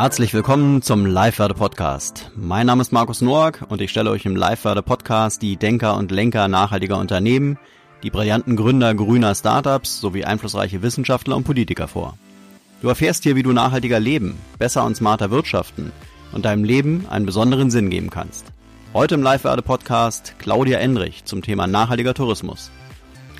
Herzlich 0.00 0.32
willkommen 0.32 0.80
zum 0.80 1.06
Live-Werde 1.06 1.54
Podcast. 1.54 2.30
Mein 2.36 2.66
Name 2.66 2.82
ist 2.82 2.92
Markus 2.92 3.20
Noack 3.20 3.66
und 3.68 3.80
ich 3.80 3.90
stelle 3.90 4.10
euch 4.10 4.24
im 4.26 4.36
Live-Werde 4.36 4.80
Podcast 4.80 5.42
die 5.42 5.56
Denker 5.56 5.96
und 5.96 6.12
Lenker 6.12 6.46
nachhaltiger 6.46 6.98
Unternehmen, 6.98 7.58
die 8.04 8.10
brillanten 8.10 8.54
Gründer 8.54 8.94
grüner 8.94 9.34
Startups 9.34 10.00
sowie 10.00 10.24
einflussreiche 10.24 10.82
Wissenschaftler 10.82 11.34
und 11.34 11.42
Politiker 11.42 11.88
vor. 11.88 12.16
Du 12.80 12.88
erfährst 12.88 13.24
hier, 13.24 13.34
wie 13.34 13.42
du 13.42 13.52
nachhaltiger 13.52 13.98
leben, 13.98 14.38
besser 14.56 14.84
und 14.84 14.94
smarter 14.96 15.32
wirtschaften 15.32 15.90
und 16.30 16.44
deinem 16.44 16.62
Leben 16.62 17.04
einen 17.10 17.26
besonderen 17.26 17.72
Sinn 17.72 17.90
geben 17.90 18.10
kannst. 18.10 18.46
Heute 18.94 19.16
im 19.16 19.22
Live-Werde 19.24 19.62
Podcast 19.62 20.36
Claudia 20.38 20.78
Endrich 20.78 21.24
zum 21.24 21.42
Thema 21.42 21.66
nachhaltiger 21.66 22.14
Tourismus. 22.14 22.70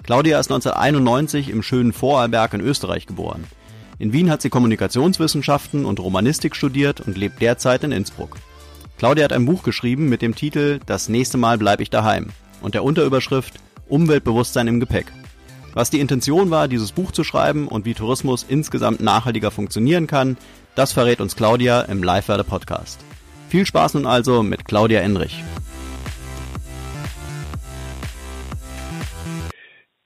Claudia 0.02 0.40
ist 0.40 0.50
1991 0.50 1.50
im 1.50 1.62
schönen 1.62 1.93
Vorarlberg 1.93 2.52
in 2.52 2.62
Österreich 2.62 3.06
geboren. 3.06 3.45
In 3.99 4.12
Wien 4.12 4.30
hat 4.30 4.43
sie 4.43 4.51
Kommunikationswissenschaften 4.51 5.85
und 5.85 5.98
Romanistik 5.98 6.55
studiert 6.55 7.01
und 7.01 7.19
lebt 7.19 7.43
derzeit 7.43 7.83
in 7.83 7.91
Innsbruck. 7.91 8.37
Claudia 8.97 9.25
hat 9.25 9.33
ein 9.33 9.47
Buch 9.47 9.62
geschrieben 9.62 10.09
mit 10.09 10.23
dem 10.23 10.34
Titel 10.34 10.79
Das 10.87 11.09
nächste 11.09 11.37
Mal 11.37 11.59
bleib 11.59 11.80
ich 11.80 11.91
daheim 11.91 12.29
und 12.61 12.75
der 12.75 12.84
Unterüberschrift 12.84 13.55
Umweltbewusstsein 13.89 14.69
im 14.69 14.80
Gepäck. 14.80 15.06
Was 15.75 15.91
die 15.91 16.01
Intention 16.01 16.51
war, 16.51 16.69
dieses 16.69 16.92
Buch 16.92 17.12
zu 17.12 17.25
schreiben 17.25 17.69
und 17.69 17.84
wie 17.84 17.95
Tourismus 17.95 18.45
insgesamt 18.48 19.01
nachhaltiger 19.01 19.51
funktionieren 19.51 20.06
kann, 20.06 20.37
das 20.75 20.92
verrät 20.92 21.20
uns 21.20 21.37
Claudia 21.37 21.83
im 21.83 22.03
Live-Werde 22.03 22.45
Podcast. 22.45 23.01
Viel 23.48 23.67
Spaß 23.67 23.95
nun 23.95 24.06
also 24.06 24.42
mit 24.42 24.65
Claudia 24.65 25.01
Enrich. 25.01 25.42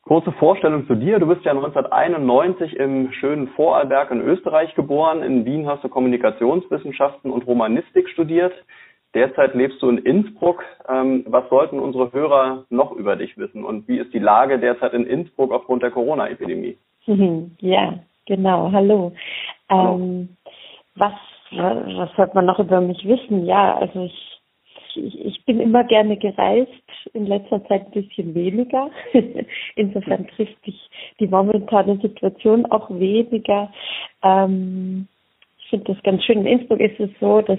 Kurze 0.02 0.32
Vorstellung 0.32 0.86
zu 0.88 0.96
dir. 0.96 1.20
Du 1.20 1.26
bist 1.26 1.44
ja 1.44 1.52
1991 1.52 2.76
im 2.76 3.12
schönen 3.12 3.48
Vorarlberg 3.48 4.10
in 4.10 4.20
Österreich 4.20 4.74
geboren. 4.74 5.22
In 5.22 5.44
Wien 5.44 5.68
hast 5.68 5.84
du 5.84 5.88
Kommunikationswissenschaften 5.88 7.30
und 7.30 7.46
Romanistik 7.46 8.08
studiert. 8.08 8.52
Derzeit 9.14 9.54
lebst 9.54 9.80
du 9.80 9.88
in 9.90 9.98
Innsbruck. 9.98 10.64
Ähm, 10.88 11.24
was 11.28 11.48
sollten 11.50 11.78
unsere 11.78 12.12
Hörer 12.12 12.64
noch 12.68 12.92
über 12.92 13.14
dich 13.14 13.38
wissen? 13.38 13.64
Und 13.64 13.86
wie 13.86 13.98
ist 13.98 14.12
die 14.12 14.18
Lage 14.18 14.58
derzeit 14.58 14.92
in 14.92 15.06
Innsbruck 15.06 15.52
aufgrund 15.52 15.84
der 15.84 15.92
Corona-Epidemie? 15.92 16.78
Ja, 17.58 17.94
genau. 18.26 18.72
Hallo. 18.72 19.12
Hallo. 19.68 19.94
Ähm, 19.94 20.36
was, 20.96 21.12
was 21.52 22.10
sollte 22.16 22.34
man 22.34 22.46
noch 22.46 22.58
über 22.58 22.80
mich 22.80 23.06
wissen? 23.06 23.46
Ja, 23.46 23.76
also 23.76 24.04
ich 24.04 24.31
ich, 24.96 25.24
ich 25.24 25.44
bin 25.44 25.60
immer 25.60 25.84
gerne 25.84 26.16
gereist, 26.16 26.70
in 27.12 27.26
letzter 27.26 27.64
Zeit 27.66 27.86
ein 27.86 28.02
bisschen 28.02 28.34
weniger. 28.34 28.90
Insofern 29.76 30.26
trifft 30.28 30.66
mich 30.66 30.80
die 31.20 31.26
momentane 31.26 31.98
Situation 31.98 32.66
auch 32.66 32.90
weniger. 32.90 33.72
Ähm, 34.22 35.08
ich 35.58 35.70
finde 35.70 35.92
das 35.94 36.02
ganz 36.02 36.24
schön. 36.24 36.40
In 36.40 36.58
Innsbruck 36.58 36.80
ist 36.80 37.00
es 37.00 37.10
so, 37.20 37.40
dass 37.40 37.58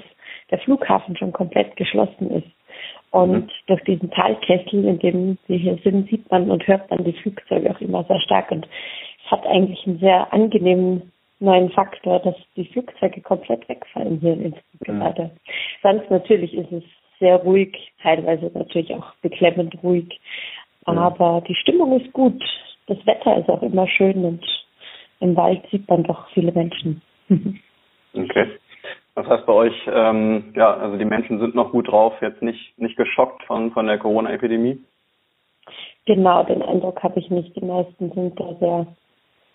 der 0.52 0.60
Flughafen 0.60 1.18
schon 1.18 1.34
komplett 1.34 1.76
geschlossen 1.76 2.32
ist. 2.32 2.48
Und 3.12 3.46
mhm. 3.46 3.50
durch 3.68 3.84
diesen 3.84 4.10
Talkessel, 4.12 4.86
in 4.86 5.00
dem 5.00 5.38
wir 5.48 5.58
hier 5.58 5.78
sind, 5.84 6.10
sieht 6.10 6.30
man 6.32 6.50
und 6.50 6.66
hört 6.68 6.90
man 6.90 7.04
die 7.04 7.14
Flugzeuge 7.14 7.72
auch 7.72 7.82
immer 7.82 8.04
sehr 8.06 8.20
stark. 8.22 8.52
Und 8.52 8.68
es 9.24 9.32
hat 9.32 9.46
eigentlich 9.46 9.86
einen 9.86 10.00
sehr 10.00 10.32
angenehmen 10.34 11.12
neuen 11.40 11.70
Faktor, 11.72 12.20
dass 12.20 12.36
die 12.56 12.66
Flugzeuge 12.66 13.22
komplett 13.22 13.68
wegfallen 13.70 14.20
hier 14.20 14.34
in 14.34 14.46
Innsbruck 14.46 14.88
mhm. 14.88 15.00
gerade. 15.00 15.32
Sonst 15.82 16.10
natürlich 16.10 16.54
ist 16.54 16.72
es 16.72 16.84
sehr 17.24 17.38
ruhig, 17.38 17.94
teilweise 18.02 18.52
natürlich 18.54 18.94
auch 18.94 19.14
beklemmend 19.22 19.82
ruhig. 19.82 20.20
Aber 20.86 21.42
die 21.48 21.56
Stimmung 21.56 22.00
ist 22.00 22.12
gut. 22.12 22.44
Das 22.88 22.98
Wetter 23.06 23.38
ist 23.38 23.48
auch 23.50 23.62
immer 23.62 23.88
schön 23.88 24.26
und 24.26 24.46
im 25.22 25.38
Wald 25.38 25.64
sieht 25.72 25.88
man 25.88 26.04
doch 26.04 26.28
viele 26.34 26.52
Menschen. 26.52 27.02
okay. 28.14 28.48
Das 29.16 29.26
heißt 29.26 29.46
bei 29.46 29.54
euch, 29.54 29.76
ähm, 29.88 30.54
ja, 30.56 30.76
also 30.76 30.98
die 30.98 31.06
Menschen 31.06 31.40
sind 31.40 31.56
noch 31.56 31.72
gut 31.72 31.88
drauf, 31.90 32.14
jetzt 32.20 32.42
nicht, 32.42 32.78
nicht 32.78 32.98
geschockt 32.98 33.44
von, 33.44 33.72
von 33.72 33.88
der 33.88 34.00
Corona-Epidemie? 34.00 34.80
Genau, 36.06 36.44
den 36.44 36.62
Eindruck 36.62 37.02
habe 37.04 37.20
ich 37.20 37.30
nicht. 37.30 37.56
Die 37.56 37.64
meisten 37.64 38.12
sind 38.12 38.38
da 38.38 38.54
sehr 38.60 38.88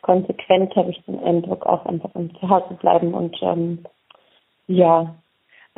konsequent, 0.00 0.75
habe 0.75 0.91
ich 0.91 1.05
den 1.05 1.23
Eindruck, 1.23 1.67
auch 1.67 1.85
einfach 1.85 2.15
im 2.15 2.35
Zuhause 2.37 2.75
bleiben 2.81 3.12
und 3.12 3.37
ähm, 3.43 3.85
ja, 4.69 5.15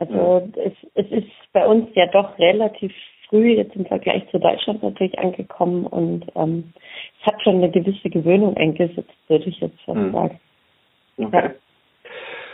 also 0.00 0.50
ja. 0.56 0.64
es, 0.64 0.72
es 0.94 1.10
ist 1.10 1.30
bei 1.52 1.66
uns 1.66 1.88
ja 1.94 2.06
doch 2.06 2.38
relativ 2.38 2.92
früh 3.28 3.52
jetzt 3.52 3.76
im 3.76 3.86
Vergleich 3.86 4.28
zu 4.30 4.38
Deutschland 4.38 4.82
natürlich 4.82 5.18
angekommen 5.18 5.86
und 5.86 6.26
ähm, 6.34 6.72
es 7.20 7.26
hat 7.26 7.42
schon 7.42 7.56
eine 7.56 7.70
gewisse 7.70 8.10
Gewöhnung 8.10 8.56
eingesetzt, 8.56 9.10
würde 9.28 9.44
ich 9.44 9.60
jetzt 9.60 9.80
fast 9.82 9.98
mhm. 9.98 10.12
sagen. 10.12 10.40
Okay. 11.18 11.44
Ja. 11.44 11.50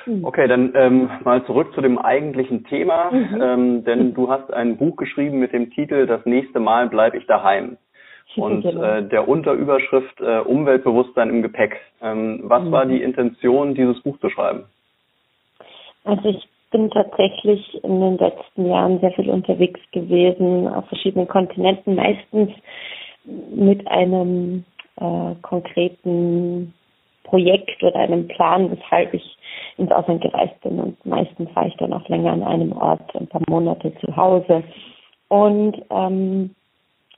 Hm. 0.05 0.25
Okay, 0.25 0.47
dann 0.47 0.73
ähm, 0.77 1.11
mal 1.25 1.45
zurück 1.47 1.73
zu 1.75 1.81
dem 1.81 1.99
eigentlichen 1.99 2.65
Thema, 2.65 3.11
mhm. 3.11 3.43
ähm, 3.43 3.85
denn 3.85 4.15
du 4.15 4.31
hast 4.31 4.53
ein 4.53 4.77
Buch 4.77 4.97
geschrieben 4.97 5.39
mit 5.39 5.53
dem 5.53 5.71
Titel 5.71 6.07
Das 6.07 6.25
nächste 6.27 6.61
Mal 6.61 6.89
bleibe 6.89 7.17
ich 7.17 7.27
daheim 7.27 7.77
und 8.37 8.63
genau. 8.63 8.83
äh, 8.83 9.09
der 9.09 9.29
Unterüberschrift 9.29 10.21
äh, 10.21 10.39
Umweltbewusstsein 10.41 11.31
im 11.31 11.43
Gepäck. 11.43 11.81
Ähm, 12.03 12.41
was 12.45 12.63
mhm. 12.63 12.73
war 12.73 12.87
die 12.87 13.03
Intention, 13.03 13.75
dieses 13.75 14.01
Buch 14.03 14.19
zu 14.21 14.31
schreiben? 14.31 14.65
Also 16.05 16.29
ich 16.29 16.49
bin 16.71 16.91
tatsächlich 16.91 17.83
in 17.85 18.01
den 18.01 18.19
letzten 18.19 18.67
Jahren 18.67 19.01
sehr 19.01 19.13
viel 19.13 19.31
unterwegs 19.31 19.81
gewesen 19.93 20.69
auf 20.69 20.87
verschiedenen 20.89 21.29
Kontinenten, 21.29 21.95
meistens 21.95 22.51
mit 23.25 23.87
einem 23.89 24.65
äh, 24.97 25.35
konkreten 25.43 26.73
Projekt 27.25 27.83
oder 27.83 27.97
einem 27.97 28.29
Plan, 28.29 28.71
weshalb 28.71 29.15
ich 29.15 29.37
ins 29.77 29.91
Ausland 29.91 30.23
gereist 30.23 30.59
bin. 30.63 30.79
Und 30.81 31.05
meistens 31.05 31.55
war 31.55 31.67
ich 31.67 31.77
dann 31.77 31.93
auch 31.93 32.09
länger 32.09 32.33
an 32.33 32.43
einem 32.43 32.73
Ort, 32.73 33.15
ein 33.15 33.27
paar 33.27 33.43
Monate 33.49 33.93
zu 34.01 34.17
Hause. 34.17 34.63
Und 35.29 35.83
ähm, 35.91 36.55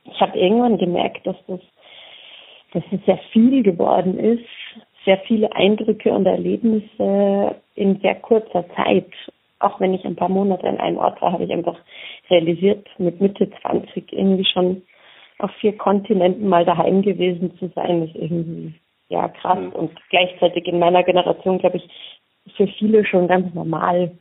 ich 0.05 0.21
habe 0.21 0.39
irgendwann 0.39 0.79
gemerkt, 0.79 1.27
dass 1.27 1.37
das, 1.47 1.61
dass 2.73 2.83
es 2.91 3.05
sehr 3.05 3.19
viel 3.33 3.63
geworden 3.63 4.19
ist, 4.19 4.45
sehr 5.05 5.19
viele 5.27 5.55
Eindrücke 5.55 6.11
und 6.11 6.27
Erlebnisse 6.27 7.55
in 7.75 8.01
sehr 8.01 8.15
kurzer 8.17 8.65
Zeit 8.75 9.07
auch 9.61 9.81
wenn 9.81 9.95
ich 9.95 10.05
ein 10.05 10.17
paar 10.17 10.29
Monate 10.29 10.67
an 10.67 10.79
einem 10.79 10.99
Ort 10.99 11.21
war, 11.21 11.33
habe 11.33 11.45
ich 11.45 11.53
einfach 11.53 11.77
realisiert, 12.31 12.87
mit 12.99 13.21
Mitte 13.21 13.51
20 13.63 14.13
irgendwie 14.13 14.45
schon 14.45 14.83
auf 15.39 15.51
vier 15.61 15.77
Kontinenten 15.77 16.49
mal 16.49 16.65
daheim 16.65 17.03
gewesen 17.03 17.57
zu 17.59 17.69
sein, 17.75 18.03
ist 18.03 18.15
irgendwie 18.15 18.75
ja 19.09 19.29
krass 19.29 19.59
mhm. 19.59 19.73
und 19.73 19.91
gleichzeitig 20.11 20.67
in 20.67 20.79
meiner 20.79 21.03
Generation, 21.03 21.59
glaube 21.59 21.79
ich, 21.79 21.89
für 22.57 22.67
viele 22.79 23.05
schon 23.05 23.29
ganz 23.29 23.53
normal. 23.55 24.13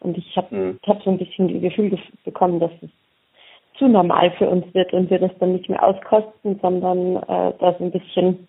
Und 0.00 0.16
ich 0.18 0.36
habe 0.36 0.54
mhm. 0.54 0.78
hab 0.86 1.02
so 1.02 1.10
ein 1.10 1.18
bisschen 1.18 1.52
das 1.52 1.62
Gefühl 1.62 1.98
bekommen, 2.24 2.60
dass 2.60 2.70
es 2.80 2.90
zu 3.78 3.88
normal 3.88 4.30
für 4.32 4.48
uns 4.48 4.64
wird 4.74 4.92
und 4.92 5.10
wir 5.10 5.18
das 5.18 5.32
dann 5.38 5.52
nicht 5.52 5.68
mehr 5.68 5.82
auskosten, 5.82 6.58
sondern 6.60 7.16
äh, 7.16 7.52
da 7.58 7.74
so 7.78 7.84
ein 7.84 7.90
bisschen 7.90 8.48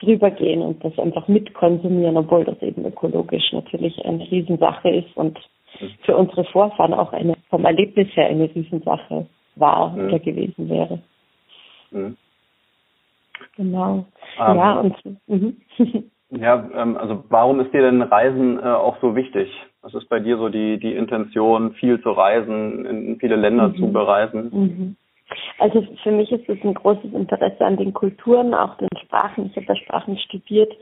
drüber 0.00 0.30
gehen 0.30 0.62
und 0.62 0.84
das 0.84 0.98
einfach 0.98 1.28
mitkonsumieren, 1.28 2.16
obwohl 2.16 2.44
das 2.44 2.60
eben 2.62 2.84
ökologisch 2.84 3.52
natürlich 3.52 4.04
eine 4.04 4.28
Riesensache 4.30 4.90
ist 4.90 5.16
und 5.16 5.38
für 6.02 6.16
unsere 6.16 6.44
Vorfahren 6.44 6.94
auch 6.94 7.12
eine 7.12 7.34
vom 7.50 7.64
Erlebnis 7.64 8.08
her 8.16 8.28
eine 8.28 8.52
Riesensache 8.54 9.26
war 9.56 9.90
mhm. 9.90 10.06
oder 10.06 10.18
gewesen 10.18 10.68
wäre. 10.68 11.00
Mhm. 11.90 12.16
Genau. 13.56 14.06
Ähm, 14.38 14.56
ja, 14.56 14.80
und 14.80 14.96
mhm. 15.26 15.56
ja, 16.30 16.68
ähm, 16.74 16.96
also 16.96 17.24
warum 17.28 17.60
ist 17.60 17.72
dir 17.72 17.82
denn 17.82 18.02
Reisen 18.02 18.58
äh, 18.58 18.62
auch 18.62 18.96
so 19.00 19.14
wichtig? 19.14 19.50
Was 19.82 19.94
ist 19.94 20.08
bei 20.08 20.18
dir 20.18 20.38
so 20.38 20.48
die, 20.48 20.78
die 20.78 20.94
Intention, 20.94 21.72
viel 21.74 22.00
zu 22.00 22.10
reisen, 22.10 22.84
in 22.86 23.18
viele 23.20 23.36
Länder 23.36 23.68
mhm. 23.68 23.76
zu 23.76 23.92
bereisen? 23.92 24.50
Mhm. 24.52 24.96
Also 25.58 25.86
für 26.02 26.10
mich 26.10 26.30
ist 26.32 26.48
es 26.48 26.58
ein 26.62 26.74
großes 26.74 27.12
Interesse 27.12 27.64
an 27.64 27.76
den 27.76 27.92
Kulturen, 27.92 28.54
auch 28.54 28.76
den 28.76 28.88
Sprachen. 29.02 29.46
Ich 29.46 29.56
habe 29.56 29.66
da 29.66 29.76
Sprachen 29.76 30.18
studiert 30.18 30.72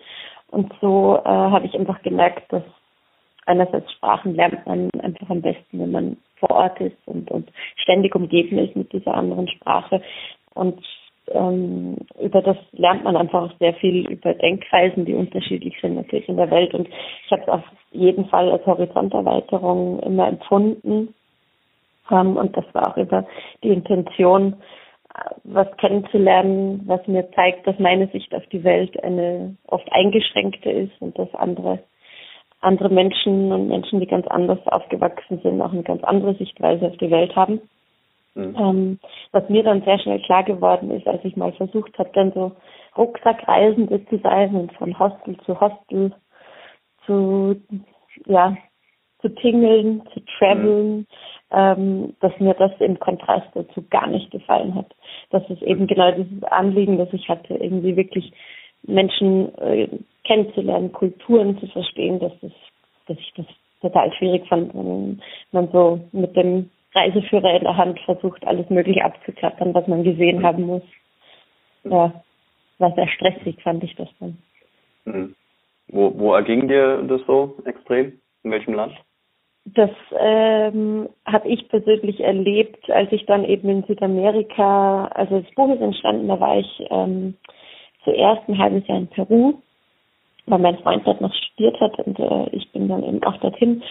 und 0.48 0.72
so 0.80 1.20
äh, 1.24 1.28
habe 1.28 1.66
ich 1.66 1.74
einfach 1.74 2.02
gemerkt, 2.02 2.52
dass 2.52 2.62
einerseits 3.46 3.90
Sprachen 3.92 4.34
lernt 4.34 4.66
man 4.66 4.90
einfach 5.00 5.28
am 5.30 5.42
besten, 5.42 5.80
wenn 5.80 5.92
man 5.92 6.16
vor 6.36 6.50
Ort 6.50 6.80
ist 6.80 6.96
und, 7.06 7.30
und 7.30 7.50
ständig 7.76 8.14
umgeben 8.14 8.58
ist 8.58 8.76
mit 8.76 8.92
dieser 8.92 9.14
anderen 9.14 9.48
Sprache. 9.48 10.02
Und 10.54 10.82
ähm, 11.28 11.96
über 12.20 12.42
das 12.42 12.56
lernt 12.72 13.04
man 13.04 13.16
einfach 13.16 13.52
sehr 13.58 13.74
viel 13.74 14.10
über 14.10 14.34
Denkweisen, 14.34 15.04
die 15.04 15.14
unterschiedlich 15.14 15.74
sind 15.80 15.94
natürlich 15.94 16.28
in 16.28 16.36
der 16.36 16.50
Welt. 16.50 16.74
Und 16.74 16.88
ich 16.88 17.30
habe 17.30 17.42
es 17.42 17.48
auf 17.48 17.64
jeden 17.92 18.26
Fall 18.26 18.50
als 18.50 18.66
Horizonterweiterung 18.66 20.00
immer 20.00 20.28
empfunden. 20.28 21.14
Ähm, 22.10 22.36
und 22.36 22.56
das 22.56 22.64
war 22.72 22.88
auch 22.88 22.96
über 22.96 23.26
die 23.62 23.70
Intention, 23.70 24.56
äh, 25.14 25.30
was 25.44 25.68
kennenzulernen, 25.76 26.82
was 26.86 27.06
mir 27.06 27.30
zeigt, 27.32 27.66
dass 27.66 27.78
meine 27.78 28.08
Sicht 28.08 28.34
auf 28.34 28.46
die 28.46 28.64
Welt 28.64 29.02
eine 29.04 29.56
oft 29.68 29.90
eingeschränkte 29.92 30.70
ist 30.70 30.92
und 31.00 31.18
das 31.18 31.32
andere 31.34 31.80
andere 32.62 32.88
Menschen 32.88 33.52
und 33.52 33.68
Menschen, 33.68 34.00
die 34.00 34.06
ganz 34.06 34.26
anders 34.28 34.58
aufgewachsen 34.66 35.40
sind, 35.42 35.60
auch 35.60 35.72
eine 35.72 35.82
ganz 35.82 36.02
andere 36.04 36.34
Sichtweise 36.34 36.86
auf 36.86 36.96
die 36.96 37.10
Welt 37.10 37.34
haben. 37.36 37.60
Mhm. 38.34 38.56
Ähm, 38.58 38.98
was 39.32 39.48
mir 39.48 39.62
dann 39.62 39.82
sehr 39.82 39.98
schnell 39.98 40.20
klar 40.20 40.42
geworden 40.42 40.90
ist, 40.90 41.06
als 41.06 41.24
ich 41.24 41.36
mal 41.36 41.52
versucht 41.52 41.98
habe, 41.98 42.10
dann 42.14 42.32
so 42.32 42.52
Rucksackreisende 42.96 44.04
zu 44.06 44.18
sein 44.18 44.54
und 44.54 44.72
von 44.74 44.98
Hostel 44.98 45.36
zu 45.44 45.60
Hostel 45.60 46.12
zu, 47.04 47.56
ja, 48.26 48.56
zu 49.20 49.28
tingeln, 49.28 50.02
zu 50.14 50.20
traveln, 50.38 50.98
mhm. 50.98 51.06
ähm, 51.50 52.16
dass 52.20 52.32
mir 52.38 52.54
das 52.54 52.72
im 52.80 52.98
Kontrast 52.98 53.48
dazu 53.54 53.84
gar 53.90 54.06
nicht 54.06 54.30
gefallen 54.30 54.74
hat. 54.74 54.94
Das 55.30 55.48
ist 55.50 55.62
eben 55.62 55.86
genau 55.86 56.12
dieses 56.12 56.42
Anliegen, 56.44 56.98
das 56.98 57.12
ich 57.12 57.28
hatte, 57.28 57.54
irgendwie 57.54 57.96
wirklich 57.96 58.32
Menschen 58.82 59.54
äh, 59.58 59.88
kennenzulernen, 60.24 60.92
Kulturen 60.92 61.58
zu 61.58 61.66
verstehen, 61.68 62.18
dass, 62.20 62.32
das, 62.40 62.52
dass 63.06 63.18
ich 63.18 63.32
das 63.36 63.46
total 63.80 64.12
schwierig 64.14 64.46
fand, 64.48 64.74
wenn 64.74 65.20
man 65.50 65.68
so 65.72 66.00
mit 66.12 66.36
dem 66.36 66.70
Reiseführer 66.94 67.56
in 67.56 67.64
der 67.64 67.76
Hand 67.76 67.98
versucht, 68.00 68.46
alles 68.46 68.68
mögliche 68.70 69.04
abzuklappern, 69.04 69.74
was 69.74 69.86
man 69.86 70.04
gesehen 70.04 70.38
mhm. 70.38 70.46
haben 70.46 70.62
muss. 70.64 70.82
Ja, 71.84 72.22
war 72.78 72.94
sehr 72.94 73.08
stressig, 73.08 73.60
fand 73.62 73.82
ich 73.82 73.94
das 73.96 74.08
dann. 74.20 74.38
Mhm. 75.04 75.34
Wo, 75.88 76.12
wo 76.16 76.34
erging 76.34 76.68
dir 76.68 77.02
das 77.02 77.20
so 77.26 77.56
extrem? 77.64 78.18
In 78.44 78.50
welchem 78.50 78.74
Land? 78.74 78.94
Das 79.64 79.90
ähm, 80.18 81.08
habe 81.24 81.48
ich 81.48 81.68
persönlich 81.68 82.20
erlebt, 82.20 82.90
als 82.90 83.12
ich 83.12 83.26
dann 83.26 83.44
eben 83.44 83.68
in 83.68 83.84
Südamerika, 83.84 85.06
also 85.14 85.40
das 85.40 85.54
Buch 85.54 85.72
ist 85.72 85.80
entstanden, 85.80 86.26
da 86.26 86.40
war 86.40 86.58
ich 86.58 86.82
ähm, 86.90 87.34
zuerst 88.02 88.48
ein 88.48 88.58
halbes 88.58 88.86
Jahr 88.88 88.98
in 88.98 89.06
Peru, 89.06 89.54
weil 90.46 90.58
mein 90.58 90.78
Freund 90.78 91.06
dort 91.06 91.20
noch 91.20 91.32
studiert 91.34 91.80
hat 91.80 91.98
und 92.00 92.18
äh, 92.18 92.48
ich 92.50 92.70
bin 92.72 92.88
dann 92.88 93.02
eben 93.04 93.22
auch 93.22 93.36
dorthin 93.38 93.82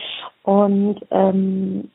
und 0.43 0.99
ähm, 1.11 1.89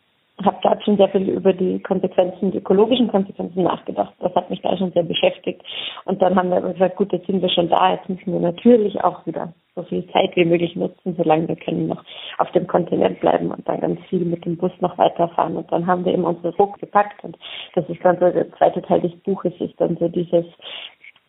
habe 0.44 0.58
da 0.62 0.78
schon 0.84 0.98
sehr 0.98 1.08
viel 1.08 1.28
über 1.30 1.52
die 1.52 1.80
Konsequenzen, 1.80 2.50
die 2.50 2.58
ökologischen 2.58 3.08
Konsequenzen 3.08 3.62
nachgedacht. 3.62 4.12
Das 4.20 4.34
hat 4.34 4.50
mich 4.50 4.60
da 4.60 4.76
schon 4.76 4.92
sehr 4.92 5.02
beschäftigt. 5.02 5.62
Und 6.04 6.20
dann 6.20 6.36
haben 6.36 6.50
wir 6.50 6.60
gesagt, 6.60 6.96
gut, 6.96 7.12
jetzt 7.12 7.26
sind 7.26 7.40
wir 7.40 7.48
schon 7.48 7.70
da, 7.70 7.94
jetzt 7.94 8.08
müssen 8.08 8.32
wir 8.32 8.40
natürlich 8.40 9.02
auch 9.02 9.24
wieder 9.24 9.54
so 9.74 9.82
viel 9.84 10.06
Zeit 10.08 10.36
wie 10.36 10.44
möglich 10.44 10.76
nutzen, 10.76 11.14
solange 11.16 11.48
wir 11.48 11.56
können 11.56 11.86
noch 11.86 12.02
auf 12.38 12.50
dem 12.52 12.66
Kontinent 12.66 13.20
bleiben 13.20 13.50
und 13.50 13.66
dann 13.66 13.80
ganz 13.80 14.00
viel 14.08 14.24
mit 14.24 14.44
dem 14.44 14.56
Bus 14.56 14.72
noch 14.80 14.98
weiterfahren. 14.98 15.56
Und 15.56 15.70
dann 15.72 15.86
haben 15.86 16.04
wir 16.04 16.12
eben 16.12 16.24
unsere 16.24 16.54
Ruck 16.56 16.78
gepackt 16.80 17.24
und 17.24 17.36
das 17.74 17.88
ist 17.88 18.02
dann 18.02 18.18
so 18.18 18.30
der 18.30 18.52
zweite 18.52 18.82
Teil 18.82 19.00
des 19.00 19.14
Buches, 19.20 19.54
ist 19.58 19.78
dann 19.80 19.96
so 19.96 20.08
dieses, 20.08 20.44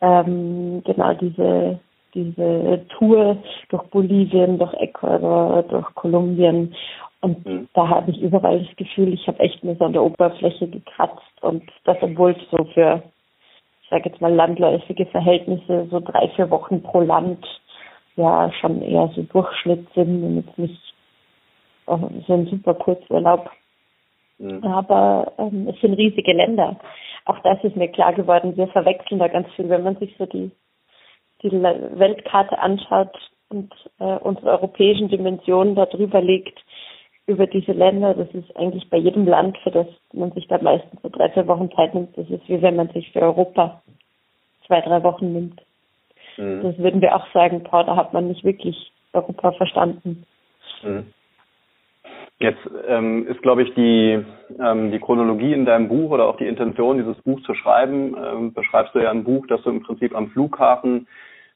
ähm, 0.02 0.82
genau 0.86 1.14
diese 1.14 1.80
diese 2.18 2.86
Tour 2.98 3.38
durch 3.70 3.84
Bolivien, 3.84 4.58
durch 4.58 4.74
Ecuador, 4.74 5.64
durch 5.64 5.86
Kolumbien 5.94 6.74
und 7.22 7.46
mhm. 7.46 7.68
da 7.74 7.88
habe 7.88 8.12
ich 8.12 8.22
überall 8.22 8.60
das 8.60 8.76
Gefühl, 8.76 9.14
ich 9.14 9.28
habe 9.28 9.40
echt 9.40 9.64
nur 9.64 9.76
so 9.76 9.86
an 9.86 9.94
der 9.94 10.04
Oberfläche 10.04 10.68
gekratzt 10.68 11.42
und 11.42 11.64
das, 11.84 11.98
obwohl 12.02 12.32
es 12.32 12.50
so 12.52 12.64
für, 12.74 13.04
ich 13.84 13.90
sage 13.90 14.10
jetzt 14.10 14.22
mal, 14.22 14.34
landläufige 14.34 15.06
Verhältnisse 15.08 15.88
so 15.90 16.00
drei, 16.00 16.30
vier 16.36 16.50
Wochen 16.50 16.84
pro 16.84 17.02
Land 17.02 17.46
ja 18.16 18.52
schon 18.60 18.82
eher 18.82 19.10
so 19.16 19.24
Durchschnitt 19.24 19.88
sind 19.96 20.24
und 20.24 20.36
jetzt 20.38 20.58
nicht 20.58 20.94
oh, 21.88 22.00
so 22.28 22.34
ein 22.34 22.48
super 22.48 22.76
Kurzurlaub. 22.76 23.50
Mhm. 24.38 24.64
Aber 24.64 25.34
ähm, 25.40 25.68
es 25.70 25.80
sind 25.82 25.96
riesige 25.96 26.34
Länder. 26.34 26.78
Auch 27.26 27.40
das 27.40 27.64
ist 27.64 27.76
mir 27.76 27.90
klar 27.90 28.14
geworden. 28.14 28.56
Wir 28.56 28.68
verwechseln 28.68 29.20
da 29.20 29.28
ganz 29.28 29.48
viel, 29.56 29.70
wenn 29.70 29.84
man 29.84 29.98
sich 29.98 30.16
so 30.18 30.26
die, 30.28 30.52
die 31.44 31.52
Weltkarte 31.52 32.60
anschaut 32.60 33.16
und 33.50 33.74
äh, 34.00 34.18
unsere 34.18 34.52
europäischen 34.52 35.10
Dimensionen 35.10 35.76
da 35.76 35.86
drüber 35.86 36.22
legt, 36.22 36.60
über 37.28 37.46
diese 37.46 37.74
Länder. 37.74 38.14
Das 38.14 38.30
ist 38.34 38.56
eigentlich 38.56 38.90
bei 38.90 38.98
jedem 38.98 39.28
Land, 39.28 39.58
für 39.60 39.72
das 39.72 39.88
man 40.14 40.32
sich 40.32 40.48
da 40.48 40.58
meistens 40.62 41.02
so 41.02 41.10
drei, 41.10 41.30
vier 41.30 41.48
Wochen 41.48 41.72
Zeit 41.72 41.94
nimmt. 41.94 42.18
Das 42.18 42.30
ist 42.30 42.48
wie 42.48 42.62
wenn 42.62 42.76
man 42.76 42.90
sich 42.90 43.12
für 43.12 43.22
Europa 43.22 43.82
zwei, 44.66 44.82
drei 44.82 45.04
Wochen 45.04 45.34
nimmt. 45.34 45.62
Mhm. 46.38 46.64
Das 46.64 46.78
würden 46.78 47.02
wir 47.02 47.16
auch 47.16 47.28
sagen, 47.34 47.64
boah, 47.64 47.84
da 47.84 47.96
hat 47.96 48.14
man 48.14 48.28
nicht 48.28 48.44
wirklich 48.44 48.92
Europa 49.14 49.52
verstanden. 49.54 50.26
Mhm. 50.84 51.08
Jetzt 52.40 52.60
ähm, 52.88 53.26
ist, 53.28 53.42
glaube 53.42 53.64
ich, 53.64 53.74
die, 53.74 54.24
ähm, 54.60 54.92
die 54.92 55.00
Chronologie 55.00 55.54
in 55.54 55.66
deinem 55.66 55.88
Buch 55.90 56.12
oder 56.12 56.28
auch 56.28 56.38
die 56.38 56.46
Intention, 56.46 57.00
dieses 57.00 57.20
Buch 57.24 57.42
zu 57.42 57.56
schreiben, 57.56 58.16
ähm, 58.16 58.54
beschreibst 58.54 58.94
du 58.94 59.00
ja 59.00 59.10
ein 59.10 59.24
Buch, 59.24 59.48
das 59.48 59.62
du 59.64 59.72
im 59.72 59.82
Prinzip 59.82 60.16
am 60.16 60.30
Flughafen 60.30 61.08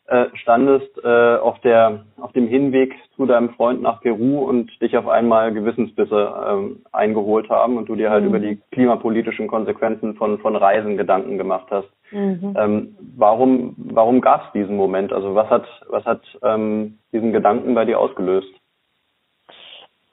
äh, 0.07 0.25
standest 0.33 0.89
äh, 1.03 1.35
auf 1.37 1.59
der 1.59 2.05
auf 2.19 2.31
dem 2.33 2.47
Hinweg 2.47 2.93
zu 3.15 3.25
deinem 3.25 3.51
Freund 3.51 3.81
nach 3.81 4.01
Peru 4.01 4.39
und 4.39 4.69
dich 4.81 4.97
auf 4.97 5.07
einmal 5.07 5.53
Gewissensbisse 5.53 6.33
ähm, 6.47 6.83
eingeholt 6.91 7.49
haben 7.49 7.77
und 7.77 7.87
du 7.87 7.95
dir 7.95 8.09
halt 8.09 8.23
mhm. 8.23 8.29
über 8.29 8.39
die 8.39 8.59
klimapolitischen 8.71 9.47
Konsequenzen 9.47 10.15
von 10.15 10.39
von 10.39 10.55
Reisen 10.55 10.97
Gedanken 10.97 11.37
gemacht 11.37 11.67
hast. 11.69 11.89
Mhm. 12.11 12.55
Ähm, 12.57 12.95
warum 13.15 13.75
warum 13.77 14.21
gab 14.21 14.47
es 14.47 14.51
diesen 14.53 14.75
Moment? 14.75 15.13
Also 15.13 15.35
was 15.35 15.49
hat 15.49 15.65
was 15.89 16.03
hat 16.05 16.21
ähm, 16.43 16.97
diesen 17.13 17.31
Gedanken 17.31 17.73
bei 17.73 17.85
dir 17.85 17.99
ausgelöst? 17.99 18.51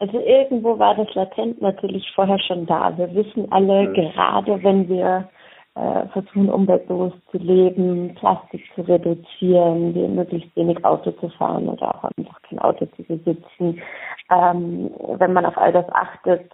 Also 0.01 0.21
irgendwo 0.21 0.79
war 0.79 0.95
das 0.95 1.13
latent 1.15 1.61
natürlich 1.61 2.09
vorher 2.15 2.39
schon 2.39 2.67
da. 2.67 2.97
Wir 2.97 3.13
wissen 3.15 3.51
alle, 3.51 3.89
mhm. 3.89 3.95
gerade 3.95 4.63
wenn 4.63 4.89
wir 4.89 5.29
äh, 5.79 6.09
versuchen, 6.09 6.51
umweltbewusst 6.51 7.19
zu 7.31 7.39
leben, 7.39 8.15
Plastik 8.17 8.65
zu 8.75 8.83
reduzieren, 8.83 10.15
möglichst 10.15 10.55
wenig 10.57 10.85
Auto 10.85 11.13
zu 11.13 11.29
fahren 11.31 11.69
oder 11.69 11.95
auch 11.95 12.11
einfach 12.17 12.43
kein 12.43 12.59
Auto 12.59 12.87
zu 12.97 13.03
besitzen. 13.05 13.81
Ähm, 14.31 14.91
wenn 15.19 15.33
man 15.33 15.47
auf 15.47 15.57
all 15.57 15.73
das 15.73 15.89
achtet, 15.93 16.51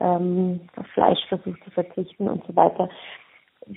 ähm, 0.00 0.60
auf 0.76 0.86
Fleisch 0.88 1.20
versucht 1.28 1.62
zu 1.64 1.70
verzichten 1.70 2.28
und 2.28 2.44
so 2.46 2.56
weiter, 2.56 2.88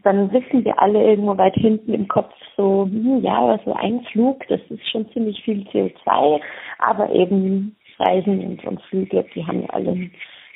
dann 0.04 0.32
wissen 0.32 0.64
wir 0.64 0.82
alle 0.82 1.04
irgendwo 1.04 1.38
weit 1.38 1.56
hinten 1.56 1.94
im 1.94 2.08
Kopf 2.08 2.34
so, 2.56 2.86
hm, 2.86 3.22
ja, 3.22 3.36
aber 3.36 3.60
so 3.66 3.74
ein 3.74 4.02
Flug, 4.12 4.48
das 4.48 4.62
ist 4.70 4.90
schon 4.90 5.10
ziemlich 5.12 5.44
viel 5.44 5.64
CO2, 5.74 6.42
aber 6.80 7.10
eben 7.12 7.76
Reisen 8.00 8.40
und, 8.46 8.66
und 8.66 8.82
Flüge, 8.84 9.26
die 9.36 9.46
haben 9.46 9.70
alle 9.70 10.10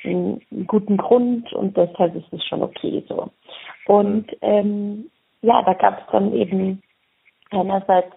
einen, 0.03 0.41
guten 0.67 0.97
Grund 0.97 1.51
und 1.53 1.75
deshalb 1.75 2.15
ist 2.15 2.31
es 2.31 2.43
schon 2.45 2.63
okay 2.63 3.03
so. 3.07 3.29
Und 3.87 4.27
ähm, 4.41 5.09
ja, 5.41 5.61
da 5.63 5.73
gab 5.73 5.99
es 5.99 6.05
dann 6.11 6.33
eben 6.33 6.81
einerseits 7.51 8.15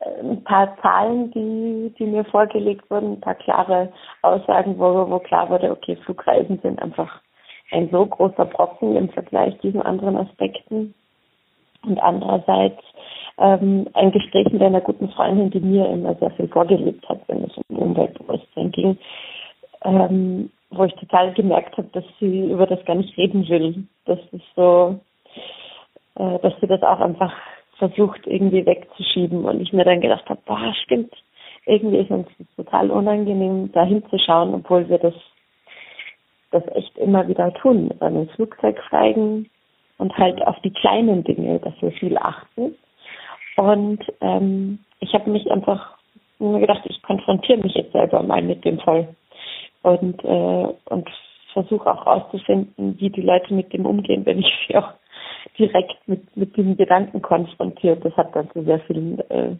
äh, 0.00 0.20
ein 0.20 0.44
paar 0.44 0.76
Zahlen, 0.82 1.30
die, 1.32 1.94
die 1.98 2.06
mir 2.06 2.24
vorgelegt 2.24 2.90
wurden, 2.90 3.12
ein 3.12 3.20
paar 3.20 3.36
klare 3.36 3.92
Aussagen, 4.22 4.78
wo, 4.78 5.08
wo 5.10 5.18
klar 5.20 5.48
wurde, 5.50 5.70
okay, 5.70 5.96
Flugreisen 6.04 6.58
sind 6.62 6.80
einfach 6.82 7.20
ein 7.70 7.88
so 7.90 8.06
großer 8.06 8.44
Brocken 8.46 8.96
im 8.96 9.08
Vergleich 9.10 9.58
diesen 9.60 9.82
anderen 9.82 10.16
Aspekten. 10.16 10.94
Und 11.84 11.98
andererseits 11.98 12.82
ähm, 13.38 13.88
ein 13.94 14.12
Gespräch 14.12 14.50
mit 14.50 14.62
einer 14.62 14.80
guten 14.80 15.10
Freundin, 15.10 15.50
die 15.50 15.60
mir 15.60 15.88
immer 15.88 16.14
sehr 16.16 16.30
viel 16.32 16.48
vorgelebt 16.48 17.06
hat, 17.08 17.20
wenn 17.26 17.44
es 17.44 17.52
um 17.68 17.78
Umweltbewusstsein 17.78 18.70
ging, 18.70 18.98
ähm, 19.84 20.50
wo 20.76 20.84
ich 20.84 20.94
total 20.94 21.32
gemerkt 21.34 21.76
habe, 21.76 21.88
dass 21.92 22.04
sie 22.20 22.50
über 22.50 22.66
das 22.66 22.84
gar 22.84 22.96
nicht 22.96 23.16
reden 23.16 23.48
will. 23.48 23.84
Das 24.04 24.18
ist 24.32 24.44
so, 24.56 25.00
äh, 26.16 26.38
dass 26.40 26.54
sie 26.60 26.66
das 26.66 26.82
auch 26.82 27.00
einfach 27.00 27.32
versucht 27.78 28.26
irgendwie 28.26 28.64
wegzuschieben 28.64 29.44
und 29.44 29.60
ich 29.60 29.72
mir 29.72 29.84
dann 29.84 30.00
gedacht 30.00 30.28
habe, 30.28 30.40
boah, 30.46 30.72
stimmt, 30.84 31.12
irgendwie 31.66 31.98
ist 31.98 32.10
uns 32.10 32.28
das 32.38 32.46
total 32.56 32.90
unangenehm, 32.90 33.72
da 33.72 33.84
hinzuschauen, 33.84 34.54
obwohl 34.54 34.88
wir 34.88 34.98
das, 34.98 35.14
das 36.50 36.64
echt 36.74 36.96
immer 36.98 37.26
wieder 37.26 37.52
tun, 37.54 37.88
mit 37.88 38.00
einem 38.02 38.28
Flugzeug 38.28 38.80
steigen 38.86 39.50
und 39.98 40.16
halt 40.16 40.46
auf 40.46 40.60
die 40.60 40.72
kleinen 40.72 41.24
Dinge, 41.24 41.58
dass 41.60 41.74
wir 41.80 41.92
viel 41.92 42.16
achten. 42.16 42.74
Und 43.56 44.00
ähm, 44.20 44.80
ich 45.00 45.14
habe 45.14 45.30
mich 45.30 45.50
einfach 45.50 45.96
mir 46.38 46.60
gedacht, 46.60 46.82
ich 46.84 47.00
konfrontiere 47.02 47.58
mich 47.58 47.74
jetzt 47.74 47.92
selber 47.92 48.22
mal 48.22 48.42
mit 48.42 48.64
dem 48.64 48.78
Fall 48.80 49.14
und, 49.84 50.24
äh, 50.24 50.74
und 50.86 51.08
versuche 51.52 51.90
auch 51.90 52.04
herauszufinden, 52.04 52.98
wie 52.98 53.10
die 53.10 53.20
Leute 53.20 53.54
mit 53.54 53.72
dem 53.72 53.86
umgehen, 53.86 54.26
wenn 54.26 54.40
ich 54.40 54.52
sie 54.66 54.76
auch 54.76 54.92
direkt 55.58 55.96
mit, 56.06 56.36
mit 56.36 56.56
diesem 56.56 56.76
Gedanken 56.76 57.22
konfrontiere. 57.22 57.96
Das 57.96 58.16
hat 58.16 58.34
dann 58.34 58.50
zu 58.50 58.64
sehr 58.64 58.80
vielen, 58.80 59.18
äh, 59.30 59.56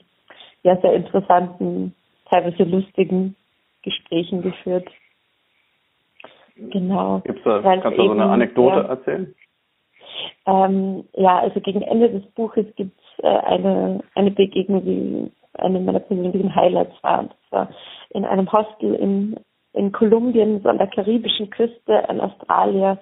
ja, 0.63 0.77
sehr 0.81 0.95
interessanten, 0.95 1.95
teilweise 2.31 2.65
lustigen 2.65 3.37
Gesprächen 3.83 4.43
geführt. 4.43 4.89
Genau. 6.57 7.21
Gibt's 7.21 7.43
da, 7.45 7.61
kannst 7.61 7.99
du 7.99 8.07
so 8.07 8.13
eine 8.13 8.25
Anekdote 8.25 8.77
ja, 8.77 8.83
erzählen? 8.83 9.35
Ähm, 10.47 11.05
ja, 11.15 11.39
also 11.39 11.61
gegen 11.61 11.83
Ende 11.83 12.09
des 12.11 12.25
Buches 12.33 12.67
gibt 12.77 12.99
es 12.99 13.25
äh, 13.25 13.29
eine, 13.29 14.01
eine 14.15 14.31
Begegnung, 14.31 14.85
die 14.85 15.33
eine 15.55 15.81
meiner 15.81 16.01
persönlichen 16.01 16.55
Highlights 16.55 16.95
war. 17.03 17.21
Und 17.21 17.35
zwar 17.49 17.69
in 18.11 18.25
einem 18.25 18.51
Hostel 18.51 18.95
in 18.95 19.37
in 19.75 19.93
Kolumbien, 19.93 20.63
so 20.63 20.69
an 20.69 20.79
der 20.79 20.87
karibischen 20.87 21.51
Küste, 21.51 22.09
ein 22.09 22.21
Australier, 22.21 22.99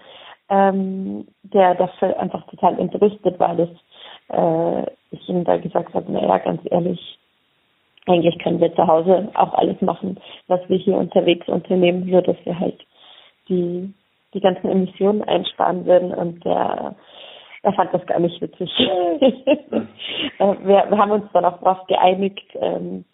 ähm, 0.49 1.27
der 1.43 1.75
dafür 1.75 2.19
einfach 2.19 2.47
total 2.47 2.79
entrüstet 2.79 3.39
war, 3.39 3.55
dass 3.55 3.69
äh, 4.29 4.91
ich 5.11 5.29
ihm 5.29 5.45
da 5.45 5.57
gesagt 5.59 5.95
habe, 5.95 6.11
naja, 6.11 6.39
ganz 6.39 6.61
ehrlich, 6.71 7.19
eigentlich 8.07 8.39
können 8.41 8.61
wir 8.61 8.75
zu 8.75 8.87
Hause 8.87 9.31
auch 9.35 9.55
alles 9.55 9.81
machen, 9.81 10.19
was 10.49 10.61
wir 10.69 10.77
hier 10.79 10.97
unterwegs 10.97 11.49
unternehmen, 11.49 12.07
nur 12.07 12.23
dass 12.23 12.37
wir 12.45 12.59
halt 12.59 12.81
die, 13.49 13.93
die 14.35 14.41
ganzen 14.41 14.69
Emissionen 14.69 15.23
einsparen 15.23 15.87
würden 15.87 16.13
und 16.13 16.45
der 16.45 16.97
er 17.65 17.73
fand 17.75 17.95
das 17.95 18.05
gar 18.07 18.19
nicht 18.19 18.41
witzig. 18.41 18.71
Äh, 20.39 20.55
wir, 20.65 20.87
wir 20.89 20.99
haben 20.99 21.11
uns 21.11 21.25
dann 21.33 21.45
auch 21.45 21.59
darauf 21.61 21.87
geeinigt, 21.87 22.47
ähm, 22.55 23.05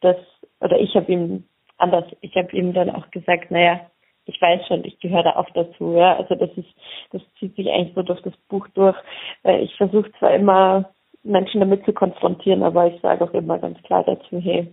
dass, 0.00 0.16
oder 0.60 0.78
ich 0.78 0.94
habe 0.94 1.10
ihm 1.10 1.44
anders. 1.78 2.04
Ich 2.20 2.36
habe 2.36 2.54
ihm 2.56 2.72
dann 2.72 2.90
auch 2.90 3.10
gesagt, 3.10 3.50
naja, 3.50 3.80
ich 4.26 4.40
weiß 4.40 4.66
schon, 4.66 4.84
ich 4.84 5.00
gehöre 5.00 5.22
da 5.22 5.36
auch 5.36 5.48
dazu. 5.54 5.94
Ja, 5.96 6.16
also 6.16 6.34
das 6.34 6.50
ist, 6.56 6.68
das 7.12 7.22
zieht 7.38 7.56
sich 7.56 7.70
eigentlich 7.70 7.94
so 7.94 8.02
durch 8.02 8.20
das 8.22 8.36
Buch 8.48 8.68
durch. 8.74 8.96
Äh, 9.44 9.60
ich 9.60 9.74
versuche 9.76 10.12
zwar 10.18 10.34
immer 10.34 10.90
Menschen 11.22 11.60
damit 11.60 11.84
zu 11.84 11.92
konfrontieren, 11.92 12.62
aber 12.62 12.86
ich 12.86 13.00
sage 13.00 13.24
auch 13.24 13.32
immer 13.32 13.58
ganz 13.58 13.82
klar 13.82 14.04
dazu, 14.04 14.38
hey, 14.38 14.68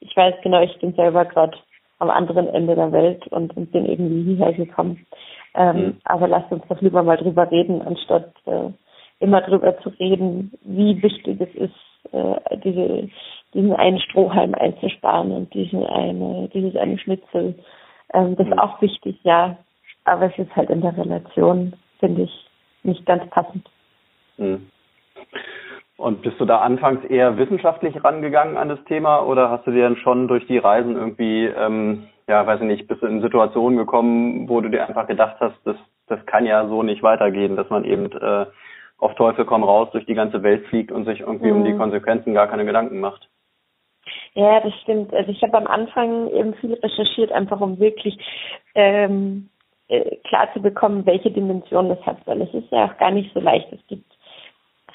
ich 0.00 0.16
weiß 0.16 0.34
genau, 0.42 0.62
ich 0.62 0.78
bin 0.78 0.94
selber 0.94 1.24
gerade 1.24 1.58
am 1.98 2.08
anderen 2.08 2.48
Ende 2.48 2.74
der 2.74 2.92
Welt 2.92 3.26
und, 3.28 3.56
und 3.56 3.72
bin 3.72 3.84
irgendwie 3.84 4.34
hierher 4.34 4.52
gekommen. 4.54 5.06
Ähm, 5.54 5.76
mhm. 5.76 6.00
Aber 6.04 6.28
lasst 6.28 6.50
uns 6.50 6.62
doch 6.68 6.80
lieber 6.80 7.02
mal 7.02 7.18
drüber 7.18 7.50
reden, 7.50 7.82
anstatt 7.82 8.32
äh, 8.46 8.70
immer 9.18 9.42
drüber 9.42 9.78
zu 9.80 9.90
reden, 9.90 10.52
wie 10.62 11.02
wichtig 11.02 11.40
es 11.40 11.54
ist, 11.54 11.74
äh, 12.12 12.56
diese, 12.58 13.08
diesen 13.54 13.72
einen 13.74 14.00
Strohhalm 14.00 14.54
einzusparen 14.54 15.32
und 15.32 15.52
diesen 15.54 15.84
eine, 15.86 16.48
dieses 16.52 16.76
eine 16.76 16.98
Schnitzel. 16.98 17.54
Ähm, 18.12 18.36
das 18.36 18.46
ist 18.46 18.54
mhm. 18.54 18.58
auch 18.58 18.80
wichtig, 18.82 19.18
ja. 19.22 19.56
Aber 20.04 20.26
es 20.26 20.38
ist 20.38 20.54
halt 20.56 20.70
in 20.70 20.80
der 20.80 20.96
Relation, 20.96 21.74
finde 21.98 22.22
ich, 22.22 22.46
nicht 22.82 23.04
ganz 23.06 23.28
passend. 23.30 23.68
Mhm. 24.38 24.66
Und 25.96 26.22
bist 26.22 26.40
du 26.40 26.46
da 26.46 26.60
anfangs 26.60 27.04
eher 27.04 27.36
wissenschaftlich 27.36 28.02
rangegangen 28.02 28.56
an 28.56 28.70
das 28.70 28.82
Thema 28.84 29.20
oder 29.20 29.50
hast 29.50 29.66
du 29.66 29.70
dir 29.70 29.82
dann 29.82 29.98
schon 29.98 30.28
durch 30.28 30.46
die 30.46 30.56
Reisen 30.56 30.96
irgendwie, 30.96 31.44
ähm, 31.44 32.06
ja, 32.26 32.46
weiß 32.46 32.60
ich 32.60 32.66
nicht, 32.66 32.88
bist 32.88 33.02
du 33.02 33.06
in 33.06 33.20
Situationen 33.20 33.76
gekommen, 33.76 34.48
wo 34.48 34.62
du 34.62 34.70
dir 34.70 34.88
einfach 34.88 35.06
gedacht 35.06 35.36
hast, 35.40 35.56
das, 35.64 35.76
das 36.06 36.24
kann 36.24 36.46
ja 36.46 36.66
so 36.66 36.82
nicht 36.82 37.02
weitergehen, 37.02 37.54
dass 37.54 37.68
man 37.68 37.84
eben 37.84 38.10
äh, 38.12 38.46
auf 39.00 39.14
Teufel 39.14 39.44
komm 39.44 39.64
raus 39.64 39.88
durch 39.92 40.06
die 40.06 40.14
ganze 40.14 40.42
Welt 40.42 40.66
fliegt 40.66 40.92
und 40.92 41.04
sich 41.04 41.20
irgendwie 41.20 41.50
mhm. 41.50 41.56
um 41.56 41.64
die 41.64 41.72
mhm. 41.72 41.78
Konsequenzen 41.78 42.34
gar 42.34 42.46
keine 42.46 42.64
Gedanken 42.64 43.00
macht. 43.00 43.28
Ja, 44.34 44.60
das 44.60 44.72
stimmt. 44.82 45.12
Also 45.12 45.30
ich 45.30 45.42
habe 45.42 45.58
am 45.58 45.66
Anfang 45.66 46.30
eben 46.30 46.54
viel 46.54 46.74
recherchiert, 46.74 47.32
einfach 47.32 47.60
um 47.60 47.78
wirklich 47.80 48.18
ähm, 48.74 49.48
äh, 49.88 50.16
klar 50.28 50.48
zu 50.54 50.62
bekommen, 50.62 51.04
welche 51.06 51.30
Dimension 51.30 51.88
das 51.88 52.00
hat, 52.06 52.18
weil 52.26 52.42
es 52.42 52.54
ist 52.54 52.70
ja 52.70 52.86
auch 52.86 52.96
gar 52.98 53.10
nicht 53.10 53.32
so 53.34 53.40
leicht. 53.40 53.72
Es 53.72 53.84
gibt 53.88 54.10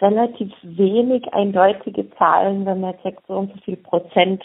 relativ 0.02 0.52
wenig 0.62 1.34
eindeutige 1.34 2.10
Zahlen, 2.12 2.66
wenn 2.66 2.82
man 2.82 2.92
jetzt 2.92 3.04
sagt, 3.04 3.26
so 3.28 3.34
und 3.34 3.54
so 3.54 3.60
viel 3.62 3.78
Prozent 3.78 4.44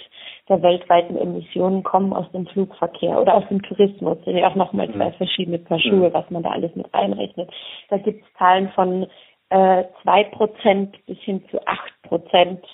der 0.48 0.62
weltweiten 0.62 1.16
Emissionen 1.16 1.82
kommen 1.82 2.12
aus 2.12 2.30
dem 2.32 2.46
Flugverkehr 2.46 3.20
oder 3.20 3.34
aus 3.34 3.48
dem 3.48 3.62
Tourismus. 3.62 4.16
Das 4.18 4.24
sind 4.26 4.36
ja 4.38 4.48
auch 4.48 4.54
nochmal 4.54 4.92
zwei 4.92 5.10
mhm. 5.10 5.14
verschiedene 5.14 5.58
Paar 5.58 5.80
Schuhe, 5.80 6.08
mhm. 6.08 6.14
was 6.14 6.28
man 6.30 6.42
da 6.42 6.50
alles 6.50 6.74
mit 6.74 6.92
einrechnet. 6.92 7.50
Da 7.88 7.98
gibt 7.98 8.24
es 8.24 8.38
Zahlen 8.38 8.70
von 8.70 9.06
äh, 9.50 9.84
zwei 10.02 10.24
Prozent 10.24 10.96
bis 11.06 11.18
hin 11.18 11.42
zu 11.50 11.64
acht 11.66 11.92
Prozent 12.02 12.64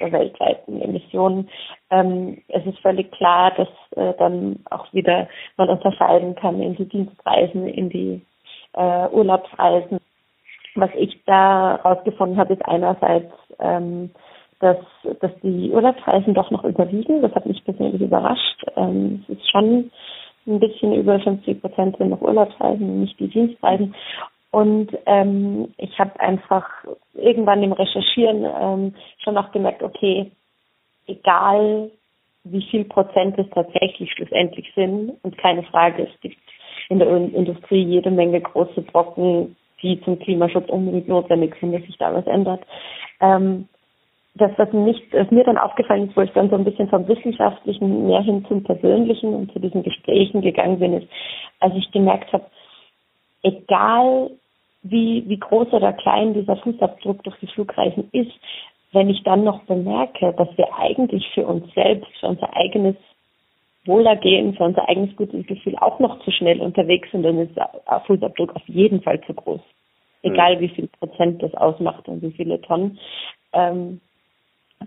der 0.00 0.12
weltweiten 0.12 0.80
Emissionen. 0.80 1.48
Ähm, 1.90 2.42
es 2.48 2.66
ist 2.66 2.78
völlig 2.80 3.12
klar, 3.12 3.52
dass 3.52 3.68
äh, 3.96 4.14
dann 4.18 4.64
auch 4.70 4.92
wieder 4.92 5.28
man 5.56 5.68
unterscheiden 5.68 6.34
kann 6.34 6.60
in 6.60 6.74
die 6.76 6.88
Dienstreisen, 6.88 7.68
in 7.68 7.90
die 7.90 8.22
äh, 8.72 9.08
Urlaubsreisen. 9.08 10.00
Was 10.74 10.90
ich 10.96 11.22
da 11.26 11.76
rausgefunden 11.76 12.36
habe, 12.38 12.54
ist 12.54 12.64
einerseits, 12.64 13.32
ähm, 13.60 14.10
dass, 14.58 14.78
dass 15.20 15.30
die 15.42 15.70
Urlaubsreisen 15.70 16.34
doch 16.34 16.50
noch 16.50 16.64
überwiegen. 16.64 17.22
Das 17.22 17.34
hat 17.34 17.46
mich 17.46 17.64
persönlich 17.64 18.00
überrascht. 18.00 18.64
Ähm, 18.76 19.24
es 19.28 19.36
ist 19.36 19.50
schon 19.50 19.90
ein 20.46 20.60
bisschen 20.60 20.94
über 20.94 21.20
50 21.20 21.60
Prozent 21.60 21.96
sind 21.96 22.10
noch 22.10 22.20
Urlaubsreisen, 22.20 23.00
nicht 23.00 23.18
die 23.20 23.28
Dienstreisen. 23.28 23.94
Und 24.54 24.96
ähm, 25.06 25.74
ich 25.78 25.98
habe 25.98 26.20
einfach 26.20 26.64
irgendwann 27.14 27.64
im 27.64 27.72
Recherchieren 27.72 28.44
ähm, 28.44 28.94
schon 29.18 29.36
auch 29.36 29.50
gemerkt, 29.50 29.82
okay, 29.82 30.30
egal 31.08 31.90
wie 32.44 32.62
viel 32.70 32.84
Prozent 32.84 33.36
es 33.36 33.50
tatsächlich 33.52 34.12
schlussendlich 34.12 34.70
sind, 34.76 35.14
und 35.24 35.36
keine 35.38 35.64
Frage, 35.64 36.04
es 36.04 36.20
gibt 36.20 36.38
in 36.88 37.00
der 37.00 37.08
Industrie 37.08 37.82
jede 37.82 38.12
Menge 38.12 38.40
große 38.40 38.82
Brocken, 38.82 39.56
die 39.82 40.00
zum 40.02 40.20
Klimaschutz 40.20 40.68
unbedingt 40.68 41.08
notwendig 41.08 41.56
sind, 41.60 41.72
dass 41.72 41.82
sich 41.82 41.98
da 41.98 42.14
was 42.14 42.26
ändert. 42.28 42.60
Ähm, 43.20 43.68
das, 44.36 44.52
was 44.56 44.72
nicht, 44.72 45.02
was 45.12 45.32
mir 45.32 45.42
dann 45.42 45.58
aufgefallen 45.58 46.10
ist, 46.10 46.16
wo 46.16 46.20
ich 46.20 46.30
dann 46.30 46.50
so 46.50 46.54
ein 46.54 46.64
bisschen 46.64 46.88
vom 46.88 47.08
Wissenschaftlichen 47.08 48.06
mehr 48.06 48.22
hin 48.22 48.44
zum 48.46 48.62
Persönlichen 48.62 49.34
und 49.34 49.52
zu 49.52 49.58
diesen 49.58 49.82
Gesprächen 49.82 50.42
gegangen 50.42 50.78
bin, 50.78 50.92
ist, 50.92 51.08
als 51.58 51.74
ich 51.74 51.90
gemerkt 51.90 52.32
habe, 52.32 52.44
egal 53.42 54.30
wie, 54.84 55.24
wie 55.26 55.38
groß 55.38 55.72
oder 55.72 55.92
klein 55.94 56.34
dieser 56.34 56.56
Fußabdruck 56.56 57.24
durch 57.24 57.36
die 57.40 57.48
Flugreisen 57.48 58.08
ist, 58.12 58.32
wenn 58.92 59.08
ich 59.10 59.22
dann 59.24 59.42
noch 59.42 59.62
bemerke, 59.64 60.32
dass 60.36 60.48
wir 60.56 60.68
eigentlich 60.78 61.26
für 61.34 61.46
uns 61.46 61.72
selbst, 61.74 62.08
für 62.20 62.28
unser 62.28 62.54
eigenes 62.54 62.94
Wohlergehen, 63.86 64.54
für 64.54 64.64
unser 64.64 64.88
eigenes 64.88 65.16
gutes 65.16 65.46
Gefühl 65.46 65.76
auch 65.78 65.98
noch 65.98 66.22
zu 66.24 66.30
schnell 66.30 66.60
unterwegs 66.60 67.10
sind, 67.10 67.22
dann 67.22 67.38
ist 67.38 67.56
der 67.56 67.70
Fußabdruck 68.06 68.54
auf 68.54 68.62
jeden 68.66 69.02
Fall 69.02 69.20
zu 69.22 69.34
groß. 69.34 69.60
Egal 70.22 70.60
wie 70.60 70.68
viel 70.68 70.88
Prozent 70.98 71.42
das 71.42 71.54
ausmacht 71.54 72.08
und 72.08 72.22
wie 72.22 72.30
viele 72.30 72.60
Tonnen. 72.62 72.98
Ähm, 73.52 74.00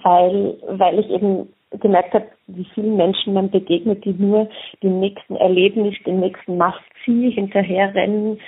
weil, 0.03 0.57
weil 0.67 0.99
ich 0.99 1.09
eben 1.09 1.49
gemerkt 1.79 2.13
habe, 2.13 2.27
wie 2.47 2.65
vielen 2.73 2.95
Menschen 2.95 3.33
man 3.33 3.49
begegnet, 3.49 4.05
die 4.05 4.13
nur 4.13 4.49
dem 4.81 4.99
nächsten 4.99 5.35
Erlebnis, 5.35 5.95
dem 6.05 6.19
nächsten 6.19 6.57
Must-See 6.57 7.31
hinterherrennen, 7.31 8.39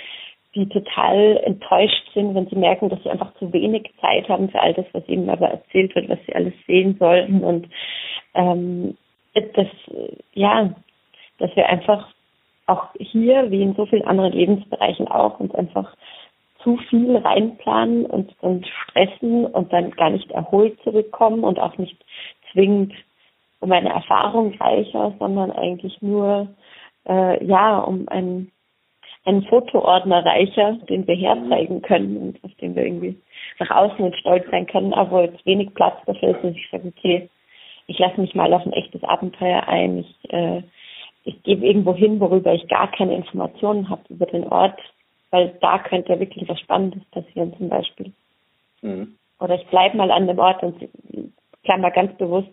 die 0.56 0.68
total 0.68 1.38
enttäuscht 1.44 2.12
sind, 2.13 2.34
wenn 2.34 2.48
sie 2.48 2.56
merken, 2.56 2.89
dass 2.89 3.01
sie 3.03 3.10
einfach 3.10 3.34
zu 3.36 3.53
wenig 3.53 3.91
Zeit 4.01 4.27
haben 4.29 4.50
für 4.50 4.60
all 4.60 4.74
das, 4.74 4.86
was 4.94 5.08
ihnen 5.08 5.29
aber 5.29 5.48
erzählt 5.50 5.94
wird, 5.96 6.10
was 6.10 6.20
sie 6.25 6.36
alles 6.36 6.53
sehen 6.65 6.98
sollten 7.00 7.44
und 7.44 7.68
ähm, 8.34 8.98
das, 9.34 9.68
ja, 10.34 10.74
dass 11.38 11.56
wir 11.56 11.68
einfach 11.68 12.10
auch 12.65 12.88
hier, 13.00 13.50
wie 13.51 13.62
in 13.62 13.75
so 13.75 13.86
vielen 13.86 14.06
anderen 14.06 14.34
Lebensbereichen 14.34 15.08
auch, 15.08 15.39
uns 15.39 15.53
einfach 15.56 15.96
zu 16.63 16.77
viel 16.89 17.18
reinplanen 17.18 18.06
und 18.06 18.36
dann 18.41 18.63
stressen 18.65 19.46
und 19.46 19.72
dann 19.72 19.91
gar 19.91 20.10
nicht 20.10 20.29
erholt 20.32 20.79
zurückkommen 20.84 21.44
und 21.44 21.60
auch 21.60 21.77
nicht 21.77 21.98
zwingend 22.51 22.94
um 23.60 23.72
eine 23.72 23.89
Erfahrung 23.89 24.53
reicher, 24.56 25.13
sondern 25.20 25.51
eigentlich 25.51 26.01
nur 26.01 26.48
äh, 27.08 27.44
ja 27.46 27.79
um 27.79 28.08
ein 28.10 28.51
einen 29.29 29.43
Fotoordner 29.43 30.25
reicher, 30.25 30.74
den 30.89 31.07
wir 31.07 31.15
herzeigen 31.15 31.81
können 31.81 32.17
und 32.17 32.43
auf 32.43 32.53
den 32.55 32.75
wir 32.75 32.86
irgendwie 32.86 33.15
nach 33.59 33.69
außen 33.69 34.03
und 34.03 34.15
stolz 34.17 34.45
sein 34.51 34.67
können, 34.67 34.93
aber 34.93 35.24
jetzt 35.24 35.45
wenig 35.45 35.74
Platz 35.74 35.95
dafür 36.05 36.29
ist, 36.29 36.43
dass 36.43 36.55
ich 36.55 36.69
sage, 36.71 36.88
okay, 36.88 37.29
ich 37.88 37.98
lasse 38.00 38.21
mich 38.21 38.36
mal 38.36 38.53
auf 38.53 38.65
ein 38.65 38.74
echtes 38.74 39.03
Abenteuer 39.03 39.67
ein. 39.67 40.00
Ich, 40.00 40.33
äh, 40.33 40.62
ich 41.24 41.41
gehe 41.43 41.57
irgendwo 41.57 41.93
hin, 41.93 42.19
worüber 42.19 42.53
ich 42.53 42.67
gar 42.67 42.91
keine 42.91 43.15
Informationen 43.15 43.89
habe 43.89 44.01
über 44.09 44.25
den 44.25 44.48
Ort, 44.48 44.79
weil 45.31 45.55
da 45.62 45.79
könnte 45.79 46.19
wirklich 46.19 46.48
was 46.48 46.59
Spannendes 46.59 47.03
passieren 47.12 47.53
zum 47.57 47.69
Beispiel. 47.69 48.12
Mhm. 48.81 49.15
Oder 49.39 49.55
ich 49.55 49.67
bleibe 49.67 49.98
mal 49.98 50.12
an 50.12 50.27
dem 50.27 50.39
Ort 50.39 50.63
und 50.63 50.75
klammer 51.63 51.91
ganz 51.91 52.15
bewusst 52.17 52.50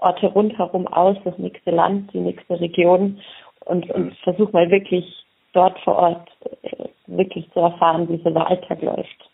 Orte 0.00 0.26
rundherum 0.28 0.86
aus, 0.86 1.16
das 1.24 1.36
nächste 1.38 1.70
Land, 1.70 2.12
die 2.12 2.20
nächste 2.20 2.58
Region 2.60 3.20
und, 3.64 3.90
und 3.90 4.06
mhm. 4.06 4.12
versuche 4.22 4.52
mal 4.52 4.70
wirklich 4.70 5.25
dort 5.56 5.78
vor 5.80 5.96
Ort 5.96 6.28
äh, 6.62 6.88
wirklich 7.06 7.50
zu 7.52 7.60
erfahren, 7.60 8.08
wie 8.08 8.20
so 8.22 8.30
der 8.30 8.48
Alltag 8.48 8.82
läuft. 8.82 9.30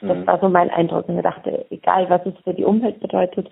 Das 0.00 0.16
mhm. 0.16 0.26
war 0.26 0.38
so 0.40 0.48
mein 0.48 0.70
Eindruck. 0.70 1.08
Und 1.08 1.16
ich 1.16 1.22
dachte, 1.22 1.66
egal 1.70 2.08
was 2.08 2.24
es 2.26 2.34
für 2.44 2.54
die 2.54 2.64
Umwelt 2.64 3.00
bedeutet, 3.00 3.48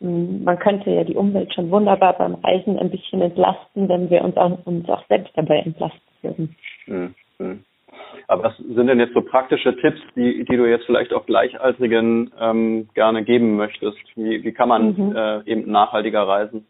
man 0.00 0.58
könnte 0.58 0.90
ja 0.90 1.02
die 1.02 1.16
Umwelt 1.16 1.52
schon 1.52 1.70
wunderbar 1.70 2.12
beim 2.12 2.34
Reisen 2.36 2.78
ein 2.78 2.90
bisschen 2.90 3.20
entlasten, 3.20 3.88
wenn 3.88 4.10
wir 4.10 4.22
uns 4.22 4.36
auch, 4.36 4.64
uns 4.64 4.88
auch 4.88 5.04
selbst 5.08 5.32
dabei 5.36 5.58
entlasten 5.58 6.00
würden. 6.22 6.56
Mhm. 6.86 7.14
mhm. 7.38 7.64
Aber 8.28 8.44
was 8.44 8.56
sind 8.58 8.86
denn 8.86 9.00
jetzt 9.00 9.14
so 9.14 9.22
praktische 9.22 9.74
Tipps, 9.76 10.00
die, 10.14 10.44
die 10.44 10.56
du 10.56 10.66
jetzt 10.66 10.84
vielleicht 10.84 11.12
auch 11.12 11.26
Gleichaltrigen 11.26 12.30
ähm, 12.38 12.88
gerne 12.94 13.24
geben 13.24 13.56
möchtest? 13.56 13.98
Wie, 14.14 14.44
wie 14.44 14.52
kann 14.52 14.68
man 14.68 14.94
mhm. 14.94 15.16
äh, 15.16 15.42
eben 15.50 15.70
nachhaltiger 15.70 16.22
reisen? 16.28 16.66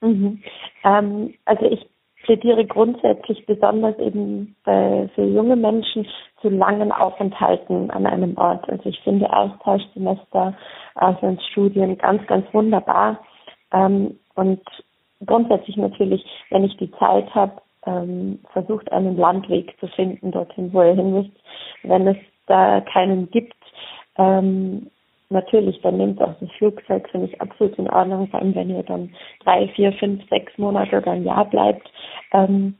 Mhm. 0.00 0.42
Ähm, 0.84 1.34
also 1.44 1.66
ich 1.66 1.86
plädiere 2.26 2.66
grundsätzlich 2.66 3.46
besonders 3.46 3.96
eben 3.98 4.56
bei, 4.64 5.08
für 5.14 5.24
junge 5.24 5.56
Menschen 5.56 6.06
zu 6.42 6.48
langen 6.48 6.92
Aufenthalten 6.92 7.90
an 7.90 8.04
einem 8.04 8.36
Ort. 8.36 8.68
Also 8.68 8.88
ich 8.88 9.00
finde 9.00 9.32
Austauschsemester, 9.32 10.54
Auslandsstudien 10.96 11.96
ganz, 11.98 12.26
ganz 12.26 12.52
wunderbar. 12.52 13.20
Ähm, 13.72 14.18
und 14.34 14.60
grundsätzlich 15.24 15.76
natürlich, 15.76 16.24
wenn 16.50 16.64
ich 16.64 16.76
die 16.76 16.90
Zeit 16.92 17.32
habe, 17.34 17.62
ähm, 17.86 18.40
versucht 18.52 18.90
einen 18.90 19.16
Landweg 19.16 19.78
zu 19.78 19.86
finden 19.86 20.32
dorthin, 20.32 20.72
wo 20.72 20.82
ihr 20.82 20.94
hin 20.94 21.12
müsst. 21.12 21.36
Wenn 21.84 22.08
es 22.08 22.16
da 22.48 22.80
keinen 22.80 23.30
gibt, 23.30 23.54
ähm, 24.18 24.90
natürlich, 25.30 25.80
dann 25.82 25.96
nehmt 25.96 26.20
auch 26.20 26.34
das 26.40 26.50
Flugzeug, 26.58 27.08
finde 27.10 27.26
ich 27.26 27.40
absolut 27.40 27.78
in 27.78 27.90
Ordnung, 27.90 28.28
vor 28.28 28.40
allem 28.40 28.54
wenn 28.54 28.70
ihr 28.70 28.82
dann 28.82 29.14
drei, 29.44 29.68
vier, 29.68 29.92
fünf, 29.94 30.28
sechs 30.28 30.56
Monate 30.58 30.98
oder 30.98 31.12
ein 31.12 31.24
Jahr 31.24 31.44
bleibt. 31.44 31.90
Ähm, 32.32 32.76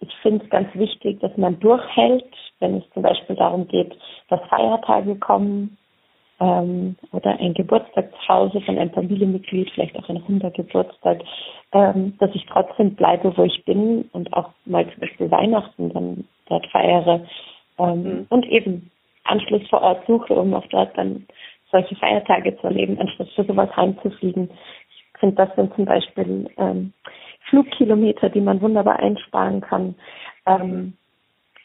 ich 0.00 0.14
finde 0.22 0.44
es 0.44 0.50
ganz 0.50 0.68
wichtig, 0.74 1.20
dass 1.20 1.36
man 1.36 1.58
durchhält, 1.60 2.26
wenn 2.60 2.76
es 2.76 2.84
zum 2.92 3.02
Beispiel 3.02 3.36
darum 3.36 3.66
geht, 3.68 3.96
dass 4.28 4.40
Feiertage 4.48 5.16
kommen, 5.16 5.76
äh, 5.78 5.84
ähm, 6.40 6.96
oder 7.12 7.38
ein 7.38 7.54
Geburtstag 7.54 8.10
zu 8.10 8.28
Hause 8.28 8.60
von 8.62 8.78
einem 8.78 8.90
Familienmitglied, 8.90 9.70
vielleicht 9.70 9.96
auch 9.98 10.08
ein 10.08 10.16
runder 10.16 10.50
Geburtstag, 10.50 11.22
ähm, 11.72 12.14
dass 12.18 12.30
ich 12.34 12.44
trotzdem 12.46 12.94
bleibe, 12.94 13.36
wo 13.36 13.44
ich 13.44 13.64
bin 13.64 14.08
und 14.12 14.32
auch 14.32 14.50
mal 14.64 14.84
zum 14.90 15.00
Beispiel 15.00 15.30
Weihnachten 15.30 15.92
dann 15.92 16.24
dort 16.48 16.66
feiere 16.68 17.24
ähm, 17.78 18.02
mhm. 18.02 18.26
und 18.30 18.46
eben 18.46 18.90
Anschluss 19.24 19.66
vor 19.68 19.82
Ort 19.82 20.06
suche, 20.06 20.34
um 20.34 20.54
auch 20.54 20.66
dort 20.66 20.96
dann 20.96 21.26
solche 21.70 21.96
Feiertage 21.96 22.56
zu 22.58 22.66
erleben, 22.66 22.98
anstatt 23.00 23.28
für 23.30 23.44
sowas 23.44 23.74
heimzufliegen. 23.76 24.50
Ich 24.90 25.20
finde, 25.20 25.36
das 25.36 25.54
sind 25.56 25.74
zum 25.74 25.84
Beispiel 25.84 26.48
ähm, 26.56 26.92
Flugkilometer, 27.48 28.28
die 28.30 28.40
man 28.40 28.60
wunderbar 28.60 28.98
einsparen 29.00 29.60
kann. 29.60 29.94
Ähm, 30.46 30.94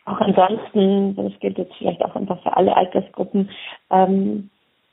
auch 0.05 0.19
ansonsten, 0.19 1.15
das 1.15 1.39
gilt 1.39 1.57
jetzt 1.57 1.75
vielleicht 1.77 2.03
auch 2.03 2.15
einfach 2.15 2.41
für 2.41 2.55
alle 2.55 2.75
Altersgruppen, 2.75 3.49
ähm, 3.91 4.49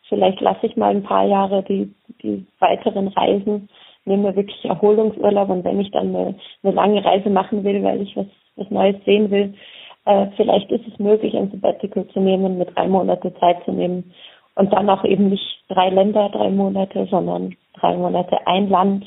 vielleicht 0.08 0.40
lasse 0.40 0.66
ich 0.66 0.76
mal 0.76 0.94
ein 0.94 1.02
paar 1.02 1.26
Jahre 1.26 1.62
die, 1.62 1.94
die 2.22 2.46
weiteren 2.58 3.08
Reisen, 3.08 3.68
nehme 4.04 4.36
wirklich 4.36 4.64
Erholungsurlaub 4.64 5.48
und 5.48 5.64
wenn 5.64 5.80
ich 5.80 5.90
dann 5.90 6.14
eine, 6.14 6.34
eine 6.62 6.72
lange 6.72 7.04
Reise 7.04 7.30
machen 7.30 7.64
will, 7.64 7.82
weil 7.82 8.02
ich 8.02 8.16
was, 8.16 8.26
was 8.56 8.70
Neues 8.70 8.96
sehen 9.04 9.30
will, 9.30 9.54
äh, 10.06 10.28
vielleicht 10.36 10.70
ist 10.70 10.86
es 10.86 10.98
möglich, 10.98 11.36
ein 11.36 11.50
Sabbatical 11.50 12.06
zu 12.08 12.20
nehmen, 12.20 12.58
mit 12.58 12.74
drei 12.76 12.88
Monate 12.88 13.34
Zeit 13.34 13.64
zu 13.64 13.72
nehmen 13.72 14.14
und 14.54 14.72
dann 14.72 14.88
auch 14.88 15.04
eben 15.04 15.28
nicht 15.28 15.64
drei 15.68 15.90
Länder, 15.90 16.30
drei 16.30 16.50
Monate, 16.50 17.06
sondern 17.10 17.54
drei 17.74 17.96
Monate 17.96 18.46
ein 18.46 18.68
Land 18.68 19.04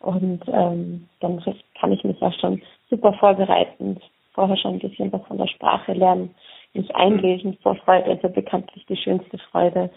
und 0.00 0.40
ähm, 0.48 1.08
dann 1.20 1.42
kann 1.80 1.92
ich 1.92 2.04
mich 2.04 2.18
ja 2.20 2.32
schon 2.32 2.62
super 2.88 3.12
vorbereiten, 3.14 4.00
vorher 4.32 4.56
schon 4.56 4.74
ein 4.74 4.78
bisschen 4.78 5.12
was 5.12 5.26
von 5.26 5.38
der 5.38 5.48
Sprache 5.48 5.92
lernen, 5.92 6.34
mich 6.72 6.94
einlesen. 6.94 7.58
Vorfreude 7.62 8.12
ist 8.12 8.22
ja 8.22 8.28
bekanntlich 8.28 8.86
die 8.86 8.96
schönste 8.96 9.38
Freude. 9.50 9.90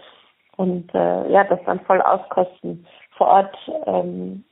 Und 0.57 0.93
äh, 0.93 1.31
ja, 1.31 1.43
das 1.43 1.59
dann 1.65 1.79
voll 1.81 2.01
auskosten. 2.01 2.85
Vor 3.17 3.27
Ort 3.27 3.55
ähm, 3.85 4.43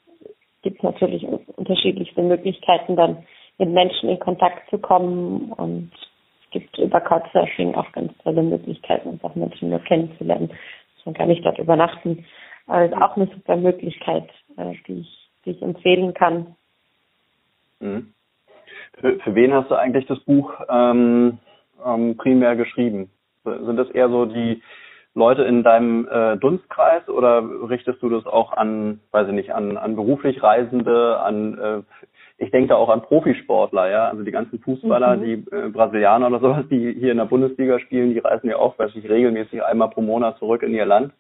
gibt 0.62 0.77
es 0.77 0.84
natürlich 0.84 1.25
unterschiedlichste 1.55 2.22
Möglichkeiten, 2.22 2.96
dann 2.96 3.25
mit 3.60 3.70
Menschen 3.70 4.10
in 4.10 4.20
Kontakt 4.20 4.70
zu 4.70 4.80
kommen 4.80 5.51
und 5.54 5.92
es 6.46 6.51
gibt 6.51 6.78
über 6.80 7.00
Couchsurfing 7.00 7.75
auch 7.75 7.92
ganz 7.92 8.12
tolle 8.24 8.42
Möglichkeiten, 8.42 9.10
einfach 9.10 9.36
Menschen 9.36 9.70
nur 9.70 9.80
kennenzulernen. 9.80 10.50
Man 11.06 11.16
kann 11.16 11.30
nicht 11.30 11.46
dort 11.46 11.58
übernachten. 11.58 12.25
Aber 12.68 12.86
es 12.86 12.92
ist 12.92 12.98
auch 12.98 13.16
eine 13.16 13.28
super 13.28 13.56
Möglichkeit, 13.56 14.30
äh, 14.58 14.74
die 14.88 15.01
ich 15.01 15.30
die 15.46 15.51
ich 15.51 15.62
empfehlen 15.62 16.13
kann. 16.13 16.56
Mhm. 17.80 18.13
Für, 19.00 19.20
für, 19.20 19.36
wen 19.36 19.54
hast 19.54 19.72
du 19.72 19.75
eigentlich 19.75 20.06
das 20.08 20.20
Buch 20.22 20.54
ähm, 20.70 21.39
ähm, 21.86 22.18
primär 22.18 22.56
geschrieben? 22.56 23.10
Sind 23.44 23.78
das 23.78 23.89
eher 23.92 24.10
so 24.10 24.25
die 24.25 24.62
Leute 25.16 25.44
in 25.44 25.63
deinem 25.63 26.08
äh, 26.08 26.38
Dunstkreis 26.38 27.08
oder 27.10 27.44
richtest 27.70 28.01
du 28.01 28.10
das 28.10 28.25
auch 28.25 28.54
an, 28.54 29.00
weiß 29.12 29.28
ich 29.28 29.34
nicht, 29.34 29.51
an, 29.51 29.78
an 29.78 29.96
beruflich 29.96 30.42
Reisende, 30.44 31.20
an 31.20 31.58
äh, 31.58 31.82
ich 32.39 32.51
denke 32.51 32.70
da 32.70 32.75
auch 32.75 32.89
an 32.89 33.01
Profisportler, 33.01 33.89
ja, 33.89 34.08
also 34.08 34.24
die 34.24 34.32
ganzen 34.32 34.60
Fußballer, 34.60 35.18
mhm. 35.18 35.24
die 35.24 35.34
äh, 35.51 35.70
Brasilianer 35.70 36.28
oder 36.28 36.39
sowas, 36.39 36.66
die 36.70 36.94
hier 36.94 37.12
in 37.12 37.18
der 37.18 37.25
Bundesliga 37.25 37.80
spielen, 37.80 38.13
die 38.13 38.20
reisen 38.20 38.50
ja 38.50 38.58
auch, 38.58 38.80
weiß 38.80 38.92
ich, 38.96 39.10
regelmäßig 39.10 39.63
einmal 39.63 39.89
pro 39.89 40.01
Monat 40.01 40.38
zurück 40.38 40.63
in 40.63 40.74
ihr 40.74 40.86
Land. 40.86 41.12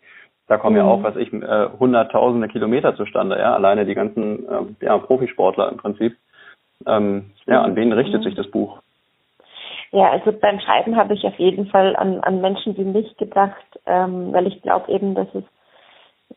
Da 0.47 0.57
kommen 0.57 0.75
mhm. 0.75 0.81
ja 0.81 0.85
auch, 0.85 1.03
was 1.03 1.17
ich, 1.17 1.31
äh, 1.33 1.67
hunderttausende 1.77 2.47
Kilometer 2.47 2.95
zustande, 2.95 3.37
ja, 3.37 3.53
alleine 3.53 3.85
die 3.85 3.95
ganzen 3.95 4.47
äh, 4.47 4.85
ja, 4.85 4.97
Profisportler 4.97 5.69
im 5.71 5.77
Prinzip. 5.77 6.15
Ähm, 6.87 7.31
ja, 7.45 7.61
an 7.61 7.75
wen 7.75 7.91
richtet 7.91 8.21
mhm. 8.21 8.23
sich 8.23 8.35
das 8.35 8.49
Buch? 8.49 8.79
Ja, 9.91 10.11
also 10.11 10.31
beim 10.31 10.59
Schreiben 10.59 10.95
habe 10.95 11.15
ich 11.15 11.23
auf 11.23 11.37
jeden 11.39 11.67
Fall 11.67 11.95
an, 11.95 12.19
an 12.21 12.41
Menschen 12.41 12.77
wie 12.77 12.83
mich 12.83 13.17
gedacht, 13.17 13.65
ähm, 13.85 14.31
weil 14.33 14.47
ich 14.47 14.61
glaube 14.61 14.91
eben, 14.91 15.15
dass 15.15 15.27
es 15.33 15.43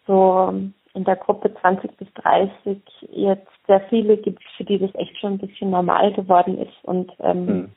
so 0.07 0.53
in 0.95 1.05
der 1.05 1.17
Gruppe 1.17 1.53
20 1.61 1.97
bis 1.97 2.09
30 2.15 2.79
jetzt 3.11 3.49
sehr 3.67 3.81
viele 3.89 4.17
gibt, 4.17 4.43
für 4.57 4.65
die 4.65 4.79
das 4.79 4.95
echt 4.95 5.19
schon 5.19 5.35
ein 5.35 5.39
bisschen 5.39 5.71
normal 5.71 6.13
geworden 6.13 6.59
ist 6.59 6.85
und 6.85 7.13
ähm, 7.21 7.47
mhm. 7.47 7.73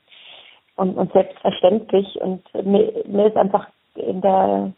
und, 0.76 0.96
und 0.96 1.12
selbstverständlich. 1.12 2.20
Und 2.20 2.42
mir, 2.54 2.92
mir 3.06 3.26
ist 3.26 3.36
einfach 3.36 3.68
in 3.94 4.20
der 4.20 4.72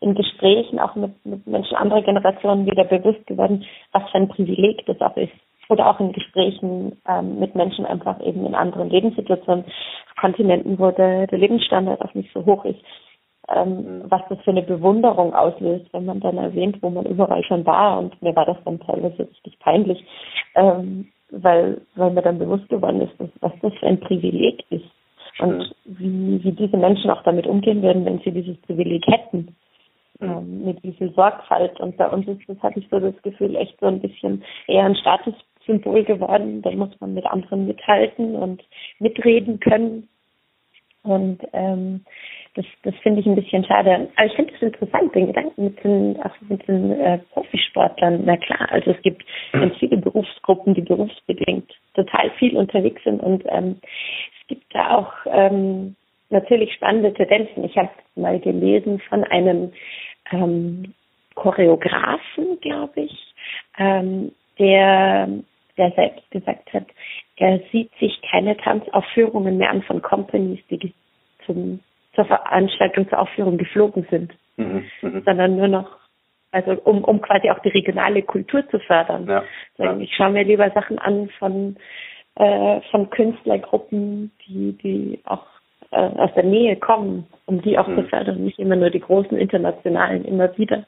in 0.00 0.14
Gesprächen 0.14 0.78
auch 0.78 0.94
mit, 0.94 1.12
mit 1.26 1.46
Menschen 1.46 1.76
anderer 1.76 2.02
Generationen 2.02 2.66
wieder 2.66 2.84
bewusst 2.84 3.26
geworden, 3.26 3.64
was 3.92 4.08
für 4.10 4.18
ein 4.18 4.28
Privileg 4.28 4.86
das 4.86 5.00
auch 5.00 5.16
ist. 5.16 5.32
Oder 5.68 5.90
auch 5.90 6.00
in 6.00 6.12
Gesprächen 6.12 6.96
ähm, 7.06 7.38
mit 7.38 7.54
Menschen 7.54 7.84
einfach 7.84 8.20
eben 8.20 8.46
in 8.46 8.54
anderen 8.54 8.88
Lebenssituationen, 8.90 9.64
auf 9.64 10.16
Kontinenten, 10.20 10.78
wo 10.78 10.90
der, 10.90 11.26
der 11.26 11.38
Lebensstandard 11.38 12.00
auch 12.00 12.14
nicht 12.14 12.32
so 12.32 12.44
hoch 12.44 12.64
ist, 12.64 12.80
ähm, 13.48 14.02
was 14.08 14.22
das 14.28 14.38
für 14.40 14.50
eine 14.50 14.62
Bewunderung 14.62 15.34
auslöst, 15.34 15.86
wenn 15.92 16.06
man 16.06 16.20
dann 16.20 16.38
erwähnt, 16.38 16.78
wo 16.82 16.90
man 16.90 17.06
überall 17.06 17.44
schon 17.44 17.64
war. 17.66 17.98
Und 17.98 18.20
mir 18.22 18.34
war 18.34 18.46
das 18.46 18.56
dann 18.64 18.80
teilweise 18.80 19.28
richtig 19.28 19.58
peinlich, 19.60 20.04
ähm, 20.54 21.08
weil, 21.30 21.80
weil 21.96 22.10
mir 22.10 22.22
dann 22.22 22.38
bewusst 22.38 22.68
geworden 22.68 23.02
ist, 23.02 23.12
was 23.40 23.52
das 23.60 23.72
für 23.74 23.86
ein 23.86 24.00
Privileg 24.00 24.64
ist. 24.70 24.84
Und 25.40 25.72
wie, 25.84 26.42
wie 26.42 26.52
diese 26.52 26.76
Menschen 26.76 27.10
auch 27.10 27.22
damit 27.22 27.46
umgehen 27.46 27.82
würden, 27.82 28.04
wenn 28.04 28.18
sie 28.20 28.32
dieses 28.32 28.56
Privileg 28.62 29.06
hätten 29.06 29.54
ähm, 30.20 30.64
mit 30.64 30.82
wie 30.82 30.92
viel 30.92 31.12
Sorgfalt. 31.14 31.78
Und 31.80 31.96
bei 31.96 32.08
uns 32.08 32.26
ist 32.26 32.40
das, 32.48 32.60
hatte 32.62 32.80
ich 32.80 32.88
so 32.90 32.98
das 32.98 33.14
Gefühl, 33.22 33.54
echt 33.56 33.78
so 33.80 33.86
ein 33.86 34.00
bisschen 34.00 34.42
eher 34.66 34.84
ein 34.84 34.96
Statussymbol 35.68 36.04
geworden. 36.04 36.62
Da 36.62 36.70
muss 36.70 36.90
man 37.00 37.14
mit 37.14 37.26
anderen 37.26 37.66
mithalten 37.66 38.34
und 38.34 38.62
mitreden 38.98 39.60
können. 39.60 40.08
Und 41.02 41.40
ähm, 41.52 42.04
das, 42.54 42.66
das 42.82 42.94
finde 43.02 43.20
ich 43.20 43.26
ein 43.26 43.36
bisschen 43.36 43.64
schade. 43.64 44.08
Aber 44.16 44.26
ich 44.26 44.34
finde 44.34 44.52
es 44.54 44.62
interessant, 44.62 45.14
den 45.14 45.28
Gedanken 45.28 45.64
mit 45.64 45.84
den, 45.84 46.20
auch 46.22 46.34
mit 46.48 46.66
den 46.66 46.92
äh, 46.92 47.18
Profisportlern. 47.32 48.22
Na 48.24 48.36
klar, 48.36 48.70
also 48.70 48.90
es 48.90 49.02
gibt 49.02 49.24
ganz 49.52 49.76
viele 49.76 49.96
Berufsgruppen, 49.96 50.74
die 50.74 50.82
berufsbedingt 50.82 51.70
total 51.94 52.30
viel 52.38 52.56
unterwegs 52.56 53.02
sind. 53.04 53.22
Und 53.22 53.44
ähm, 53.48 53.76
es 54.40 54.48
gibt 54.48 54.74
da 54.74 54.96
auch 54.96 55.12
ähm, 55.26 55.94
natürlich 56.30 56.74
spannende 56.74 57.14
Tendenzen. 57.14 57.64
Ich 57.64 57.76
habe 57.76 57.90
mal 58.16 58.40
gelesen 58.40 59.00
von 59.08 59.24
einem 59.24 59.72
ähm, 60.32 60.94
Choreografen, 61.36 62.60
glaube 62.60 63.02
ich, 63.02 63.34
ähm, 63.78 64.32
der, 64.58 65.28
der 65.78 65.92
selbst 65.92 66.30
gesagt 66.30 66.72
hat, 66.72 66.86
er 67.36 67.60
sieht 67.72 67.90
sich 67.98 68.20
keine 68.30 68.56
Tanzaufführungen 68.56 69.56
mehr 69.58 69.70
an 69.70 69.82
von 69.82 70.02
Companies, 70.02 70.60
die 70.70 70.92
zum, 71.46 71.80
zur 72.14 72.24
Veranstaltung, 72.24 73.08
zur 73.08 73.20
Aufführung 73.20 73.56
geflogen 73.56 74.06
sind, 74.10 74.34
mhm, 74.56 74.84
mhm. 75.02 75.22
sondern 75.24 75.56
nur 75.56 75.68
noch, 75.68 75.96
also 76.50 76.72
um, 76.82 77.04
um 77.04 77.20
quasi 77.20 77.50
auch 77.50 77.60
die 77.60 77.70
regionale 77.70 78.22
Kultur 78.22 78.68
zu 78.68 78.78
fördern. 78.80 79.26
Ja, 79.26 79.44
ja. 79.78 79.96
Ich 79.98 80.14
schaue 80.14 80.30
mir 80.30 80.44
lieber 80.44 80.70
Sachen 80.70 80.98
an 80.98 81.30
von, 81.38 81.76
äh, 82.34 82.80
von 82.90 83.08
Künstlergruppen, 83.10 84.32
die, 84.46 84.72
die 84.82 85.20
auch 85.24 85.46
äh, 85.90 85.96
aus 85.96 86.34
der 86.34 86.44
Nähe 86.44 86.76
kommen, 86.76 87.26
um 87.46 87.62
die 87.62 87.78
auch 87.78 87.86
mhm. 87.86 87.96
zu 87.96 88.02
fördern, 88.08 88.44
nicht 88.44 88.58
immer 88.58 88.76
nur 88.76 88.90
die 88.90 89.00
großen 89.00 89.38
internationalen, 89.38 90.24
immer 90.24 90.56
wieder. 90.58 90.84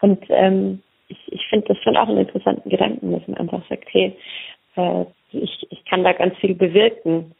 Und 0.00 0.24
ähm, 0.28 0.82
ich, 1.08 1.18
ich 1.32 1.46
finde 1.48 1.68
das 1.68 1.78
schon 1.78 1.96
auch 1.96 2.08
einen 2.08 2.18
interessanten 2.18 2.68
Gedanken, 2.68 3.12
dass 3.12 3.26
man 3.28 3.38
einfach 3.38 3.62
sagt, 3.68 3.86
hey, 3.90 4.16
äh, 4.76 5.04
ich, 5.32 5.66
ich 5.70 5.84
kann 5.84 6.04
da 6.04 6.12
ganz 6.12 6.36
viel 6.38 6.54
bewirken, 6.54 7.34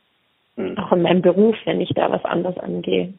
mhm. 0.57 0.79
auch 0.79 0.93
in 0.93 1.03
meinem 1.03 1.23
Beruf, 1.23 1.57
wenn 1.65 1.81
ich 1.81 1.91
da 1.95 2.11
was 2.11 2.25
anderes 2.25 2.59
angehe. 2.59 3.15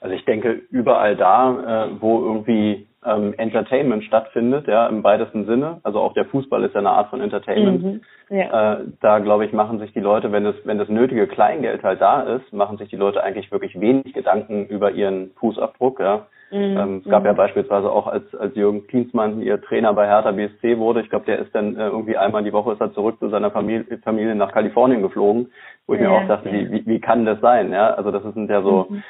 Also 0.00 0.14
ich 0.14 0.24
denke, 0.24 0.62
überall 0.70 1.16
da, 1.16 1.86
äh, 1.86 2.00
wo 2.00 2.20
irgendwie 2.20 2.86
ähm, 3.04 3.34
Entertainment 3.38 4.04
stattfindet, 4.04 4.66
ja, 4.66 4.86
im 4.88 5.04
weitesten 5.04 5.46
Sinne, 5.46 5.80
also 5.84 6.00
auch 6.00 6.12
der 6.14 6.24
Fußball 6.26 6.64
ist 6.64 6.74
ja 6.74 6.80
eine 6.80 6.90
Art 6.90 7.10
von 7.10 7.20
Entertainment, 7.20 7.82
mhm. 7.82 8.00
ja. 8.30 8.74
äh, 8.74 8.84
da 9.00 9.20
glaube 9.20 9.46
ich, 9.46 9.52
machen 9.52 9.78
sich 9.78 9.92
die 9.92 10.00
Leute, 10.00 10.32
wenn 10.32 10.44
das, 10.44 10.56
wenn 10.64 10.78
das 10.78 10.88
nötige 10.88 11.26
Kleingeld 11.26 11.82
halt 11.82 12.00
da 12.00 12.22
ist, 12.22 12.52
machen 12.52 12.78
sich 12.78 12.88
die 12.88 12.96
Leute 12.96 13.22
eigentlich 13.22 13.52
wirklich 13.52 13.78
wenig 13.80 14.12
Gedanken 14.12 14.66
über 14.66 14.90
ihren 14.90 15.30
Fußabdruck, 15.36 16.00
ja. 16.00 16.26
Mhm. 16.50 16.76
Ähm, 16.76 17.02
es 17.04 17.10
gab 17.10 17.24
ja 17.24 17.32
mhm. 17.32 17.36
beispielsweise 17.36 17.90
auch, 17.90 18.06
als, 18.06 18.34
als 18.34 18.54
Jürgen 18.54 18.86
Klinsmann 18.86 19.42
ihr 19.42 19.60
Trainer 19.60 19.92
bei 19.94 20.06
Hertha 20.06 20.30
BSC 20.30 20.78
wurde, 20.78 21.00
ich 21.00 21.10
glaube, 21.10 21.26
der 21.26 21.40
ist 21.40 21.54
dann 21.54 21.76
äh, 21.76 21.88
irgendwie 21.88 22.16
einmal 22.16 22.44
die 22.44 22.52
Woche 22.52 22.72
ist 22.72 22.80
er 22.80 22.92
zurück 22.92 23.18
zu 23.18 23.28
seiner 23.28 23.50
Familie, 23.50 23.98
Familie 24.04 24.34
nach 24.34 24.52
Kalifornien 24.52 25.02
geflogen, 25.02 25.50
wo 25.86 25.94
ich 25.94 26.00
ja, 26.00 26.08
mir 26.08 26.14
auch 26.16 26.28
dachte, 26.28 26.48
ja. 26.50 26.70
wie, 26.70 26.86
wie, 26.86 27.00
kann 27.00 27.24
das 27.24 27.40
sein, 27.40 27.72
ja? 27.72 27.94
Also 27.94 28.10
das 28.12 28.22
sind 28.34 28.48
ja 28.48 28.62
so, 28.62 28.86
mhm 28.88 29.02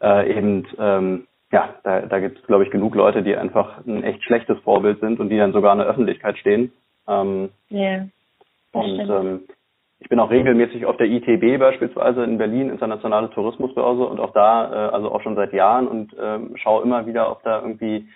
äh, 0.00 0.36
eben, 0.36 0.66
ähm, 0.78 1.26
ja, 1.52 1.74
da, 1.82 2.00
da 2.02 2.20
gibt 2.20 2.38
es, 2.38 2.46
glaube 2.46 2.64
ich, 2.64 2.70
genug 2.70 2.94
Leute, 2.94 3.22
die 3.22 3.36
einfach 3.36 3.84
ein 3.86 4.04
echt 4.04 4.22
schlechtes 4.24 4.58
Vorbild 4.60 5.00
sind 5.00 5.20
und 5.20 5.30
die 5.30 5.38
dann 5.38 5.52
sogar 5.52 5.72
in 5.72 5.78
der 5.78 5.88
Öffentlichkeit 5.88 6.38
stehen. 6.38 6.72
Ähm, 7.08 7.50
ja. 7.68 8.06
Und 8.72 9.00
ähm, 9.00 9.40
ich 10.00 10.08
bin 10.08 10.18
auch 10.18 10.30
regelmäßig 10.30 10.86
auf 10.86 10.96
der 10.96 11.06
ITB 11.06 11.58
beispielsweise 11.58 12.24
in 12.24 12.38
Berlin, 12.38 12.70
Internationale 12.70 13.30
Tourismusbörse, 13.30 14.04
und 14.04 14.18
auch 14.18 14.32
da, 14.32 14.88
äh, 14.88 14.92
also 14.92 15.12
auch 15.12 15.20
schon 15.22 15.36
seit 15.36 15.52
Jahren 15.52 15.86
und 15.86 16.16
ähm, 16.20 16.56
schaue 16.56 16.82
immer 16.82 17.06
wieder, 17.06 17.30
ob 17.30 17.42
da 17.42 17.60
irgendwie 17.60 18.08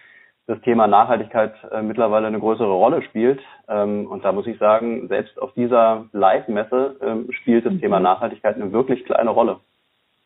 das 0.47 0.61
Thema 0.63 0.87
Nachhaltigkeit 0.87 1.55
äh, 1.71 1.83
mittlerweile 1.83 2.27
eine 2.27 2.41
größere 2.41 2.73
Rolle 2.73 3.03
spielt. 3.03 3.41
Ähm, 3.69 4.07
und 4.07 4.25
da 4.25 4.33
muss 4.33 4.47
ich 4.47 4.59
sagen, 4.59 5.09
selbst 5.09 5.41
auf 5.41 5.53
dieser 5.55 6.07
Live-Messe 6.13 6.97
ähm, 7.03 7.29
spielt 7.33 7.65
das 7.65 7.75
mhm. 7.75 7.81
Thema 7.81 8.01
Nachhaltigkeit 8.01 8.57
eine 8.57 8.73
wirklich 8.73 9.05
kleine 9.05 9.31
Rolle. 9.31 9.61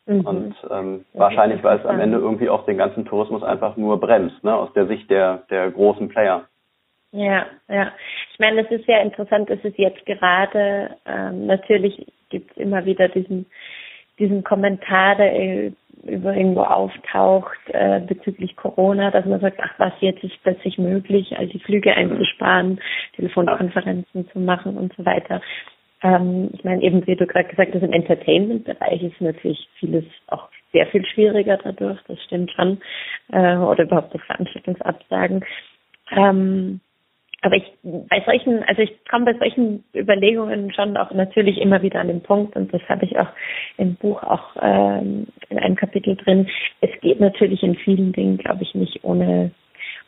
Mhm. 0.05 0.21
Und 0.21 0.55
ähm, 0.71 1.05
wahrscheinlich, 1.13 1.63
weil 1.63 1.79
es 1.79 1.85
am 1.85 1.99
Ende 1.99 2.17
irgendwie 2.17 2.49
auch 2.49 2.65
den 2.65 2.77
ganzen 2.77 3.05
Tourismus 3.05 3.43
einfach 3.43 3.77
nur 3.77 3.99
bremst, 3.99 4.43
ne, 4.43 4.55
aus 4.55 4.73
der 4.73 4.87
Sicht 4.87 5.09
der, 5.09 5.43
der 5.49 5.71
großen 5.71 6.09
Player. 6.09 6.45
Ja, 7.11 7.47
ja. 7.67 7.91
Ich 8.31 8.39
meine, 8.39 8.61
es 8.61 8.71
ist 8.71 8.85
sehr 8.85 9.01
interessant, 9.01 9.49
dass 9.49 9.59
es 9.63 9.73
jetzt 9.77 10.05
gerade, 10.05 10.95
ähm, 11.05 11.47
natürlich 11.47 12.05
gibt 12.29 12.51
es 12.51 12.57
immer 12.57 12.85
wieder 12.85 13.07
diesen, 13.07 13.47
diesen 14.19 14.43
Kommentar, 14.43 15.15
der 15.15 15.71
über 16.03 16.35
irgendwo 16.35 16.61
auftaucht 16.61 17.57
äh, 17.67 17.99
bezüglich 18.01 18.55
Corona, 18.55 19.11
dass 19.11 19.25
man 19.25 19.39
sagt, 19.39 19.59
ach 19.61 19.73
was, 19.79 19.93
jetzt 19.99 20.23
ist 20.23 20.41
plötzlich 20.43 20.77
möglich, 20.77 21.35
all 21.37 21.47
die 21.47 21.59
Flüge 21.59 21.93
einzusparen, 21.93 22.79
Telefonkonferenzen 23.15 24.29
zu 24.29 24.39
machen 24.39 24.77
und 24.77 24.93
so 24.95 25.05
weiter. 25.05 25.41
Ähm, 26.01 26.51
ich 26.53 26.63
meine, 26.63 26.81
eben 26.83 27.05
wie 27.05 27.15
du 27.15 27.27
gerade 27.27 27.49
gesagt 27.49 27.73
hast, 27.73 27.81
im 27.81 27.91
Entertainment-Bereich 27.91 29.03
ist 29.03 29.19
natürlich 29.19 29.67
vieles 29.79 30.05
auch 30.27 30.47
sehr 30.71 30.87
viel 30.87 31.05
schwieriger 31.05 31.57
dadurch, 31.57 31.99
das 32.07 32.21
stimmt 32.23 32.51
schon, 32.51 32.79
äh, 33.31 33.57
oder 33.57 33.83
überhaupt 33.83 34.13
so 34.13 34.19
Veranstaltungsabsagen. 34.19 35.43
Ähm, 36.11 36.79
aber 37.41 37.55
ich 37.55 37.63
bei 37.83 38.21
solchen, 38.25 38.63
also 38.63 38.81
ich 38.81 38.91
komme 39.09 39.25
bei 39.25 39.39
solchen 39.39 39.83
Überlegungen 39.95 40.73
schon 40.73 40.97
auch 40.97 41.11
natürlich 41.11 41.57
immer 41.59 41.81
wieder 41.81 41.99
an 41.99 42.07
den 42.07 42.21
Punkt 42.21 42.55
und 42.55 42.73
das 42.73 42.81
habe 42.89 43.05
ich 43.05 43.17
auch 43.17 43.29
im 43.77 43.95
Buch 43.95 44.21
auch 44.23 44.55
ähm, 44.61 45.27
in 45.49 45.59
einem 45.59 45.75
Kapitel 45.75 46.15
drin. 46.17 46.47
Es 46.81 46.91
geht 47.01 47.19
natürlich 47.19 47.63
in 47.63 47.75
vielen 47.75 48.11
Dingen, 48.11 48.37
glaube 48.37 48.63
ich, 48.63 48.75
nicht 48.75 49.03
ohne 49.03 49.51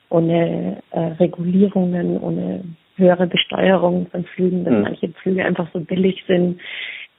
ohne 0.09 0.83
äh, 0.91 0.99
Regulierungen, 0.99 2.19
ohne 2.19 2.65
höhere 2.97 3.27
Besteuerung 3.27 4.07
von 4.07 4.25
Flügen, 4.25 4.65
dass 4.65 4.73
mhm. 4.73 4.81
manche 4.81 5.09
Flüge 5.21 5.45
einfach 5.45 5.67
so 5.73 5.79
billig 5.79 6.21
sind, 6.27 6.59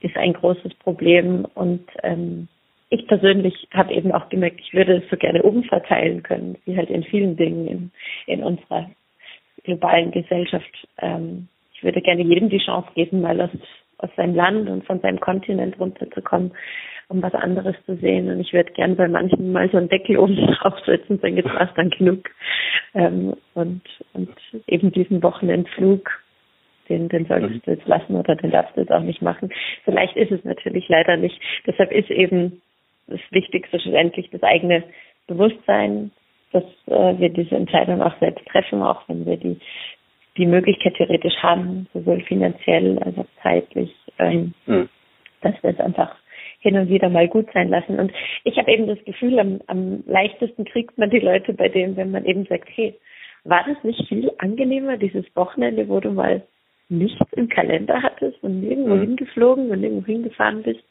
ist 0.00 0.16
ein 0.16 0.34
großes 0.34 0.74
Problem 0.74 1.46
und 1.54 1.88
ähm, 2.02 2.48
ich 2.90 3.06
persönlich 3.06 3.68
habe 3.72 3.94
eben 3.94 4.12
auch 4.12 4.28
gemerkt, 4.28 4.60
ich 4.60 4.74
würde 4.74 4.98
es 4.98 5.10
so 5.10 5.16
gerne 5.16 5.42
umverteilen 5.42 6.22
können, 6.22 6.58
wie 6.66 6.76
halt 6.76 6.90
in 6.90 7.02
vielen 7.04 7.36
Dingen 7.38 7.66
in, 7.66 7.90
in 8.26 8.44
unserer 8.44 8.90
globalen 9.64 10.10
Gesellschaft. 10.10 10.88
Ähm, 10.98 11.48
ich 11.74 11.82
würde 11.82 12.00
gerne 12.00 12.22
jedem 12.22 12.48
die 12.48 12.64
Chance 12.64 12.88
geben, 12.94 13.20
mal 13.20 13.40
aus, 13.40 13.50
aus 13.98 14.10
seinem 14.16 14.34
Land 14.34 14.68
und 14.68 14.84
von 14.84 15.00
seinem 15.00 15.20
Kontinent 15.20 15.78
runterzukommen, 15.78 16.52
um 17.08 17.22
was 17.22 17.34
anderes 17.34 17.76
zu 17.86 17.96
sehen. 17.96 18.30
Und 18.30 18.40
ich 18.40 18.52
würde 18.52 18.72
gerne 18.72 18.94
bei 18.94 19.08
manchen 19.08 19.52
mal 19.52 19.68
so 19.70 19.78
einen 19.78 19.88
Deckel 19.88 20.18
oben 20.18 20.36
draufsetzen, 20.60 21.18
sagen, 21.18 21.36
jetzt 21.36 21.52
war 21.52 21.68
dann 21.74 21.90
genug. 21.90 22.30
Ähm, 22.94 23.34
und, 23.54 23.82
und 24.12 24.30
eben 24.66 24.92
diesen 24.92 25.22
Wochenendflug, 25.22 26.10
den, 26.88 27.08
den 27.08 27.26
solltest 27.26 27.66
du 27.66 27.70
jetzt 27.72 27.86
lassen 27.86 28.16
oder 28.16 28.36
den 28.36 28.50
darfst 28.50 28.76
du 28.76 28.80
jetzt 28.80 28.92
auch 28.92 29.02
nicht 29.02 29.22
machen. 29.22 29.50
So 29.86 29.92
leicht 29.92 30.16
ist 30.16 30.32
es 30.32 30.44
natürlich 30.44 30.88
leider 30.88 31.16
nicht. 31.16 31.40
Deshalb 31.66 31.90
ist 31.92 32.10
eben 32.10 32.60
das 33.06 33.20
Wichtigste 33.30 33.80
schlussendlich 33.80 34.30
das 34.30 34.42
eigene 34.42 34.84
Bewusstsein, 35.26 36.10
dass 36.52 36.64
äh, 36.86 37.18
wir 37.18 37.28
diese 37.30 37.56
Entscheidung 37.56 38.02
auch 38.02 38.18
selbst 38.20 38.46
treffen, 38.46 38.82
auch 38.82 39.02
wenn 39.08 39.26
wir 39.26 39.36
die, 39.36 39.58
die 40.36 40.46
Möglichkeit 40.46 40.94
theoretisch 40.94 41.36
haben, 41.42 41.86
sowohl 41.92 42.20
finanziell 42.22 42.98
als 42.98 43.18
auch 43.18 43.42
zeitlich, 43.42 43.94
ähm, 44.18 44.54
mhm. 44.66 44.88
dass 45.40 45.54
wir 45.62 45.70
es 45.70 45.80
einfach 45.80 46.14
hin 46.60 46.76
und 46.76 46.88
wieder 46.88 47.08
mal 47.08 47.28
gut 47.28 47.48
sein 47.52 47.68
lassen. 47.68 47.98
Und 47.98 48.12
ich 48.44 48.56
habe 48.56 48.70
eben 48.70 48.86
das 48.86 49.02
Gefühl, 49.04 49.38
am, 49.38 49.60
am 49.66 50.04
leichtesten 50.06 50.64
kriegt 50.64 50.96
man 50.96 51.10
die 51.10 51.18
Leute 51.18 51.52
bei 51.52 51.68
denen, 51.68 51.96
wenn 51.96 52.12
man 52.12 52.24
eben 52.24 52.46
sagt, 52.46 52.68
hey, 52.74 52.94
war 53.44 53.64
das 53.66 53.82
nicht 53.82 54.06
viel 54.08 54.30
angenehmer, 54.38 54.96
dieses 54.96 55.24
Wochenende, 55.34 55.88
wo 55.88 55.98
du 55.98 56.12
mal 56.12 56.42
nichts 56.88 57.26
im 57.32 57.48
Kalender 57.48 58.02
hattest 58.02 58.40
und 58.42 58.60
nirgendwo 58.60 58.94
mhm. 58.94 59.00
hingeflogen 59.00 59.70
und 59.70 59.80
nirgendwo 59.80 60.06
hingefahren 60.06 60.62
bist? 60.62 60.84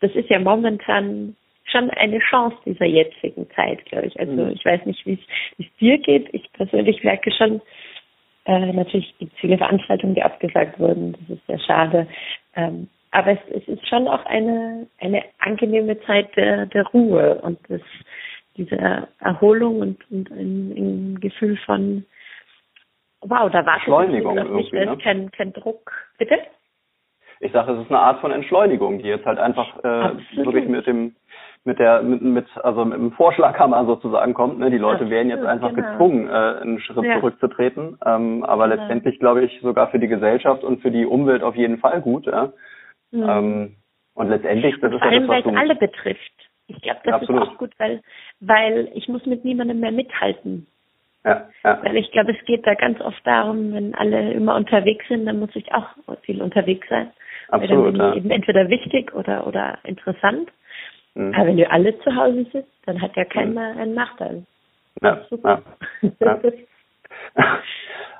Das 0.00 0.10
ist 0.16 0.28
ja 0.28 0.40
momentan 0.40 1.36
schon 1.64 1.90
eine 1.90 2.18
Chance 2.18 2.56
dieser 2.64 2.86
jetzigen 2.86 3.48
Zeit, 3.50 3.84
glaube 3.86 4.06
ich. 4.06 4.18
Also 4.18 4.32
mhm. 4.32 4.50
ich 4.50 4.64
weiß 4.64 4.84
nicht, 4.86 5.04
wie 5.06 5.18
es 5.58 5.66
dir 5.80 5.98
geht. 5.98 6.28
Ich 6.32 6.50
persönlich 6.52 7.02
merke 7.02 7.30
schon, 7.32 7.60
äh, 8.46 8.72
natürlich 8.72 9.16
gibt 9.18 9.32
es 9.32 9.40
viele 9.40 9.58
Veranstaltungen, 9.58 10.14
die 10.14 10.22
abgesagt 10.22 10.78
wurden. 10.78 11.12
Das 11.12 11.38
ist 11.38 11.46
sehr 11.46 11.58
schade. 11.60 12.06
Ähm, 12.54 12.88
aber 13.10 13.32
es, 13.32 13.38
es, 13.50 13.68
ist 13.68 13.88
schon 13.88 14.08
auch 14.08 14.24
eine, 14.26 14.86
eine 15.00 15.22
angenehme 15.38 16.00
Zeit 16.02 16.34
der, 16.36 16.66
der 16.66 16.84
Ruhe 16.88 17.36
und 17.42 17.58
des, 17.68 17.82
dieser 18.56 19.08
Erholung 19.20 19.80
und, 19.80 20.10
und 20.10 20.30
ein, 20.30 20.72
ein 20.76 21.20
Gefühl 21.20 21.56
von 21.64 22.04
wow, 23.20 23.50
da 23.50 23.64
war 23.64 23.80
da 23.86 24.58
ist 24.58 25.02
kein, 25.02 25.30
kein 25.30 25.52
Druck. 25.52 25.92
Bitte? 26.18 26.38
Ich 27.40 27.52
sage, 27.52 27.72
es 27.72 27.82
ist 27.82 27.90
eine 27.90 28.00
Art 28.00 28.20
von 28.20 28.32
Entschleunigung, 28.32 28.98
die 28.98 29.08
jetzt 29.08 29.26
halt 29.26 29.38
einfach 29.38 29.78
äh, 29.84 30.36
wirklich 30.36 30.66
mit 30.68 30.86
dem 30.86 31.14
mit 31.64 31.78
der 31.78 32.02
mit, 32.02 32.20
mit 32.22 32.46
also 32.62 32.84
mit 32.84 32.98
dem 32.98 33.12
Vorschlaghammer 33.12 33.86
sozusagen 33.86 34.34
kommt. 34.34 34.58
Ne? 34.58 34.70
Die 34.70 34.78
Leute 34.78 35.08
werden 35.08 35.30
jetzt 35.30 35.44
einfach 35.44 35.74
genau. 35.74 35.90
gezwungen, 35.90 36.28
äh, 36.28 36.60
einen 36.60 36.78
Schritt 36.80 37.04
ja. 37.04 37.18
zurückzutreten. 37.18 37.98
Ähm, 38.04 38.44
aber 38.44 38.68
ja. 38.68 38.74
letztendlich 38.74 39.18
glaube 39.18 39.44
ich 39.44 39.60
sogar 39.62 39.88
für 39.90 39.98
die 39.98 40.08
Gesellschaft 40.08 40.62
und 40.62 40.82
für 40.82 40.90
die 40.90 41.06
Umwelt 41.06 41.42
auf 41.42 41.56
jeden 41.56 41.78
Fall 41.78 42.02
gut. 42.02 42.26
Ja? 42.26 42.52
Mhm. 43.10 43.28
Ähm, 43.28 43.76
und 44.14 44.28
letztendlich, 44.28 44.74
das 44.80 44.90
und 44.90 44.96
ist 44.96 45.02
vor 45.02 45.10
allem, 45.10 45.26
ja 45.26 45.36
das, 45.36 45.44
was 45.44 45.44
weil 45.44 45.54
es 45.54 45.60
alle 45.60 45.76
betrifft. 45.76 46.32
Ich 46.66 46.80
glaube, 46.80 47.00
das 47.04 47.14
Absolut. 47.14 47.42
ist 47.42 47.48
auch 47.48 47.58
gut, 47.58 47.72
weil 47.78 48.00
weil 48.40 48.90
ich 48.94 49.08
muss 49.08 49.24
mit 49.26 49.44
niemandem 49.44 49.80
mehr 49.80 49.92
mithalten. 49.92 50.66
Ja, 51.24 51.48
ja. 51.62 51.80
Weil 51.82 51.96
ich 51.96 52.10
glaube, 52.12 52.32
es 52.32 52.44
geht 52.44 52.66
da 52.66 52.74
ganz 52.74 53.00
oft 53.00 53.26
darum, 53.26 53.72
wenn 53.72 53.94
alle 53.94 54.32
immer 54.32 54.56
unterwegs 54.56 55.08
sind, 55.08 55.24
dann 55.24 55.40
muss 55.40 55.54
ich 55.54 55.72
auch 55.72 55.88
viel 56.22 56.42
unterwegs 56.42 56.86
sein. 56.88 57.10
Absolut, 57.48 57.70
weil 57.70 57.92
dann 57.92 57.92
bin 57.92 58.10
ich 58.10 58.16
eben 58.16 58.30
entweder 58.30 58.68
wichtig 58.68 59.14
oder 59.14 59.46
oder 59.46 59.78
interessant. 59.84 60.50
Mhm. 61.14 61.34
Aber 61.34 61.46
wenn 61.46 61.56
du 61.56 61.70
alle 61.70 61.98
zu 62.00 62.14
Hause 62.14 62.46
sitzt, 62.52 62.72
dann 62.86 63.00
hat 63.00 63.16
ja 63.16 63.24
keiner 63.24 63.74
mhm. 63.74 63.80
einen 63.80 63.94
Nachteil. 63.94 64.44
Ja, 65.02 65.20
super. 65.28 65.62
Ja, 66.02 66.10
ja. 66.20 66.40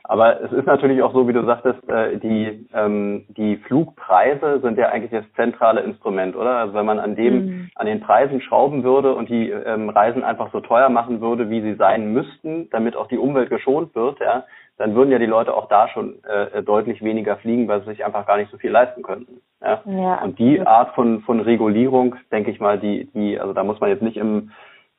Aber 0.07 0.43
es 0.43 0.53
ist 0.53 0.67
natürlich 0.67 1.01
auch 1.03 1.15
so, 1.15 1.27
wie 1.27 1.33
du 1.33 1.47
sagtest, 1.47 1.89
äh, 1.89 2.19
die, 2.19 2.69
ähm, 2.75 3.25
die 3.29 3.57
Flugpreise 3.57 4.61
sind 4.61 4.77
ja 4.77 4.91
eigentlich 4.91 5.13
das 5.13 5.25
zentrale 5.35 5.81
Instrument, 5.81 6.37
oder? 6.37 6.59
Also 6.59 6.75
wenn 6.75 6.85
man 6.85 6.99
an 6.99 7.17
dem, 7.17 7.47
mhm. 7.47 7.71
an 7.75 7.87
den 7.87 8.01
Preisen 8.01 8.43
schrauben 8.43 8.85
würde 8.85 9.15
und 9.15 9.31
die 9.31 9.49
ähm, 9.49 9.89
Reisen 9.89 10.23
einfach 10.23 10.53
so 10.53 10.61
teuer 10.61 10.91
machen 10.91 11.23
würde, 11.23 11.49
wie 11.49 11.63
sie 11.63 11.75
sein 11.75 12.13
müssten, 12.13 12.69
damit 12.69 12.97
auch 12.97 13.07
die 13.07 13.17
Umwelt 13.17 13.49
geschont 13.49 13.95
wird, 13.95 14.21
ja, 14.21 14.45
dann 14.77 14.95
würden 14.95 15.11
ja 15.11 15.19
die 15.19 15.27
Leute 15.27 15.55
auch 15.55 15.69
da 15.69 15.89
schon 15.89 16.23
äh, 16.25 16.63
deutlich 16.63 17.03
weniger 17.03 17.37
fliegen, 17.37 17.69
weil 17.69 17.81
sie 17.81 17.91
sich 17.91 18.05
einfach 18.05 18.27
gar 18.27 18.37
nicht 18.37 18.51
so 18.51 18.59
viel 18.59 18.71
leisten 18.71 19.03
könnten. 19.03 19.41
Ja? 19.63 19.83
ja 19.87 20.23
und 20.23 20.39
die 20.39 20.61
Art 20.61 20.95
von, 20.95 21.21
von 21.23 21.41
Regulierung, 21.41 22.17
denke 22.33 22.51
ich 22.51 22.61
mal, 22.61 22.79
die, 22.79 23.09
die, 23.15 23.39
also 23.39 23.53
da 23.53 23.63
muss 23.63 23.81
man 23.81 23.91
jetzt 23.91 24.03
nicht 24.03 24.17
im, 24.17 24.51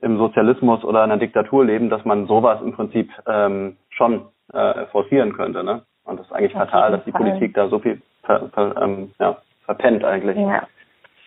im 0.02 0.18
Sozialismus 0.18 0.84
oder 0.84 1.04
in 1.04 1.12
einer 1.12 1.20
Diktatur 1.20 1.66
leben, 1.66 1.90
dass 1.90 2.06
man 2.06 2.28
sowas 2.28 2.62
im 2.62 2.74
Prinzip 2.74 3.12
ähm, 3.28 3.76
schon 3.90 4.26
äh, 4.54 4.86
forcieren 4.88 5.34
könnte. 5.34 5.64
Ne? 5.64 5.82
Und 6.06 6.20
das 6.20 6.28
ist 6.28 6.32
eigentlich 6.32 6.56
Auf 6.56 6.70
fatal, 6.70 6.92
dass 6.92 7.04
die 7.04 7.12
Fall. 7.12 7.22
Politik 7.22 7.54
da 7.54 7.68
so 7.68 7.80
viel 7.80 8.02
ver, 8.24 8.50
ver, 8.54 8.76
ähm, 8.82 9.12
ja, 9.20 9.38
verpennt 9.66 10.04
eigentlich. 10.04 10.38
Ja, 10.38 10.68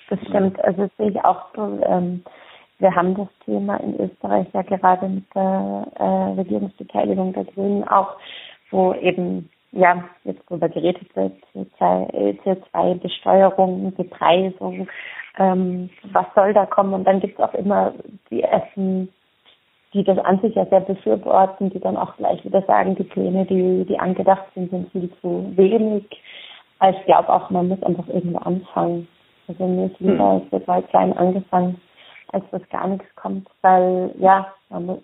das 0.08 0.20
stimmt. 0.20 0.62
Also 0.64 0.82
das 0.82 0.96
sehe 0.96 1.10
ich 1.10 1.24
auch 1.24 1.46
so. 1.54 1.80
Ähm, 1.86 2.22
wir 2.78 2.94
haben 2.94 3.16
das 3.16 3.28
Thema 3.44 3.78
in 3.78 3.98
Österreich 3.98 4.46
ja 4.52 4.62
gerade 4.62 5.08
mit 5.08 5.24
der 5.34 5.88
äh, 5.96 6.04
Regierungsbeteiligung 6.38 7.32
der 7.32 7.44
Grünen 7.44 7.82
auch, 7.88 8.16
wo 8.70 8.94
eben 8.94 9.50
ja 9.72 10.04
jetzt 10.24 10.42
darüber 10.48 10.68
geredet 10.68 11.08
wird, 11.16 11.32
CO2-Besteuerung, 11.80 13.92
Bepreisung, 13.94 14.86
ähm, 15.38 15.90
was 16.12 16.26
soll 16.34 16.52
da 16.54 16.66
kommen? 16.66 16.94
Und 16.94 17.04
dann 17.04 17.20
gibt 17.20 17.38
es 17.38 17.44
auch 17.44 17.54
immer 17.54 17.94
die 18.30 18.42
ersten, 18.42 19.08
die 19.92 20.04
das 20.04 20.18
an 20.18 20.40
sich 20.40 20.54
ja 20.54 20.64
sehr 20.66 20.80
befürworten, 20.80 21.70
die 21.70 21.80
dann 21.80 21.96
auch 21.96 22.16
gleich 22.16 22.44
wieder 22.44 22.62
sagen, 22.62 22.94
die 22.94 23.04
Pläne, 23.04 23.44
die, 23.46 23.84
die 23.86 23.98
angedacht 23.98 24.46
sind, 24.54 24.70
sind 24.70 24.92
viel 24.92 25.10
zu 25.20 25.50
wenig. 25.56 26.04
Also 26.78 26.96
ich 26.98 27.06
glaube 27.06 27.28
auch, 27.28 27.50
man 27.50 27.68
muss 27.68 27.82
einfach 27.82 28.06
irgendwo 28.08 28.38
anfangen. 28.38 29.08
Also 29.48 29.66
mir 29.66 29.86
ist 29.86 29.98
lieber, 29.98 30.34
hm. 30.34 30.42
es 30.44 30.52
wird 30.52 30.68
mal 30.68 30.82
klein 30.84 31.16
angefangen 31.16 31.80
als 32.32 32.44
dass 32.50 32.68
gar 32.70 32.88
nichts 32.88 33.06
kommt, 33.16 33.48
weil 33.62 34.14
ja, 34.18 34.52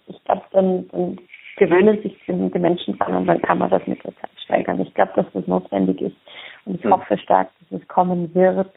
ich 0.07 0.25
glaube, 0.25 0.43
dann, 0.53 0.89
dann 0.89 1.19
gewöhnen 1.57 2.03
sich 2.03 2.17
die 2.27 2.33
Menschen 2.33 2.99
dran 2.99 3.15
und 3.15 3.27
dann 3.27 3.41
kann 3.43 3.59
man 3.59 3.71
das 3.71 3.87
mit 3.87 4.03
der 4.05 4.15
Zeit 4.17 4.31
steigern. 4.45 4.81
Ich 4.81 4.93
glaube, 4.95 5.13
dass 5.17 5.27
das 5.33 5.47
notwendig 5.47 6.01
ist 6.01 6.17
und 6.65 6.77
ich 6.77 6.85
mhm. 6.85 6.93
hoffe 6.93 7.17
stark, 7.19 7.49
dass 7.61 7.81
es 7.81 7.89
kommen 7.89 8.35
wird 8.35 8.73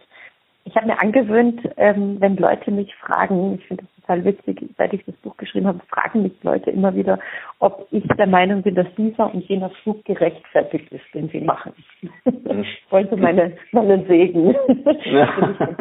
ich 0.68 0.76
habe 0.76 0.88
mir 0.88 1.00
angewöhnt, 1.02 1.62
ähm, 1.78 2.18
wenn 2.20 2.36
Leute 2.36 2.72
mich 2.72 2.94
fragen, 2.96 3.56
ich 3.56 3.66
finde 3.68 3.84
das 3.84 3.96
total 4.02 4.26
witzig, 4.26 4.70
seit 4.78 4.94
ich 4.94 5.04
das 5.06 5.16
Buch 5.16 5.38
geschrieben 5.38 5.66
habe, 5.66 5.80
fragen 5.90 6.24
mich 6.24 6.34
Leute 6.44 6.72
immer 6.72 6.94
wieder, 6.94 7.20
ob 7.60 7.88
ich 7.92 8.06
der 8.18 8.28
Meinung 8.28 8.64
bin, 8.64 8.76
dass 8.76 8.88
dieser 8.98 9.34
und 9.34 9.46
jener 9.46 9.70
Flug 9.82 10.04
gerechtfertigt 10.04 10.92
ist, 10.92 11.06
den 11.14 11.30
sie 11.30 11.40
machen. 11.40 11.74
Mhm. 12.02 12.12
ich 12.62 12.86
wollte 12.90 13.16
meine, 13.16 13.56
meinen 13.72 14.06
Segen. 14.08 14.56
Ja. 15.06 15.30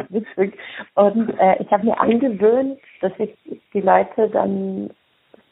witzig. 0.09 0.57
Und 0.95 1.37
äh, 1.37 1.61
ich 1.61 1.69
habe 1.71 1.85
mir 1.85 1.99
angewöhnt, 1.99 2.79
dass 3.01 3.11
ich 3.17 3.35
die 3.73 3.81
Leute 3.81 4.29
dann 4.29 4.89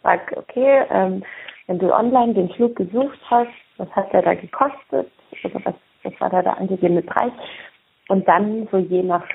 sage, 0.01 0.37
okay, 0.37 0.83
ähm, 0.89 1.23
wenn 1.67 1.79
du 1.79 1.93
online 1.93 2.33
den 2.33 2.49
Flug 2.51 2.75
gesucht 2.77 3.19
hast, 3.29 3.49
was 3.77 3.89
hat 3.91 4.13
der 4.13 4.21
da 4.21 4.33
gekostet? 4.33 5.11
Also 5.43 5.59
was, 5.63 5.75
was 6.03 6.21
war 6.21 6.29
da 6.29 6.41
der 6.41 6.57
angegebene 6.57 7.01
Preis? 7.01 7.33
Und 8.07 8.27
dann 8.27 8.67
so 8.71 8.77
je 8.77 9.03
nach, 9.03 9.25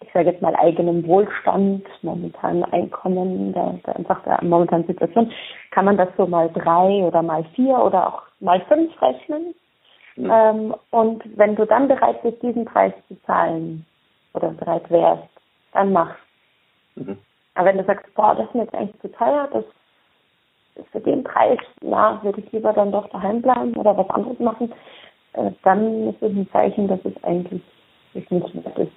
ich 0.00 0.12
sage 0.12 0.30
jetzt 0.30 0.42
mal, 0.42 0.54
eigenem 0.56 1.06
Wohlstand, 1.06 1.86
momentanen 2.02 2.64
Einkommen, 2.64 3.52
der, 3.52 3.78
der 3.86 3.96
einfach 3.96 4.22
der 4.24 4.42
momentanen 4.42 4.86
Situation, 4.86 5.30
kann 5.70 5.84
man 5.84 5.96
das 5.96 6.08
so 6.16 6.26
mal 6.26 6.50
drei 6.50 7.04
oder 7.04 7.22
mal 7.22 7.44
vier 7.54 7.78
oder 7.78 8.08
auch 8.08 8.22
mal 8.40 8.60
fünf 8.68 8.90
rechnen. 9.02 9.54
Mhm. 10.16 10.30
Ähm, 10.30 10.74
und 10.90 11.22
wenn 11.36 11.56
du 11.56 11.66
dann 11.66 11.88
bereit 11.88 12.22
bist, 12.22 12.42
diesen 12.42 12.64
Preis 12.64 12.92
zu 13.08 13.20
zahlen 13.22 13.84
oder 14.32 14.50
bereit 14.50 14.88
wärst, 14.90 15.28
dann 15.72 15.92
mach. 15.92 16.14
Mhm. 16.94 17.18
Aber 17.54 17.68
wenn 17.68 17.78
du 17.78 17.84
sagst, 17.84 18.12
boah, 18.14 18.34
das 18.34 18.46
ist 18.46 18.54
mir 18.54 18.62
jetzt 18.62 18.74
eigentlich 18.74 19.00
zu 19.00 19.12
teuer, 19.12 19.48
das 19.52 19.64
ist 20.76 20.88
für 20.90 21.00
den 21.00 21.22
Preis, 21.22 21.58
ja, 21.82 22.20
würde 22.22 22.40
ich 22.40 22.50
lieber 22.52 22.72
dann 22.72 22.92
doch 22.92 23.08
daheim 23.10 23.42
bleiben 23.42 23.74
oder 23.76 23.96
was 23.96 24.10
anderes 24.10 24.38
machen, 24.40 24.72
dann 25.62 26.08
ist 26.08 26.22
es 26.22 26.32
ein 26.32 26.48
Zeichen, 26.52 26.88
dass 26.88 27.00
es 27.04 27.24
eigentlich 27.24 27.62
nicht 28.12 28.64
wert 28.64 28.78
ist. 28.78 28.92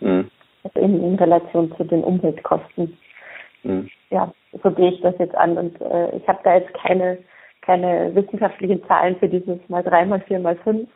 Mhm. 0.00 0.30
Also 0.62 0.80
in, 0.80 1.02
in 1.02 1.14
Relation 1.16 1.74
zu 1.76 1.84
den 1.84 2.02
Umweltkosten. 2.02 2.96
Mhm. 3.62 3.88
Ja, 4.10 4.32
so 4.62 4.70
gehe 4.70 4.92
ich 4.92 5.00
das 5.00 5.14
jetzt 5.18 5.34
an 5.34 5.56
und 5.58 5.80
äh, 5.80 6.16
ich 6.16 6.26
habe 6.28 6.40
da 6.44 6.54
jetzt 6.54 6.72
keine 6.74 7.18
keine 7.64 8.14
wissenschaftlichen 8.14 8.84
Zahlen 8.86 9.16
für 9.16 9.28
dieses 9.28 9.58
mal 9.68 9.82
drei, 9.82 10.04
mal 10.04 10.20
vier, 10.20 10.38
mal 10.38 10.56
fünf. 10.56 10.88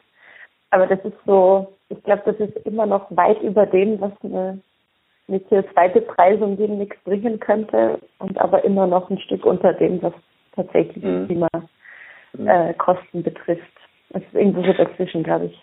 Aber 0.71 0.87
das 0.87 1.03
ist 1.05 1.17
so, 1.25 1.73
ich 1.89 2.03
glaube, 2.05 2.23
das 2.27 2.37
ist 2.37 2.57
immer 2.67 2.87
noch 2.87 3.07
weit 3.17 3.41
über 3.43 3.65
dem, 3.65 4.01
was 4.01 4.13
eine, 4.23 4.61
eine 5.29 5.39
CO2-Bepreisung 5.39 6.57
demnächst 6.59 7.03
bringen 7.05 7.41
könnte 7.41 7.99
und 8.19 8.39
aber 8.39 8.65
immer 8.65 8.87
noch 8.87 9.09
ein 9.09 9.19
Stück 9.19 9.47
unter 9.47 9.73
dem, 9.73 10.03
was 10.03 10.13
tatsächlich 10.55 11.03
mhm. 11.03 11.27
Klimakosten 11.27 13.21
äh, 13.21 13.23
betrifft. 13.23 13.63
Es 14.11 14.23
ist 14.23 14.35
irgendwo 14.35 14.63
so 14.63 14.73
dazwischen, 14.73 15.23
glaube 15.23 15.47
ich. 15.47 15.63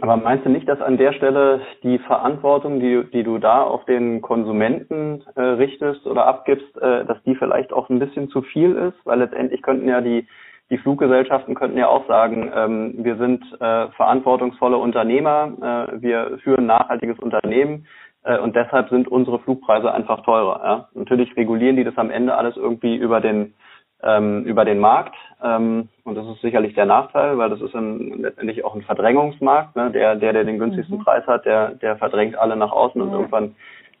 Aber 0.00 0.16
meinst 0.16 0.46
du 0.46 0.50
nicht, 0.50 0.68
dass 0.68 0.80
an 0.80 0.96
der 0.96 1.12
Stelle 1.12 1.60
die 1.82 1.98
Verantwortung, 1.98 2.80
die, 2.80 3.04
die 3.12 3.22
du 3.22 3.38
da 3.38 3.62
auf 3.62 3.84
den 3.84 4.22
Konsumenten 4.22 5.22
äh, 5.34 5.42
richtest 5.42 6.06
oder 6.06 6.26
abgibst, 6.26 6.76
äh, 6.78 7.04
dass 7.04 7.22
die 7.24 7.34
vielleicht 7.34 7.72
auch 7.72 7.88
ein 7.90 7.98
bisschen 7.98 8.28
zu 8.30 8.42
viel 8.42 8.74
ist? 8.76 8.96
Weil 9.04 9.18
letztendlich 9.18 9.62
könnten 9.62 9.88
ja 9.88 10.00
die, 10.00 10.26
die 10.70 10.78
Fluggesellschaften 10.78 11.54
könnten 11.54 11.76
ja 11.76 11.88
auch 11.88 12.06
sagen, 12.06 12.50
ähm, 12.54 12.94
wir 12.98 13.16
sind 13.16 13.44
äh, 13.60 13.88
verantwortungsvolle 13.88 14.78
Unternehmer, 14.78 15.52
äh, 15.60 16.00
wir 16.00 16.38
führen 16.42 16.66
nachhaltiges 16.66 17.18
Unternehmen 17.18 17.86
äh, 18.24 18.38
und 18.38 18.56
deshalb 18.56 18.88
sind 18.88 19.08
unsere 19.08 19.40
Flugpreise 19.40 19.92
einfach 19.92 20.22
teurer. 20.22 20.60
Ja? 20.64 20.88
Natürlich 20.94 21.36
regulieren 21.36 21.76
die 21.76 21.84
das 21.84 21.98
am 21.98 22.10
Ende 22.10 22.34
alles 22.34 22.56
irgendwie 22.56 22.96
über 22.96 23.20
den 23.20 23.54
ähm, 24.02 24.44
über 24.44 24.64
den 24.64 24.78
Markt. 24.78 25.14
Ähm, 25.42 25.88
und 26.04 26.14
das 26.16 26.26
ist 26.26 26.40
sicherlich 26.40 26.74
der 26.74 26.86
Nachteil, 26.86 27.38
weil 27.38 27.50
das 27.50 27.60
ist 27.60 27.74
ein, 27.74 28.22
letztendlich 28.22 28.64
auch 28.64 28.74
ein 28.74 28.82
Verdrängungsmarkt. 28.82 29.76
Ne? 29.76 29.90
Der, 29.90 30.16
der, 30.16 30.32
der 30.32 30.44
den 30.44 30.58
günstigsten 30.58 30.98
mhm. 30.98 31.04
Preis 31.04 31.26
hat, 31.26 31.44
der, 31.44 31.74
der 31.74 31.96
verdrängt 31.96 32.36
alle 32.36 32.56
nach 32.56 32.72
außen 32.72 33.00
und 33.00 33.12
irgendwann 33.12 33.54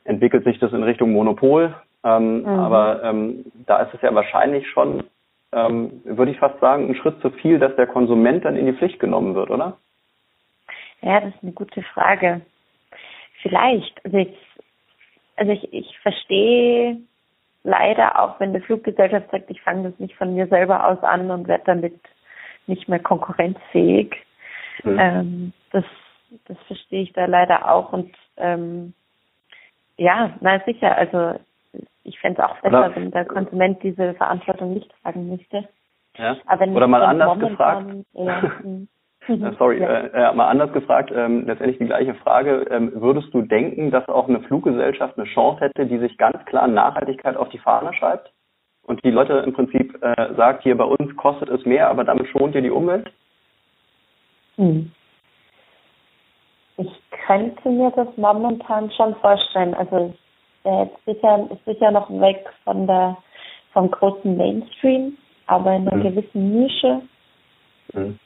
entwickelt 0.04 0.44
sich 0.44 0.58
das 0.58 0.72
in 0.72 0.82
Richtung 0.82 1.12
Monopol. 1.12 1.74
Ähm, 2.04 2.42
mhm. 2.42 2.48
Aber 2.48 3.02
ähm, 3.04 3.44
da 3.66 3.82
ist 3.82 3.94
es 3.94 4.02
ja 4.02 4.14
wahrscheinlich 4.14 4.68
schon, 4.70 5.04
ähm, 5.52 6.00
würde 6.04 6.32
ich 6.32 6.38
fast 6.38 6.58
sagen, 6.60 6.88
ein 6.88 6.94
Schritt 6.94 7.20
zu 7.20 7.30
viel, 7.30 7.58
dass 7.58 7.76
der 7.76 7.86
Konsument 7.86 8.44
dann 8.44 8.56
in 8.56 8.66
die 8.66 8.72
Pflicht 8.72 9.00
genommen 9.00 9.34
wird, 9.34 9.50
oder? 9.50 9.76
Ja, 11.02 11.20
das 11.20 11.34
ist 11.34 11.42
eine 11.42 11.52
gute 11.52 11.82
Frage. 11.82 12.42
Vielleicht. 13.42 14.04
Also 14.04 14.18
ich, 14.18 14.36
also 15.36 15.52
ich, 15.52 15.72
ich 15.72 15.98
verstehe 16.00 16.98
leider, 17.62 18.20
auch 18.20 18.40
wenn 18.40 18.52
die 18.52 18.60
Fluggesellschaft 18.60 19.30
sagt, 19.30 19.50
ich 19.50 19.60
fange 19.62 19.90
das 19.90 19.98
nicht 19.98 20.16
von 20.16 20.34
mir 20.34 20.46
selber 20.46 20.86
aus 20.86 21.02
an 21.02 21.30
und 21.30 21.48
werde 21.48 21.64
damit 21.66 22.00
nicht 22.66 22.88
mehr 22.88 23.00
konkurrenzfähig. 23.00 24.14
Mhm. 24.84 24.98
Ähm, 24.98 25.52
das, 25.72 25.84
das 26.46 26.56
verstehe 26.66 27.02
ich 27.02 27.12
da 27.12 27.26
leider 27.26 27.70
auch 27.70 27.92
und 27.92 28.14
ähm, 28.36 28.94
ja, 29.96 30.30
na 30.40 30.60
sicher, 30.64 30.96
also 30.96 31.38
ich 32.04 32.18
fände 32.20 32.40
es 32.40 32.48
auch 32.48 32.56
besser, 32.60 32.86
Oder, 32.86 32.96
wenn 32.96 33.10
der 33.10 33.26
Konsument 33.26 33.82
diese 33.82 34.14
Verantwortung 34.14 34.74
nicht 34.74 34.90
tragen 35.02 35.28
müsste. 35.28 35.68
Ja. 36.16 36.36
Oder 36.74 36.86
mal 36.86 37.02
anders 37.02 37.38
gefragt. 37.38 37.86
Ja, 38.14 38.42
hm. 38.62 38.88
Äh, 39.28 39.52
sorry, 39.58 39.80
ja. 39.80 40.30
äh, 40.30 40.34
mal 40.34 40.48
anders 40.48 40.72
gefragt, 40.72 41.12
ähm, 41.14 41.46
letztendlich 41.46 41.78
die 41.78 41.86
gleiche 41.86 42.14
Frage. 42.14 42.66
Ähm, 42.70 42.92
würdest 42.94 43.32
du 43.34 43.42
denken, 43.42 43.90
dass 43.90 44.08
auch 44.08 44.28
eine 44.28 44.40
Fluggesellschaft 44.40 45.18
eine 45.18 45.26
Chance 45.26 45.60
hätte, 45.60 45.86
die 45.86 45.98
sich 45.98 46.16
ganz 46.16 46.44
klar 46.46 46.66
Nachhaltigkeit 46.66 47.36
auf 47.36 47.48
die 47.50 47.58
Fahne 47.58 47.92
schreibt 47.94 48.32
und 48.86 49.04
die 49.04 49.10
Leute 49.10 49.34
im 49.34 49.52
Prinzip 49.52 50.02
äh, 50.02 50.34
sagt, 50.34 50.62
hier 50.62 50.76
bei 50.76 50.84
uns 50.84 51.14
kostet 51.16 51.48
es 51.50 51.64
mehr, 51.66 51.90
aber 51.90 52.04
damit 52.04 52.28
schont 52.28 52.54
ihr 52.54 52.62
die 52.62 52.70
Umwelt? 52.70 53.10
Hm. 54.56 54.90
Ich 56.78 57.02
könnte 57.26 57.68
mir 57.68 57.90
das 57.90 58.08
momentan 58.16 58.90
schon 58.92 59.14
vorstellen. 59.16 59.74
Also 59.74 60.14
ist 60.64 61.04
sicher, 61.04 61.46
ist 61.50 61.64
sicher 61.66 61.90
noch 61.90 62.10
weg 62.10 62.46
von 62.64 62.86
der 62.86 63.16
vom 63.72 63.90
großen 63.90 64.36
Mainstream, 64.36 65.16
aber 65.46 65.76
in 65.76 65.86
einer 65.88 66.02
hm. 66.02 66.14
gewissen 66.14 66.62
Nische. 66.62 67.02
Hm 67.92 68.18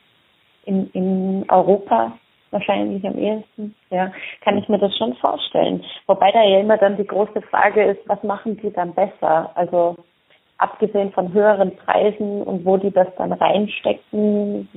in, 0.66 0.90
in 0.90 1.44
Europa 1.48 2.12
wahrscheinlich 2.54 3.04
am 3.04 3.18
ehesten, 3.18 3.74
ja, 3.90 4.12
kann 4.42 4.56
ich 4.56 4.68
mir 4.68 4.78
das 4.78 4.96
schon 4.96 5.14
vorstellen. 5.16 5.84
Wobei 6.06 6.30
da 6.32 6.42
ja 6.42 6.60
immer 6.60 6.78
dann 6.78 6.96
die 6.96 7.06
große 7.06 7.42
Frage 7.42 7.82
ist, 7.84 8.00
was 8.06 8.22
machen 8.22 8.56
die 8.58 8.72
dann 8.72 8.94
besser? 8.94 9.50
Also 9.54 9.96
abgesehen 10.58 11.12
von 11.12 11.32
höheren 11.32 11.76
Preisen 11.76 12.42
und 12.42 12.64
wo 12.64 12.76
die 12.76 12.92
das 12.92 13.08
dann 13.18 13.32
reinstecken, 13.32 14.68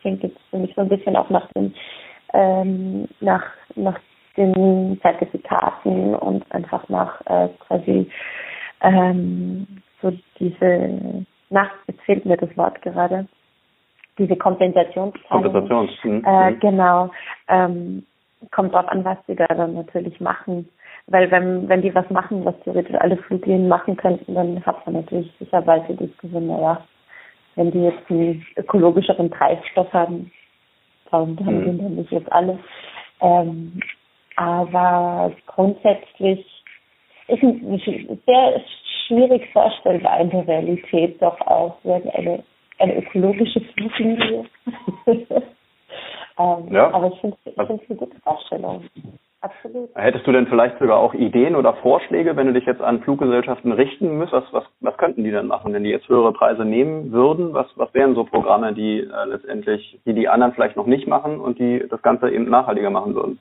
klingt 0.00 0.22
jetzt 0.22 0.38
für 0.50 0.58
mich 0.58 0.74
so 0.74 0.82
ein 0.82 0.88
bisschen 0.88 1.16
auch 1.16 1.30
nach 1.30 1.46
den 1.52 1.74
ähm, 2.32 3.08
nach 3.20 3.44
nach 3.74 3.98
den 4.36 4.98
Zertifikaten 5.02 6.14
und 6.14 6.50
einfach 6.52 6.88
nach 6.88 7.20
äh, 7.26 7.48
quasi 7.66 8.10
ähm, 8.82 9.66
so 10.02 10.12
diese 10.38 11.24
nach 11.48 11.70
jetzt 11.86 12.02
fehlt 12.02 12.24
mir 12.24 12.36
das 12.36 12.56
Wort 12.56 12.80
gerade 12.82 13.26
diese 14.20 14.36
Kompensationszahlung. 14.36 15.42
Kompensations. 15.42 16.04
Mhm. 16.04 16.24
Äh, 16.24 16.50
mhm. 16.50 16.60
genau. 16.60 17.10
Ähm, 17.48 18.06
kommt 18.52 18.72
drauf 18.72 18.88
an, 18.88 19.04
was 19.04 19.18
sie 19.26 19.34
da 19.34 19.46
dann 19.46 19.74
natürlich 19.74 20.20
machen. 20.20 20.68
Weil 21.06 21.30
wenn, 21.30 21.68
wenn 21.68 21.82
die 21.82 21.94
was 21.94 22.08
machen, 22.10 22.44
was 22.44 22.54
theoretisch 22.62 22.94
alle 23.00 23.16
Fluglinien 23.16 23.68
machen 23.68 23.96
könnten, 23.96 24.34
dann 24.34 24.64
hat 24.64 24.86
man 24.86 24.96
natürlich 24.96 25.32
sicher 25.38 25.62
bald 25.62 25.88
die 25.88 25.96
Diskussion, 25.96 26.46
naja, 26.46 26.80
wenn 27.56 27.70
die 27.72 27.82
jetzt 27.82 28.08
einen 28.10 28.46
ökologischeren 28.56 29.30
Treibstoff 29.30 29.92
haben, 29.92 30.30
warum 31.10 31.36
haben 31.44 31.64
mhm. 31.64 31.72
die 31.72 31.82
dann 31.82 31.94
nicht 31.96 32.12
jetzt 32.12 32.30
alle? 32.30 32.58
Ähm, 33.20 33.80
aber 34.36 35.32
grundsätzlich 35.46 36.46
ist 37.28 37.42
ein 37.42 37.80
sehr 38.26 38.60
schwierig 39.06 39.48
vorstellbar 39.52 40.20
in 40.20 40.30
der 40.30 40.46
Realität 40.46 41.20
doch 41.20 41.40
auch, 41.42 41.76
wenn 41.82 42.08
eine 42.10 42.42
eine 42.80 42.98
ökologische 42.98 43.60
Fluglinie. 43.60 44.44
ähm, 45.06 46.68
ja. 46.70 46.90
Aber 46.92 47.08
ich 47.12 47.20
finde 47.20 47.36
es 47.44 47.58
eine 47.58 47.78
gute 47.96 48.20
Vorstellung. 48.20 48.84
Absolut. 49.42 49.88
Hättest 49.94 50.26
du 50.26 50.32
denn 50.32 50.46
vielleicht 50.48 50.78
sogar 50.78 50.98
auch 50.98 51.14
Ideen 51.14 51.56
oder 51.56 51.72
Vorschläge, 51.74 52.36
wenn 52.36 52.48
du 52.48 52.52
dich 52.52 52.66
jetzt 52.66 52.82
an 52.82 53.00
Fluggesellschaften 53.02 53.72
richten 53.72 54.18
müsstest? 54.18 54.52
Was, 54.52 54.64
was, 54.64 54.70
was 54.80 54.96
könnten 54.98 55.24
die 55.24 55.30
denn 55.30 55.46
machen, 55.46 55.72
wenn 55.72 55.82
die 55.82 55.88
jetzt 55.90 56.08
höhere 56.10 56.32
Preise 56.34 56.66
nehmen 56.66 57.10
würden? 57.10 57.54
Was, 57.54 57.66
was 57.76 57.92
wären 57.94 58.14
so 58.14 58.24
Programme, 58.24 58.74
die 58.74 59.00
äh, 59.00 59.24
letztendlich, 59.26 59.98
die 60.04 60.12
die 60.12 60.28
anderen 60.28 60.52
vielleicht 60.52 60.76
noch 60.76 60.84
nicht 60.84 61.06
machen 61.06 61.40
und 61.40 61.58
die 61.58 61.82
das 61.88 62.02
Ganze 62.02 62.30
eben 62.30 62.50
nachhaltiger 62.50 62.90
machen 62.90 63.14
würden? 63.14 63.40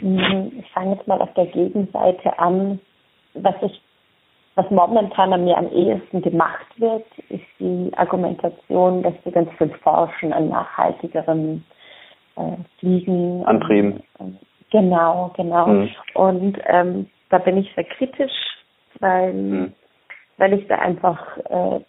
Hm, 0.00 0.52
ich 0.60 0.70
fange 0.72 0.94
jetzt 0.96 1.06
mal 1.06 1.20
auf 1.20 1.32
der 1.34 1.46
Gegenseite 1.46 2.38
an. 2.38 2.80
Was 3.34 3.54
ich 3.62 3.82
was 4.54 4.70
momentan 4.70 5.32
an 5.32 5.44
mir 5.44 5.56
am 5.56 5.70
ehesten 5.72 6.20
gemacht 6.20 6.66
wird, 6.76 7.06
ist 7.30 7.44
die 7.58 7.90
Argumentation, 7.96 9.02
dass 9.02 9.14
wir 9.24 9.32
ganz 9.32 9.50
viel 9.56 9.70
forschen 9.82 10.32
an 10.32 10.48
nachhaltigeren 10.50 11.64
äh, 12.36 12.56
Fliegen. 12.78 13.44
Antrieben. 13.46 14.02
Und, 14.18 14.38
genau, 14.70 15.32
genau. 15.36 15.66
Mhm. 15.66 15.90
Und 16.14 16.58
ähm, 16.66 17.08
da 17.30 17.38
bin 17.38 17.56
ich 17.56 17.72
sehr 17.74 17.84
kritisch, 17.84 18.32
weil, 19.00 19.32
mhm. 19.32 19.72
weil 20.36 20.52
ich 20.52 20.66
da 20.68 20.76
einfach 20.76 21.38
äh, 21.48 21.80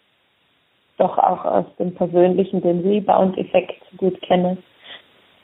doch 0.97 1.17
auch 1.17 1.43
aus 1.43 1.65
dem 1.79 1.93
persönlichen 1.95 2.61
den 2.61 2.81
Rebound-Effekt 2.81 3.81
gut 3.97 4.21
kenne. 4.21 4.57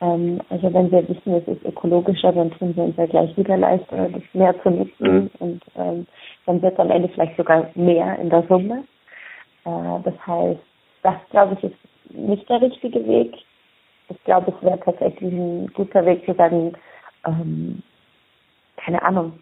Ähm, 0.01 0.41
also 0.49 0.73
wenn 0.73 0.91
wir 0.91 1.07
wissen, 1.09 1.33
es 1.33 1.47
ist 1.47 1.65
ökologischer, 1.65 2.31
dann 2.31 2.51
tun 2.51 2.75
wir 2.75 2.83
uns 2.85 2.97
ja 2.97 3.05
gleich 3.05 3.35
wieder 3.35 3.57
leichter, 3.57 4.09
das 4.09 4.23
mehr 4.33 4.62
zu 4.63 4.69
nutzen 4.69 5.23
mhm. 5.23 5.29
und 5.39 5.62
ähm, 5.75 6.07
dann 6.45 6.62
wird 6.62 6.73
es 6.73 6.79
am 6.79 6.91
Ende 6.91 7.09
vielleicht 7.09 7.35
sogar 7.35 7.69
mehr 7.75 8.17
in 8.19 8.29
der 8.29 8.43
Summe. 8.47 8.83
Äh, 9.65 9.99
das 10.03 10.27
heißt, 10.27 10.59
das 11.03 11.15
glaube 11.31 11.57
ich 11.57 11.63
ist 11.65 12.12
nicht 12.12 12.49
der 12.49 12.62
richtige 12.62 13.05
Weg. 13.07 13.35
Ich 14.09 14.23
glaube, 14.23 14.53
es 14.55 14.65
wäre 14.65 14.79
tatsächlich 14.79 15.31
ein 15.31 15.67
guter 15.73 16.05
Weg 16.05 16.25
zu 16.25 16.33
sagen, 16.33 16.73
ähm, 17.25 17.83
keine 18.77 19.01
Ahnung, 19.01 19.39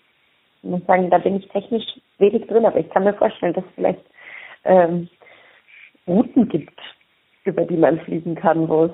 ich 0.64 0.70
muss 0.70 0.86
sagen, 0.88 1.10
da 1.10 1.20
bin 1.20 1.38
ich 1.38 1.48
technisch 1.50 1.86
wenig 2.18 2.48
drin, 2.48 2.66
aber 2.66 2.80
ich 2.80 2.90
kann 2.90 3.04
mir 3.04 3.14
vorstellen, 3.14 3.54
dass 3.54 3.64
es 3.64 3.76
vielleicht 3.76 4.06
ähm, 4.66 5.08
Routen 6.08 6.50
gibt, 6.50 6.80
über 7.44 7.64
die 7.64 7.78
man 7.78 8.00
fliegen 8.02 8.36
kann, 8.36 8.68
wo 8.68 8.86
es 8.86 8.92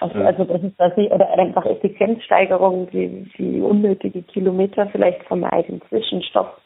Also, 0.00 0.18
also 0.18 0.44
das 0.44 0.62
ist 0.62 0.78
das 0.78 0.96
nicht, 0.96 1.12
oder 1.12 1.30
einfach 1.38 1.64
Effizienzsteigerung, 1.64 2.90
die, 2.90 3.30
die 3.38 3.60
unnötige 3.60 4.22
Kilometer 4.22 4.86
vielleicht 4.88 5.22
vermeiden, 5.24 5.80
Zwischenstopp, 5.88 6.60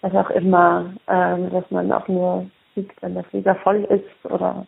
was 0.00 0.14
auch 0.14 0.30
immer, 0.30 0.94
ähm, 1.08 1.50
dass 1.50 1.70
man 1.70 1.92
auch 1.92 2.08
nur 2.08 2.46
sieht, 2.74 2.90
wenn 3.02 3.14
der 3.14 3.24
Flieger 3.24 3.54
voll 3.56 3.84
ist 3.84 4.32
oder 4.32 4.66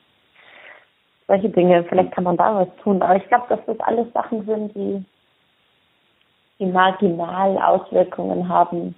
solche 1.29 1.51
Dinge. 1.51 1.85
Vielleicht 1.85 2.13
kann 2.13 2.25
man 2.25 2.37
da 2.37 2.55
was 2.55 2.69
tun. 2.83 3.01
Aber 3.03 3.17
ich 3.17 3.27
glaube, 3.29 3.47
dass 3.49 3.65
das 3.67 3.79
alles 3.81 4.13
Sachen 4.13 4.45
sind, 4.45 4.75
die, 4.75 5.05
die 6.59 6.67
marginal 6.67 7.59
Auswirkungen 7.59 8.49
haben. 8.49 8.95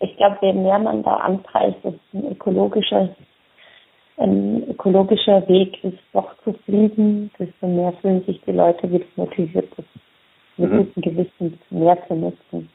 Ich 0.00 0.16
glaube, 0.16 0.38
je 0.42 0.52
mehr 0.52 0.78
man 0.78 1.02
da 1.02 1.16
anpreist, 1.16 1.78
ein 1.84 2.32
ökologischer, 2.32 3.10
ein 4.18 4.68
ökologischer 4.70 5.46
Weg 5.48 5.82
ist, 5.84 5.98
doch 6.12 6.34
zu 6.42 6.54
fliegen, 6.64 7.30
desto 7.38 7.66
mehr 7.66 7.92
fühlen 8.00 8.24
sich 8.24 8.40
die 8.46 8.52
Leute 8.52 8.90
wieder 8.90 9.04
motiviert, 9.16 9.68
das 9.76 9.84
mit 10.56 10.72
mhm. 10.72 10.76
gutem 10.78 11.02
Gewissen 11.02 11.58
mehr 11.70 11.98
zu 12.06 12.14
nutzen. 12.14 12.70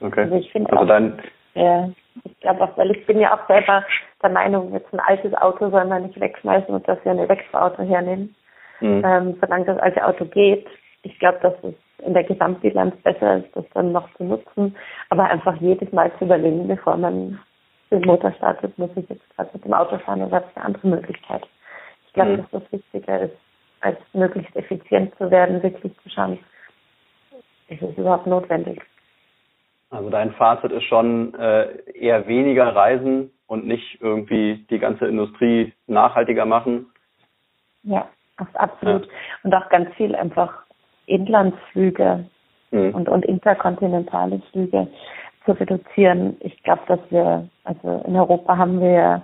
Okay. 0.00 0.22
Also 0.22 0.36
ich 0.36 0.50
finde 0.52 0.70
also 0.70 0.84
auch, 0.84 0.88
dein, 0.88 1.20
ja, 1.54 1.90
ich 2.24 2.40
glaube 2.40 2.62
auch, 2.62 2.76
weil 2.76 2.92
ich 2.92 3.04
bin 3.06 3.18
ja 3.18 3.34
auch 3.34 3.46
selber 3.48 3.84
der 4.22 4.30
Meinung, 4.30 4.72
jetzt 4.72 4.92
ein 4.92 5.00
altes 5.00 5.34
Auto 5.34 5.70
soll 5.70 5.84
man 5.86 6.04
nicht 6.04 6.20
wegschmeißen 6.20 6.72
und 6.72 6.86
dafür 6.86 7.12
ein 7.12 7.18
Elektroauto 7.18 7.82
hernehmen, 7.82 8.34
mhm. 8.80 9.02
ähm, 9.04 9.36
solange 9.40 9.64
das 9.64 9.78
alte 9.78 10.06
Auto 10.06 10.24
geht. 10.26 10.66
Ich 11.02 11.18
glaube, 11.18 11.38
dass 11.42 11.54
es 11.62 11.74
in 12.06 12.14
der 12.14 12.24
Gesamtbilanz 12.24 12.94
besser 13.02 13.38
ist, 13.38 13.56
das 13.56 13.64
dann 13.74 13.92
noch 13.92 14.12
zu 14.14 14.24
nutzen, 14.24 14.76
aber 15.10 15.24
einfach 15.24 15.56
jedes 15.60 15.90
Mal 15.92 16.12
zu 16.18 16.24
überlegen, 16.24 16.68
bevor 16.68 16.96
man 16.96 17.40
den 17.90 18.02
Motor 18.02 18.32
startet, 18.32 18.76
muss 18.78 18.90
ich 18.96 19.08
jetzt 19.08 19.36
gerade 19.36 19.50
mit 19.52 19.64
dem 19.64 19.72
Auto 19.72 19.98
fahren 19.98 20.22
oder 20.22 20.36
habe 20.36 20.46
ich 20.50 20.56
eine 20.56 20.66
andere 20.66 20.88
Möglichkeit. 20.88 21.46
Ich 22.06 22.12
glaube, 22.12 22.32
mhm. 22.32 22.36
dass 22.36 22.50
das 22.50 22.72
wichtiger 22.72 23.20
ist, 23.20 23.36
als 23.80 23.98
möglichst 24.12 24.54
effizient 24.56 25.14
zu 25.16 25.30
werden, 25.30 25.62
wirklich 25.62 25.92
zu 26.02 26.10
schauen, 26.10 26.38
ist 27.68 27.82
es 27.82 27.96
überhaupt 27.96 28.26
notwendig. 28.26 28.82
Also 29.90 30.10
dein 30.10 30.32
Fazit 30.32 30.72
ist 30.72 30.84
schon 30.84 31.34
äh, 31.34 31.68
eher 31.94 32.26
weniger 32.26 32.74
reisen 32.74 33.30
und 33.46 33.66
nicht 33.66 33.98
irgendwie 34.00 34.66
die 34.70 34.78
ganze 34.78 35.06
Industrie 35.06 35.72
nachhaltiger 35.86 36.44
machen. 36.44 36.86
Ja, 37.84 38.08
absolut. 38.54 39.06
Ja. 39.06 39.12
Und 39.44 39.54
auch 39.54 39.68
ganz 39.70 39.94
viel 39.94 40.14
einfach 40.14 40.64
Inlandsflüge 41.06 42.26
mhm. 42.70 42.94
und, 42.94 43.08
und 43.08 43.24
interkontinentale 43.24 44.42
Flüge 44.50 44.88
zu 45.44 45.52
reduzieren. 45.52 46.36
Ich 46.40 46.62
glaube, 46.62 46.82
dass 46.86 47.00
wir, 47.10 47.48
also 47.64 48.02
in 48.06 48.16
Europa 48.16 48.56
haben 48.56 48.80
wir 48.80 49.22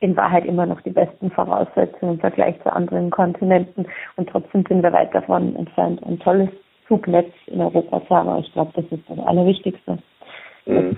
in 0.00 0.16
Wahrheit 0.16 0.44
immer 0.44 0.66
noch 0.66 0.80
die 0.80 0.90
besten 0.90 1.30
Voraussetzungen 1.30 2.14
im 2.14 2.20
Vergleich 2.20 2.60
zu 2.62 2.72
anderen 2.72 3.10
Kontinenten 3.10 3.86
und 4.16 4.28
trotzdem 4.28 4.64
sind 4.68 4.82
wir 4.82 4.92
weit 4.92 5.14
davon 5.14 5.54
entfernt, 5.54 6.02
ein 6.04 6.18
tolles 6.18 6.50
Zugnetz 6.88 7.32
in 7.46 7.60
Europa 7.60 8.02
zu 8.06 8.14
haben. 8.14 8.28
Aber 8.28 8.40
ich 8.40 8.52
glaube, 8.52 8.72
das 8.74 8.84
ist 8.90 9.08
das 9.08 9.18
Allerwichtigste. 9.20 9.98
Mhm. 10.66 10.96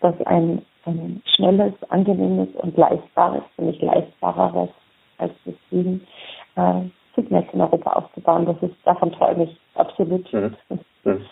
Dass, 0.00 0.16
dass 0.16 0.26
ein, 0.26 0.62
ein 0.86 1.22
schnelles, 1.34 1.74
angenehmes 1.88 2.48
und 2.54 2.76
leistbares, 2.76 3.42
nämlich 3.58 3.80
leistbareres 3.82 4.70
als 5.18 5.32
das 5.44 5.54
Fliegen, 5.68 6.06
äh, 6.54 6.82
Zugnetz 7.14 7.46
in 7.52 7.60
Europa 7.60 7.92
aufzubauen. 7.92 8.46
Das 8.46 8.56
ist, 8.62 8.76
davon 8.84 9.12
träume 9.12 9.44
ich 9.44 9.56
absolut. 9.74 10.32
Mhm. 10.32 10.56
Mhm. 11.04 11.26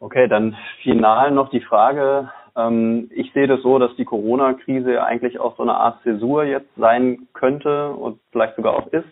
Okay, 0.00 0.28
dann 0.28 0.56
final 0.82 1.30
noch 1.30 1.50
die 1.50 1.60
Frage. 1.60 2.30
Ähm, 2.56 3.10
ich 3.14 3.32
sehe 3.32 3.46
das 3.46 3.62
so, 3.62 3.78
dass 3.78 3.94
die 3.96 4.04
Corona-Krise 4.04 5.02
eigentlich 5.02 5.40
auch 5.40 5.56
so 5.56 5.62
eine 5.62 5.74
Art 5.74 6.02
Zäsur 6.02 6.44
jetzt 6.44 6.74
sein 6.76 7.28
könnte 7.32 7.90
und 7.90 8.20
vielleicht 8.30 8.56
sogar 8.56 8.74
auch 8.74 8.86
ist 8.88 9.08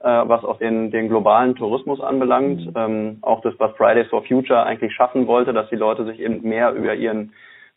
äh, 0.00 0.06
was 0.06 0.44
auch 0.44 0.58
den, 0.58 0.90
den 0.90 1.08
globalen 1.08 1.54
Tourismus 1.54 2.00
anbelangt. 2.00 2.66
Mhm. 2.66 2.72
Ähm, 2.76 3.18
auch 3.22 3.40
das, 3.42 3.54
was 3.58 3.76
Fridays 3.76 4.08
for 4.08 4.22
Future 4.24 4.62
eigentlich 4.64 4.94
schaffen 4.94 5.26
wollte, 5.26 5.52
dass 5.52 5.68
die 5.70 5.76
Leute 5.76 6.04
sich 6.04 6.20
eben 6.20 6.42
mehr 6.42 6.72
über 6.72 6.94
ihren 6.94 7.32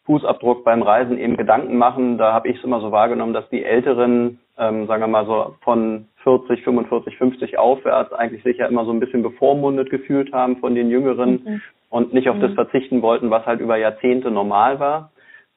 Fußabdruck 0.05 0.63
beim 0.63 0.81
Reisen 0.81 1.17
eben 1.17 1.37
Gedanken 1.37 1.77
machen. 1.77 2.17
Da 2.17 2.33
habe 2.33 2.47
ich 2.47 2.57
es 2.57 2.63
immer 2.63 2.81
so 2.81 2.91
wahrgenommen, 2.91 3.33
dass 3.33 3.47
die 3.49 3.63
Älteren, 3.63 4.39
ähm, 4.57 4.87
sagen 4.87 5.01
wir 5.01 5.07
mal 5.07 5.25
so 5.25 5.55
von 5.61 6.07
40, 6.23 6.63
45, 6.63 7.17
50 7.17 7.57
aufwärts 7.57 8.13
eigentlich 8.13 8.43
sich 8.43 8.57
ja 8.57 8.67
immer 8.67 8.85
so 8.85 8.91
ein 8.91 8.99
bisschen 8.99 9.23
bevormundet 9.23 9.89
gefühlt 9.89 10.31
haben 10.33 10.57
von 10.57 10.75
den 10.75 10.89
Jüngeren 10.89 11.43
mhm. 11.43 11.61
Und 11.91 12.13
nicht 12.13 12.29
auf 12.29 12.37
mhm. 12.37 12.41
das 12.41 12.53
verzichten 12.53 13.03
wollten, 13.03 13.29
was 13.29 13.45
halt 13.45 13.59
über 13.59 13.77
Jahrzehnte 13.77 14.31
normal 14.31 14.79
war. 14.79 15.11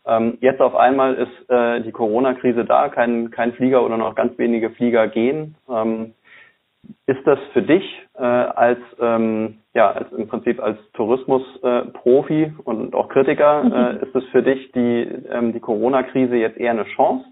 Ähm, 0.07 0.37
jetzt 0.43 0.61
auf 0.61 0.75
einmal 0.75 1.15
ist 1.15 1.51
äh, 1.51 1.81
die 1.81 1.93
Corona-Krise 1.93 2.67
da, 2.67 2.91
kein, 2.91 3.31
kein 3.31 3.55
Flieger 3.55 3.83
oder 3.83 3.97
noch 3.97 4.15
ganz 4.15 4.37
wenige 4.37 4.69
Flieger 4.71 5.09
gehen. 5.09 5.55
Ähm, 5.71 6.13
ist 7.07 7.27
das 7.27 7.39
für 7.55 7.63
dich 7.63 7.85
äh, 8.19 8.23
als 8.23 8.79
ähm, 9.01 9.59
ja 9.73 9.91
als 9.91 10.13
im 10.13 10.29
Prinzip 10.29 10.63
als 10.63 10.77
Tourismusprofi 10.93 12.43
äh, 12.43 12.53
und 12.65 12.95
auch 12.95 13.09
Kritiker 13.09 13.65
mhm. 13.65 13.73
äh, 13.73 14.05
ist 14.05 14.15
es 14.15 14.25
für 14.27 14.43
dich 14.43 14.71
die 14.73 15.09
ähm, 15.31 15.55
die 15.55 15.61
Corona-Krise 15.61 16.37
jetzt 16.37 16.59
eher 16.59 16.73
eine 16.73 16.85
Chance 16.85 17.25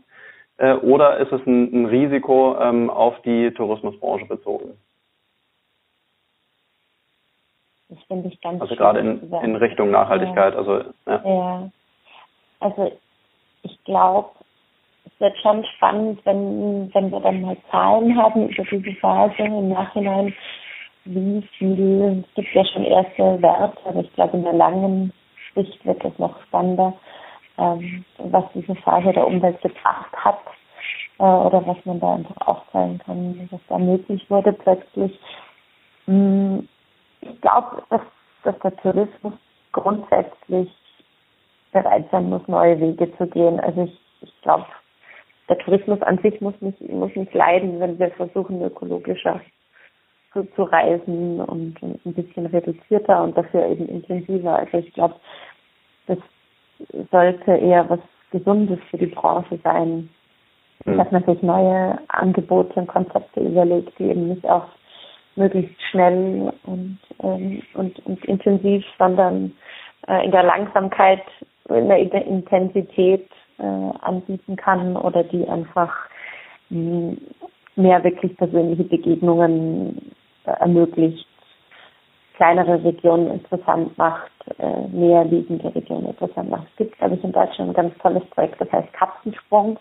äh, 0.56 0.72
oder 0.74 1.18
ist 1.18 1.32
es 1.32 1.40
ein, 1.46 1.82
ein 1.82 1.86
Risiko 1.86 2.56
ähm, 2.58 2.88
auf 2.88 3.20
die 3.26 3.50
Tourismusbranche 3.50 4.24
bezogen? 4.26 4.78
Das 7.92 8.02
finde 8.04 8.28
ich 8.28 8.40
ganz 8.40 8.60
Also 8.60 8.74
gerade 8.74 9.00
in, 9.00 9.30
in 9.42 9.56
Richtung 9.56 9.90
Nachhaltigkeit. 9.90 10.54
Ja. 10.54 10.58
Also 10.58 10.78
ja. 11.06 11.22
ja. 11.24 11.70
Also 12.60 12.92
ich 13.62 13.84
glaube, 13.84 14.30
es 15.04 15.20
wird 15.20 15.36
schon 15.38 15.64
spannend, 15.76 16.20
wenn, 16.24 16.90
wenn 16.94 17.10
wir 17.10 17.20
dann 17.20 17.42
mal 17.42 17.56
Zahlen 17.70 18.16
haben 18.16 18.48
über 18.48 18.64
diese 18.64 18.96
Phase 18.98 19.42
im 19.42 19.68
Nachhinein, 19.68 20.34
wie 21.04 21.42
viel, 21.58 22.24
es 22.24 22.34
gibt 22.34 22.54
ja 22.54 22.64
schon 22.64 22.84
erste 22.84 23.42
Werte, 23.42 23.78
aber 23.84 24.00
ich 24.00 24.12
glaube 24.14 24.38
in 24.38 24.44
der 24.44 24.54
langen 24.54 25.12
Sicht 25.54 25.84
wird 25.84 26.02
es 26.02 26.18
noch 26.18 26.40
spannender, 26.44 26.94
ähm, 27.58 28.04
was 28.18 28.44
diese 28.54 28.74
Phase 28.76 29.12
der 29.12 29.26
Umwelt 29.26 29.60
gebracht 29.60 30.12
hat 30.16 30.40
äh, 31.18 31.24
oder 31.24 31.66
was 31.66 31.76
man 31.84 32.00
da 32.00 32.14
einfach 32.14 32.46
aufzeigen 32.46 32.98
kann, 33.00 33.48
was 33.50 33.60
da 33.68 33.76
möglich 33.76 34.24
wurde 34.30 34.52
plötzlich. 34.54 35.18
Hm, 36.06 36.68
ich 37.22 37.40
glaube, 37.40 37.82
dass, 37.90 38.00
dass 38.44 38.58
der 38.60 38.76
Tourismus 38.76 39.34
grundsätzlich 39.72 40.70
bereit 41.72 42.06
sein 42.10 42.28
muss, 42.28 42.46
neue 42.48 42.78
Wege 42.80 43.10
zu 43.16 43.26
gehen. 43.26 43.58
Also 43.60 43.84
ich, 43.84 44.00
ich 44.20 44.42
glaube, 44.42 44.66
der 45.48 45.58
Tourismus 45.58 46.00
an 46.02 46.18
sich 46.18 46.40
muss 46.40 46.54
nicht, 46.60 46.80
muss 46.88 47.14
nicht 47.14 47.32
leiden, 47.34 47.80
wenn 47.80 47.98
wir 47.98 48.10
versuchen, 48.12 48.62
ökologischer 48.62 49.40
zu, 50.32 50.44
zu 50.54 50.62
reisen 50.62 51.40
und 51.40 51.80
ein 51.82 52.14
bisschen 52.14 52.46
reduzierter 52.46 53.22
und 53.22 53.36
dafür 53.36 53.66
eben 53.66 53.86
intensiver. 53.88 54.56
Also 54.56 54.78
ich 54.78 54.92
glaube, 54.92 55.14
das 56.06 56.18
sollte 57.10 57.52
eher 57.52 57.88
was 57.88 58.00
Gesundes 58.30 58.78
für 58.90 58.98
die 58.98 59.06
Branche 59.06 59.58
sein, 59.62 60.08
dass 60.84 61.10
man 61.10 61.24
sich 61.24 61.42
neue 61.42 61.98
Angebote 62.08 62.80
und 62.80 62.88
Konzepte 62.88 63.40
überlegt, 63.40 63.96
die 63.98 64.04
eben 64.04 64.28
nicht 64.28 64.44
auch 64.46 64.66
möglichst 65.36 65.80
schnell 65.90 66.52
und, 66.64 66.98
ähm, 67.22 67.62
und, 67.74 67.98
und 68.06 68.24
intensiv, 68.24 68.84
sondern 68.98 69.52
äh, 70.08 70.24
in 70.24 70.30
der 70.30 70.42
Langsamkeit, 70.42 71.22
in 71.68 71.88
der 71.88 72.26
Intensität 72.26 73.28
äh, 73.58 73.62
anbieten 73.62 74.56
kann 74.56 74.96
oder 74.96 75.24
die 75.24 75.46
einfach 75.48 75.92
mh, 76.70 77.16
mehr 77.76 78.02
wirklich 78.04 78.36
persönliche 78.36 78.84
Begegnungen 78.84 80.12
äh, 80.44 80.50
ermöglicht, 80.50 81.26
kleinere 82.34 82.82
Regionen 82.82 83.30
interessant 83.30 83.96
macht, 83.96 84.30
äh, 84.58 84.88
näher 84.88 85.24
liegende 85.24 85.74
Regionen 85.74 86.08
interessant 86.08 86.50
macht. 86.50 86.66
Es 86.72 86.76
gibt, 86.76 86.98
glaube 86.98 87.14
ich, 87.14 87.24
in 87.24 87.32
Deutschland 87.32 87.70
ein 87.70 87.74
ganz 87.74 87.96
tolles 87.98 88.24
Projekt, 88.30 88.60
das 88.60 88.72
heißt 88.72 88.92
Kapselsprung, 88.92 89.78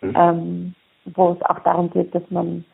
mhm. 0.00 0.14
ähm, 0.16 0.74
wo 1.06 1.32
es 1.32 1.42
auch 1.42 1.58
darum 1.60 1.90
geht, 1.90 2.14
dass 2.14 2.22
man 2.30 2.64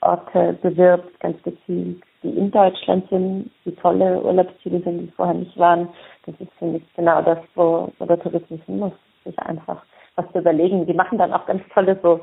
Orte 0.00 0.56
bewirbt, 0.62 1.18
ganz 1.20 1.42
gezielt, 1.42 2.02
die 2.22 2.30
in 2.30 2.50
Deutschland 2.50 3.08
sind, 3.10 3.50
die 3.64 3.74
tolle 3.76 4.20
Urlaubsziele 4.22 4.80
sind, 4.80 4.98
die 4.98 5.12
vorher 5.12 5.34
nicht 5.34 5.56
waren. 5.58 5.88
Das 6.26 6.34
ist, 6.38 6.52
finde 6.58 6.78
ich, 6.78 6.94
genau 6.94 7.22
das, 7.22 7.38
wo, 7.54 7.92
wo 7.98 8.06
der 8.06 8.20
Tourismus 8.20 8.60
hin 8.66 8.78
muss, 8.78 8.92
sich 9.24 9.38
einfach 9.40 9.82
was 10.16 10.30
zu 10.32 10.38
überlegen. 10.38 10.86
Die 10.86 10.94
machen 10.94 11.18
dann 11.18 11.32
auch 11.32 11.46
ganz 11.46 11.62
tolle 11.72 11.98
so, 12.02 12.20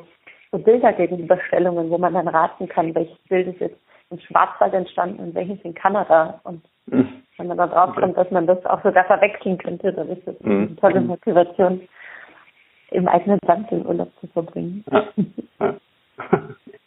so 0.51 0.57
Bilder 0.57 0.93
gegenüberstellungen, 0.93 1.89
wo 1.89 1.97
man 1.97 2.13
dann 2.13 2.27
raten 2.27 2.67
kann, 2.67 2.93
welches 2.95 3.17
Bild 3.29 3.47
ist 3.47 3.59
jetzt 3.59 3.79
im 4.09 4.19
Schwarzwald 4.19 4.73
entstanden 4.73 5.19
und 5.19 5.35
welches 5.35 5.59
in 5.61 5.73
Kanada. 5.73 6.39
Und 6.43 6.63
mhm. 6.85 7.23
wenn 7.37 7.47
man 7.47 7.57
dann 7.57 7.69
draufkommt, 7.69 8.17
dass 8.17 8.29
man 8.31 8.47
das 8.47 8.63
auch 8.65 8.83
sogar 8.83 9.05
verwechseln 9.05 9.57
könnte, 9.57 9.91
dann 9.93 10.09
ist 10.09 10.27
das 10.27 10.35
mhm. 10.41 10.51
eine 10.51 10.75
tolle 10.75 11.01
Motivation, 11.01 11.81
im 12.91 13.07
eigenen 13.07 13.39
Land 13.45 13.71
den 13.71 13.85
Urlaub 13.85 14.11
zu 14.21 14.27
verbringen. 14.27 14.83
Ja. 14.91 15.07
Ja. 15.59 15.75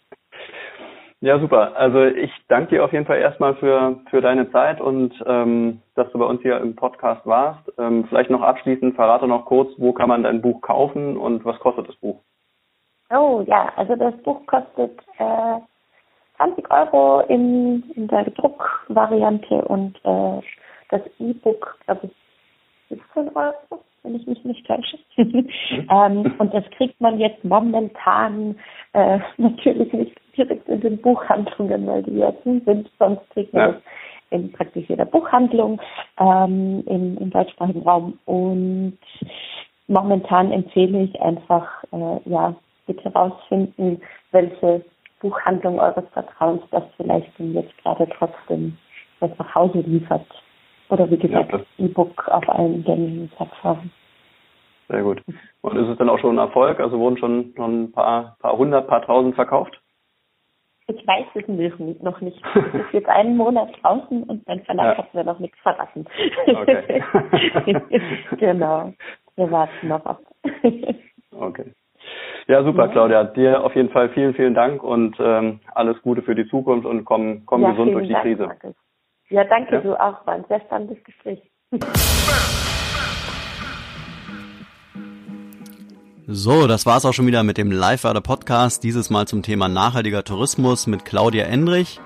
Ja, 1.20 1.40
super. 1.40 1.76
Also 1.76 2.04
ich 2.04 2.30
danke 2.46 2.76
dir 2.76 2.84
auf 2.84 2.92
jeden 2.92 3.06
Fall 3.06 3.18
erstmal 3.18 3.56
für, 3.56 3.98
für 4.08 4.20
deine 4.20 4.50
Zeit 4.52 4.80
und 4.80 5.12
ähm, 5.26 5.82
dass 5.96 6.10
du 6.12 6.18
bei 6.18 6.24
uns 6.24 6.42
hier 6.42 6.58
im 6.60 6.76
Podcast 6.76 7.26
warst. 7.26 7.60
Ähm, 7.76 8.04
vielleicht 8.08 8.30
noch 8.30 8.42
abschließend, 8.42 8.94
verrate 8.94 9.26
noch 9.26 9.46
kurz, 9.46 9.72
wo 9.78 9.92
kann 9.92 10.08
man 10.08 10.22
dein 10.22 10.40
Buch 10.40 10.60
kaufen 10.60 11.16
und 11.16 11.44
was 11.44 11.58
kostet 11.58 11.88
das 11.88 11.96
Buch? 11.96 12.20
Oh 13.10 13.42
ja, 13.46 13.72
also 13.74 13.96
das 13.96 14.16
Buch 14.22 14.46
kostet 14.46 14.96
äh, 15.18 15.58
20 16.36 16.70
Euro 16.70 17.20
in, 17.22 17.82
in 17.96 18.06
der 18.06 18.24
Druckvariante 18.30 19.62
und 19.64 19.96
äh, 20.04 20.40
das 20.90 21.00
E-Book, 21.18 21.78
glaube 21.84 22.06
ich, 22.06 22.96
17 23.14 23.36
Euro, 23.36 23.82
wenn 24.08 24.16
ich 24.16 24.26
mich 24.26 24.44
nicht 24.44 24.66
täusche. 24.66 24.98
Mhm. 25.18 25.88
ähm, 25.90 26.34
und 26.38 26.54
das 26.54 26.64
kriegt 26.76 27.00
man 27.00 27.18
jetzt 27.18 27.44
momentan 27.44 28.56
äh, 28.92 29.18
natürlich 29.36 29.92
nicht 29.92 30.16
direkt 30.36 30.68
in 30.68 30.80
den 30.80 30.98
Buchhandlungen, 30.98 31.86
weil 31.86 32.02
die 32.04 32.22
zu 32.42 32.60
sind, 32.64 32.88
sonst 32.98 33.28
kriegt 33.30 33.52
man 33.52 33.62
ja. 33.62 33.72
das 33.72 33.82
in 34.30 34.52
praktisch 34.52 34.88
jeder 34.88 35.04
Buchhandlung 35.04 35.80
ähm, 36.18 36.82
im, 36.86 37.18
im 37.18 37.30
deutschsprachigen 37.30 37.82
Raum. 37.82 38.18
Und 38.26 38.98
momentan 39.88 40.52
empfehle 40.52 41.02
ich 41.02 41.20
einfach, 41.20 41.66
äh, 41.92 42.30
ja, 42.30 42.54
bitte 42.86 43.12
rausfinden, 43.12 44.00
welche 44.30 44.84
Buchhandlung 45.20 45.80
eures 45.80 46.08
Vertrauens 46.12 46.62
das 46.70 46.84
vielleicht 46.96 47.30
jetzt 47.38 47.76
gerade 47.82 48.08
trotzdem 48.18 48.78
was 49.20 49.30
nach 49.38 49.54
Hause 49.54 49.80
liefert. 49.80 50.26
Oder 50.90 51.10
wie 51.10 51.18
gesagt, 51.18 51.52
ja, 51.52 51.60
E-Book 51.78 52.28
auf 52.28 52.48
allen 52.48 52.82
gängigen 52.84 53.28
Plattformen. 53.36 53.90
Sehr 54.88 55.02
gut. 55.02 55.22
Und 55.60 55.76
ist 55.76 55.88
es 55.88 55.98
dann 55.98 56.08
auch 56.08 56.18
schon 56.18 56.36
ein 56.36 56.46
Erfolg? 56.46 56.80
Also 56.80 56.98
wurden 56.98 57.18
schon, 57.18 57.52
schon 57.56 57.84
ein 57.84 57.92
paar, 57.92 58.36
paar 58.40 58.56
hundert, 58.56 58.88
paar 58.88 59.02
tausend 59.02 59.34
verkauft? 59.34 59.78
Ich 60.86 61.06
weiß 61.06 61.26
es 61.34 62.02
noch 62.02 62.20
nicht. 62.22 62.42
Es 62.54 62.80
ist 62.80 62.92
jetzt 62.94 63.08
einen 63.08 63.36
Monat 63.36 63.68
draußen 63.82 64.22
und 64.22 64.46
mein 64.46 64.64
Verlag 64.64 64.96
ja. 64.96 65.04
hat 65.04 65.12
mir 65.12 65.24
noch 65.24 65.38
nichts 65.38 65.58
verraten. 65.58 66.06
Okay. 66.46 67.02
genau. 68.38 68.94
Wir 69.36 69.50
warten 69.50 69.88
noch 69.88 70.06
ab. 70.06 70.22
okay. 71.32 71.74
Ja, 72.46 72.64
super, 72.64 72.86
ja. 72.86 72.92
Claudia. 72.92 73.24
Dir 73.24 73.62
auf 73.62 73.76
jeden 73.76 73.90
Fall 73.90 74.08
vielen, 74.10 74.32
vielen 74.32 74.54
Dank 74.54 74.82
und 74.82 75.14
ähm, 75.20 75.60
alles 75.74 76.00
Gute 76.00 76.22
für 76.22 76.34
die 76.34 76.48
Zukunft 76.48 76.86
und 76.86 77.04
komm, 77.04 77.42
komm 77.44 77.60
ja, 77.60 77.72
gesund 77.72 77.92
durch 77.92 78.06
die 78.06 78.14
Dank, 78.14 78.24
Krise. 78.24 78.46
Markus. 78.46 78.74
Ja, 79.30 79.44
danke 79.44 79.76
ja. 79.76 79.80
du 79.80 79.94
auch. 79.94 80.26
War 80.26 80.34
ein 80.34 80.44
sehr 80.48 80.60
spannendes 80.60 81.02
Gespräch. 81.04 81.40
So, 86.26 86.66
das 86.66 86.84
war's 86.84 87.06
auch 87.06 87.14
schon 87.14 87.26
wieder 87.26 87.42
mit 87.42 87.56
dem 87.56 87.70
Live-Werde-Podcast, 87.70 88.84
dieses 88.84 89.08
Mal 89.08 89.26
zum 89.26 89.42
Thema 89.42 89.68
nachhaltiger 89.68 90.24
Tourismus 90.24 90.86
mit 90.86 91.04
Claudia 91.04 91.46
Endrich. 91.46 92.00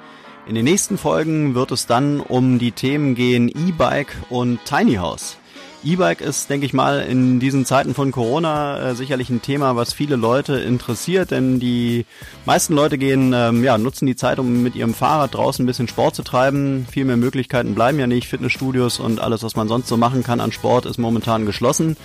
In 0.47 0.55
den 0.55 0.64
nächsten 0.64 0.97
Folgen 0.99 1.55
wird 1.55 1.73
es 1.73 1.87
dann 1.87 2.20
um 2.20 2.59
die 2.59 2.73
Themen 2.73 3.14
gehen 3.14 3.49
E-Bike 3.49 4.14
und 4.31 4.64
Tiny 4.64 4.95
House. 4.95 5.39
E-Bike 5.85 6.20
ist, 6.20 6.49
denke 6.49 6.64
ich 6.66 6.72
mal, 6.72 7.01
in 7.01 7.41
diesen 7.41 7.64
Zeiten 7.64 7.95
von 7.95 8.12
Corona 8.12 8.91
äh, 8.91 8.95
sicherlich 8.95 9.30
ein 9.30 9.43
Thema, 9.43 9.74
was 9.74 9.93
viele 9.93 10.16
Leute 10.16 10.55
interessiert, 10.55 11.33
denn 11.33 11.59
die 11.59 12.07
meisten 12.45 12.74
Leute 12.74 12.99
gehen, 12.99 13.33
ähm, 13.35 13.64
ja, 13.64 13.76
nutzen 13.78 14.07
die 14.07 14.14
Zeit, 14.14 14.39
um 14.39 14.62
mit 14.62 14.76
ihrem 14.76 14.95
Fahrrad 14.95 15.35
draußen 15.35 15.64
ein 15.64 15.66
bisschen 15.66 15.89
Sport 15.89 16.14
zu 16.14 16.22
treiben. 16.22 16.87
Viel 16.91 17.05
mehr 17.05 17.16
Möglichkeiten 17.16 17.74
bleiben 17.74 17.99
ja 17.99 18.07
nicht. 18.07 18.28
Fitnessstudios 18.28 19.01
und 19.01 19.20
alles, 19.20 19.43
was 19.43 19.57
man 19.57 19.68
sonst 19.68 19.89
so 19.89 19.97
machen 19.97 20.22
kann 20.22 20.41
an 20.41 20.53
Sport, 20.53 20.87
ist 20.87 20.99
momentan 20.99 21.47
geschlossen. 21.47 21.97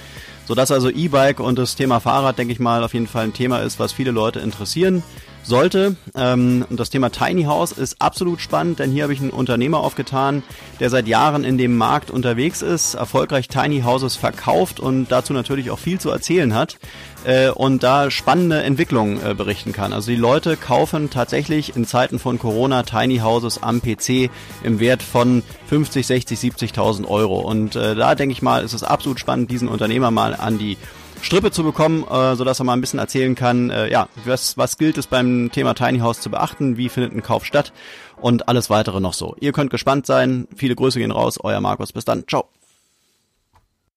Sodass 0.45 0.71
also 0.71 0.89
E-Bike 0.89 1.39
und 1.39 1.59
das 1.59 1.75
Thema 1.75 1.99
Fahrrad, 1.99 2.38
denke 2.39 2.53
ich 2.53 2.59
mal, 2.59 2.84
auf 2.84 2.93
jeden 2.93 3.07
Fall 3.07 3.25
ein 3.25 3.34
Thema 3.34 3.59
ist, 3.59 3.80
was 3.80 3.91
viele 3.93 4.11
Leute 4.11 4.39
interessieren 4.39 5.03
sollte. 5.48 5.95
Ähm, 6.16 6.66
das 6.70 6.89
Thema 6.89 7.10
Tiny 7.10 7.43
House 7.43 7.72
ist 7.72 8.02
absolut 8.02 8.41
spannend, 8.41 8.80
denn 8.80 8.91
hier 8.91 9.04
habe 9.04 9.14
ich 9.14 9.22
einen 9.22 9.30
Unternehmer 9.30 9.80
aufgetan, 9.80 10.43
der 10.80 10.89
seit 10.89 11.08
Jahren 11.08 11.43
in 11.43 11.58
dem 11.58 11.76
Markt 11.76 12.12
unterwegs 12.12 12.62
ist, 12.62 12.93
erfolgreich 12.93 13.48
Tiny 13.48 13.82
Houses 13.82 14.16
verkauft 14.16 14.80
und 14.80 15.08
dazu 15.12 15.34
natürlich 15.34 15.72
auch 15.72 15.80
viel 15.80 16.00
zu 16.00 16.10
erzählen 16.10 16.54
hat 16.54 16.78
äh, 17.26 17.50
und 17.50 17.84
da 17.84 18.12
spannende 18.12 18.62
Entwicklungen 18.64 19.20
äh, 19.24 19.34
berichten 19.34 19.74
kann. 19.74 19.93
Also 19.93 20.12
die 20.12 20.18
Leute 20.18 20.58
kaufen 20.58 21.10
tatsächlich 21.10 21.76
in 21.76 21.86
Zeiten 21.86 22.20
von 22.20 22.39
Corona 22.39 22.84
Tiny 22.84 23.20
Houses 23.20 23.62
am 23.62 23.82
PC 23.82 24.30
im 24.64 24.80
Wert 24.80 25.04
von 25.04 25.43
50, 25.68 26.06
60, 26.06 26.39
70.000 26.39 27.08
Euro. 27.08 27.39
Und 27.39 27.76
äh, 27.76 27.95
da 27.95 28.16
denke 28.16 28.34
ich 28.34 28.41
mal, 28.41 28.64
ist 28.64 28.74
es 28.74 28.84
absolut 28.84 29.20
spannend, 29.20 29.52
diesen 29.52 29.68
Unternehmer 29.68 30.12
mal 30.12 30.36
an 30.36 30.58
die 30.58 30.78
Strippe 31.22 31.51
zu 31.51 31.63
bekommen, 31.63 32.03
äh, 32.07 32.36
sodass 32.36 32.59
er 32.59 32.65
mal 32.65 32.74
ein 32.74 32.82
bisschen 32.82 32.99
erzählen 32.99 33.36
kann, 33.36 33.70
äh, 33.70 33.91
ja, 33.91 34.07
was, 34.26 34.57
was 34.57 34.78
gilt 34.78 34.97
es 34.97 35.07
beim 35.07 35.51
Thema 35.51 35.74
Tiny 35.74 35.99
House 35.99 36.22
zu 36.22 36.30
beachten, 36.30 36.78
wie 36.78 36.89
findet 36.89 37.13
ein 37.13 37.24
Kauf 37.24 37.45
statt 37.45 37.74
und 38.22 38.47
alles 38.47 38.70
weitere 38.70 38.99
noch 38.99 39.13
so. 39.13 39.36
Ihr 39.39 39.51
könnt 39.51 39.70
gespannt 39.70 40.05
sein. 40.05 40.47
Viele 40.55 40.76
Grüße 40.76 40.99
gehen 40.99 41.11
raus, 41.11 41.39
euer 41.41 41.61
Markus. 41.61 41.93
Bis 41.93 42.05
dann. 42.05 42.26
Ciao. 42.28 42.45